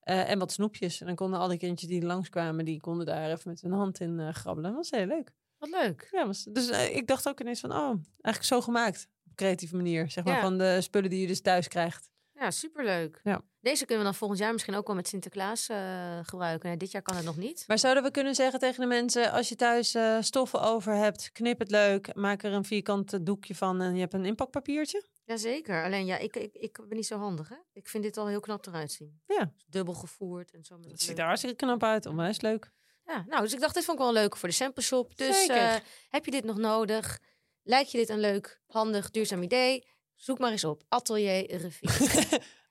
En 0.00 0.38
wat 0.38 0.52
snoepjes. 0.52 1.00
En 1.00 1.06
dan 1.06 1.14
konden 1.14 1.40
alle 1.40 1.56
kindjes 1.56 1.88
die 1.88 2.02
langskwamen... 2.02 2.64
die 2.64 2.80
konden 2.80 3.06
daar 3.06 3.30
even 3.30 3.50
met 3.50 3.60
hun 3.60 3.72
hand 3.72 4.00
in 4.00 4.34
grabbelen. 4.34 4.70
Dat 4.74 4.78
was 4.90 4.90
heel 5.00 5.06
leuk. 5.06 5.32
Wat 5.60 5.70
leuk. 5.70 6.08
Ja, 6.10 6.26
was, 6.26 6.44
dus 6.44 6.68
eh, 6.70 6.96
ik 6.96 7.06
dacht 7.06 7.28
ook 7.28 7.40
ineens 7.40 7.60
van, 7.60 7.72
oh, 7.72 7.94
eigenlijk 8.20 8.44
zo 8.44 8.60
gemaakt. 8.60 9.08
Op 9.30 9.36
creatieve 9.36 9.76
manier, 9.76 10.10
zeg 10.10 10.24
maar, 10.24 10.34
Ja. 10.34 10.40
van 10.40 10.58
de 10.58 10.80
spullen 10.80 11.10
die 11.10 11.20
je 11.20 11.26
dus 11.26 11.40
thuis 11.40 11.68
krijgt. 11.68 12.08
Ja, 12.34 12.50
superleuk. 12.50 13.20
Ja. 13.24 13.42
Deze 13.60 13.84
kunnen 13.84 13.98
we 14.04 14.10
dan 14.10 14.18
volgend 14.18 14.40
jaar 14.40 14.52
misschien 14.52 14.74
ook 14.74 14.86
wel 14.86 14.96
met 14.96 15.08
Sinterklaas 15.08 15.68
eh, 15.68 16.18
gebruiken. 16.22 16.78
Dit 16.78 16.90
jaar 16.90 17.02
kan 17.02 17.16
het 17.16 17.24
nog 17.24 17.36
niet. 17.36 17.64
Maar 17.66 17.78
zouden 17.78 18.02
we 18.02 18.10
kunnen 18.10 18.34
zeggen 18.34 18.58
tegen 18.58 18.80
de 18.80 18.86
mensen, 18.86 19.32
als 19.32 19.48
je 19.48 19.54
thuis 19.56 19.94
eh, 19.94 20.16
stoffen 20.20 20.60
over 20.62 20.94
hebt, 20.94 21.32
knip 21.32 21.58
het 21.58 21.70
leuk, 21.70 22.14
maak 22.14 22.42
er 22.42 22.52
een 22.52 22.64
vierkant 22.64 23.26
doekje 23.26 23.54
van 23.54 23.80
en 23.80 23.94
je 23.94 24.00
hebt 24.00 24.14
een 24.14 24.24
inpakpapiertje? 24.24 25.04
Jazeker. 25.24 25.84
Alleen 25.84 26.06
ja, 26.06 26.16
ik, 26.18 26.36
ik, 26.36 26.54
ik 26.54 26.78
ben 26.88 26.96
niet 26.96 27.06
zo 27.06 27.18
handig. 27.18 27.48
Hè? 27.48 27.56
Ik 27.72 27.88
vind 27.88 28.02
dit 28.04 28.16
al 28.16 28.26
heel 28.28 28.40
knap 28.40 28.66
eruit 28.66 28.92
zien. 28.92 29.20
Ja. 29.26 29.52
Dubbel 29.66 29.94
gevoerd 29.94 30.50
en 30.50 30.64
zo. 30.64 30.76
Met 30.78 30.88
dat 30.90 31.00
ziet 31.00 31.18
er 31.18 31.24
hartstikke 31.24 31.56
knap 31.56 31.82
uit, 31.82 32.06
onwijs 32.06 32.40
leuk. 32.40 32.70
Ja, 33.06 33.24
nou, 33.26 33.42
dus 33.42 33.52
ik 33.52 33.60
dacht, 33.60 33.74
dit 33.74 33.84
vond 33.84 33.98
ik 33.98 34.04
wel 34.04 34.12
leuk 34.12 34.36
voor 34.36 34.48
de 34.48 34.54
sample 34.54 34.82
shop. 34.82 35.16
Dus 35.16 35.38
Zeker. 35.38 35.56
eh, 35.56 35.74
heb 36.08 36.24
je 36.24 36.30
dit 36.30 36.44
nog 36.44 36.56
nodig? 36.56 37.18
Lijkt 37.62 37.90
je 37.90 37.98
dit 37.98 38.08
een 38.08 38.20
leuk, 38.20 38.60
handig, 38.66 39.10
duurzaam 39.10 39.42
idee? 39.42 39.88
Zoek 40.14 40.38
maar 40.38 40.50
eens 40.50 40.64
op. 40.64 40.82
Atelier 40.88 41.56
Revie. 41.56 41.90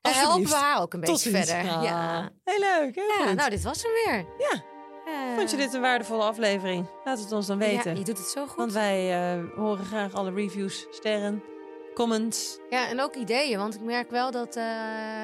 En 0.02 0.14
helpen 0.14 0.50
we 0.50 0.56
haar 0.56 0.82
ook 0.82 0.94
een 0.94 1.02
Tot 1.02 1.24
beetje 1.24 1.30
ziens. 1.38 1.50
verder. 1.50 1.72
Ah, 1.72 1.84
Ja. 1.84 2.30
Heel 2.44 2.60
leuk, 2.60 2.96
heel 2.96 3.08
ja, 3.08 3.26
goed. 3.28 3.36
nou, 3.36 3.50
dit 3.50 3.64
was 3.64 3.84
hem 3.84 3.92
weer. 4.06 4.26
Ja. 4.38 4.64
Eh, 5.06 5.36
Vond 5.36 5.52
je 5.52 5.58
dit 5.58 5.74
een 5.74 5.82
waardevolle 5.82 6.24
aflevering? 6.24 6.88
Laat 7.04 7.20
het 7.20 7.32
ons 7.32 7.48
dan 7.48 7.58
weten. 7.58 7.92
Ja, 7.92 7.98
je 8.00 8.06
doet 8.06 8.18
het 8.18 8.28
zo 8.28 8.46
goed. 8.48 8.56
Want 8.58 8.72
wij 8.74 9.14
eh, 9.38 9.44
horen 9.56 9.86
graag 9.86 10.14
alle 10.14 10.32
reviews, 10.34 10.86
sterren, 10.92 11.44
comments. 11.94 12.58
Ja, 12.70 12.88
en 12.88 13.02
ook 13.02 13.16
ideeën. 13.16 13.58
Want 13.58 13.76
ik 13.76 13.82
merk 13.82 14.10
wel 14.12 14.32
dat, 14.32 14.56
eh, 14.56 14.64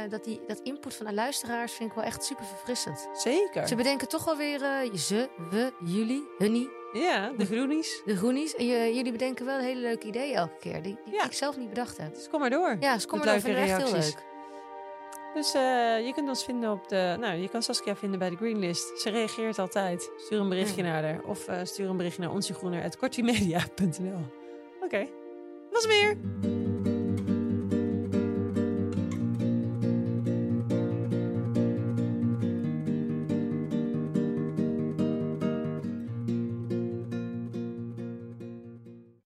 dat, 0.10 0.24
die, 0.24 0.42
dat 0.48 0.60
input 0.64 0.96
van 0.96 1.06
de 1.06 1.14
luisteraars 1.14 1.74
vind 1.74 1.90
ik 1.90 1.96
wel 1.96 2.06
echt 2.06 2.24
super 2.24 2.46
verfrissend. 2.46 3.08
Zeker. 3.14 3.68
Ze 3.68 3.76
bedenken 3.76 4.08
toch 4.08 4.26
wel 4.26 4.38
weer 4.38 4.62
eh, 4.64 4.94
ze, 4.94 5.30
we, 5.50 5.74
jullie, 5.84 6.28
hunnie, 6.38 6.70
Ja, 6.94 7.32
de 7.38 7.46
groenies. 7.46 8.02
de 8.06 8.16
groenies. 8.18 8.56
En 8.56 8.66
je- 8.66 8.96
jullie 8.96 9.12
bedenken 9.12 9.46
wel 9.46 9.58
hele 9.60 9.80
leuke 9.82 10.08
ideeën 10.08 10.36
elke 10.36 10.58
keer. 10.60 10.82
Die, 10.82 10.98
die 11.06 11.14
Ja. 11.14 11.24
ik 11.26 11.34
zelf 11.34 11.58
niet 11.58 11.70
bedacht 11.70 11.98
heb. 11.98 12.14
Dus 12.16 12.30
kom 12.30 12.40
maar 12.40 12.50
door. 12.50 12.78
Ja, 12.80 12.94
dus 12.94 13.06
kom 13.06 13.18
maar 13.18 13.28
door. 13.28 13.36
echt 13.36 13.46
heel 13.46 13.56
reacties. 13.56 13.92
leuk. 14.14 14.24
Dus 15.34 15.52
je 16.06 16.12
kunt 16.16 16.28
ons 16.30 16.44
vinden 16.44 16.72
op 16.72 16.88
de. 16.90 17.16
Nou, 17.20 17.36
je 17.36 17.50
kan 17.50 17.62
Saskia 17.64 17.96
vinden 17.96 18.20
bij 18.20 18.30
de 18.30 18.36
Greenlist. 18.36 19.00
Ze 19.02 19.10
reageert 19.10 19.60
altijd. 19.60 20.12
Stuur 20.18 20.40
een 20.40 20.50
berichtje 20.50 20.84
Ja. 20.84 20.90
naar 20.92 21.04
haar. 21.04 21.22
Of 21.24 21.48
eh, 21.48 21.60
stuur 21.64 21.90
een 21.90 21.98
berichtje 21.98 22.22
naar 22.22 22.32
onsjegroener.kortimedia.nl. 22.32 24.20
Oké 24.84 25.08
was 25.76 25.86
weer. 25.88 26.18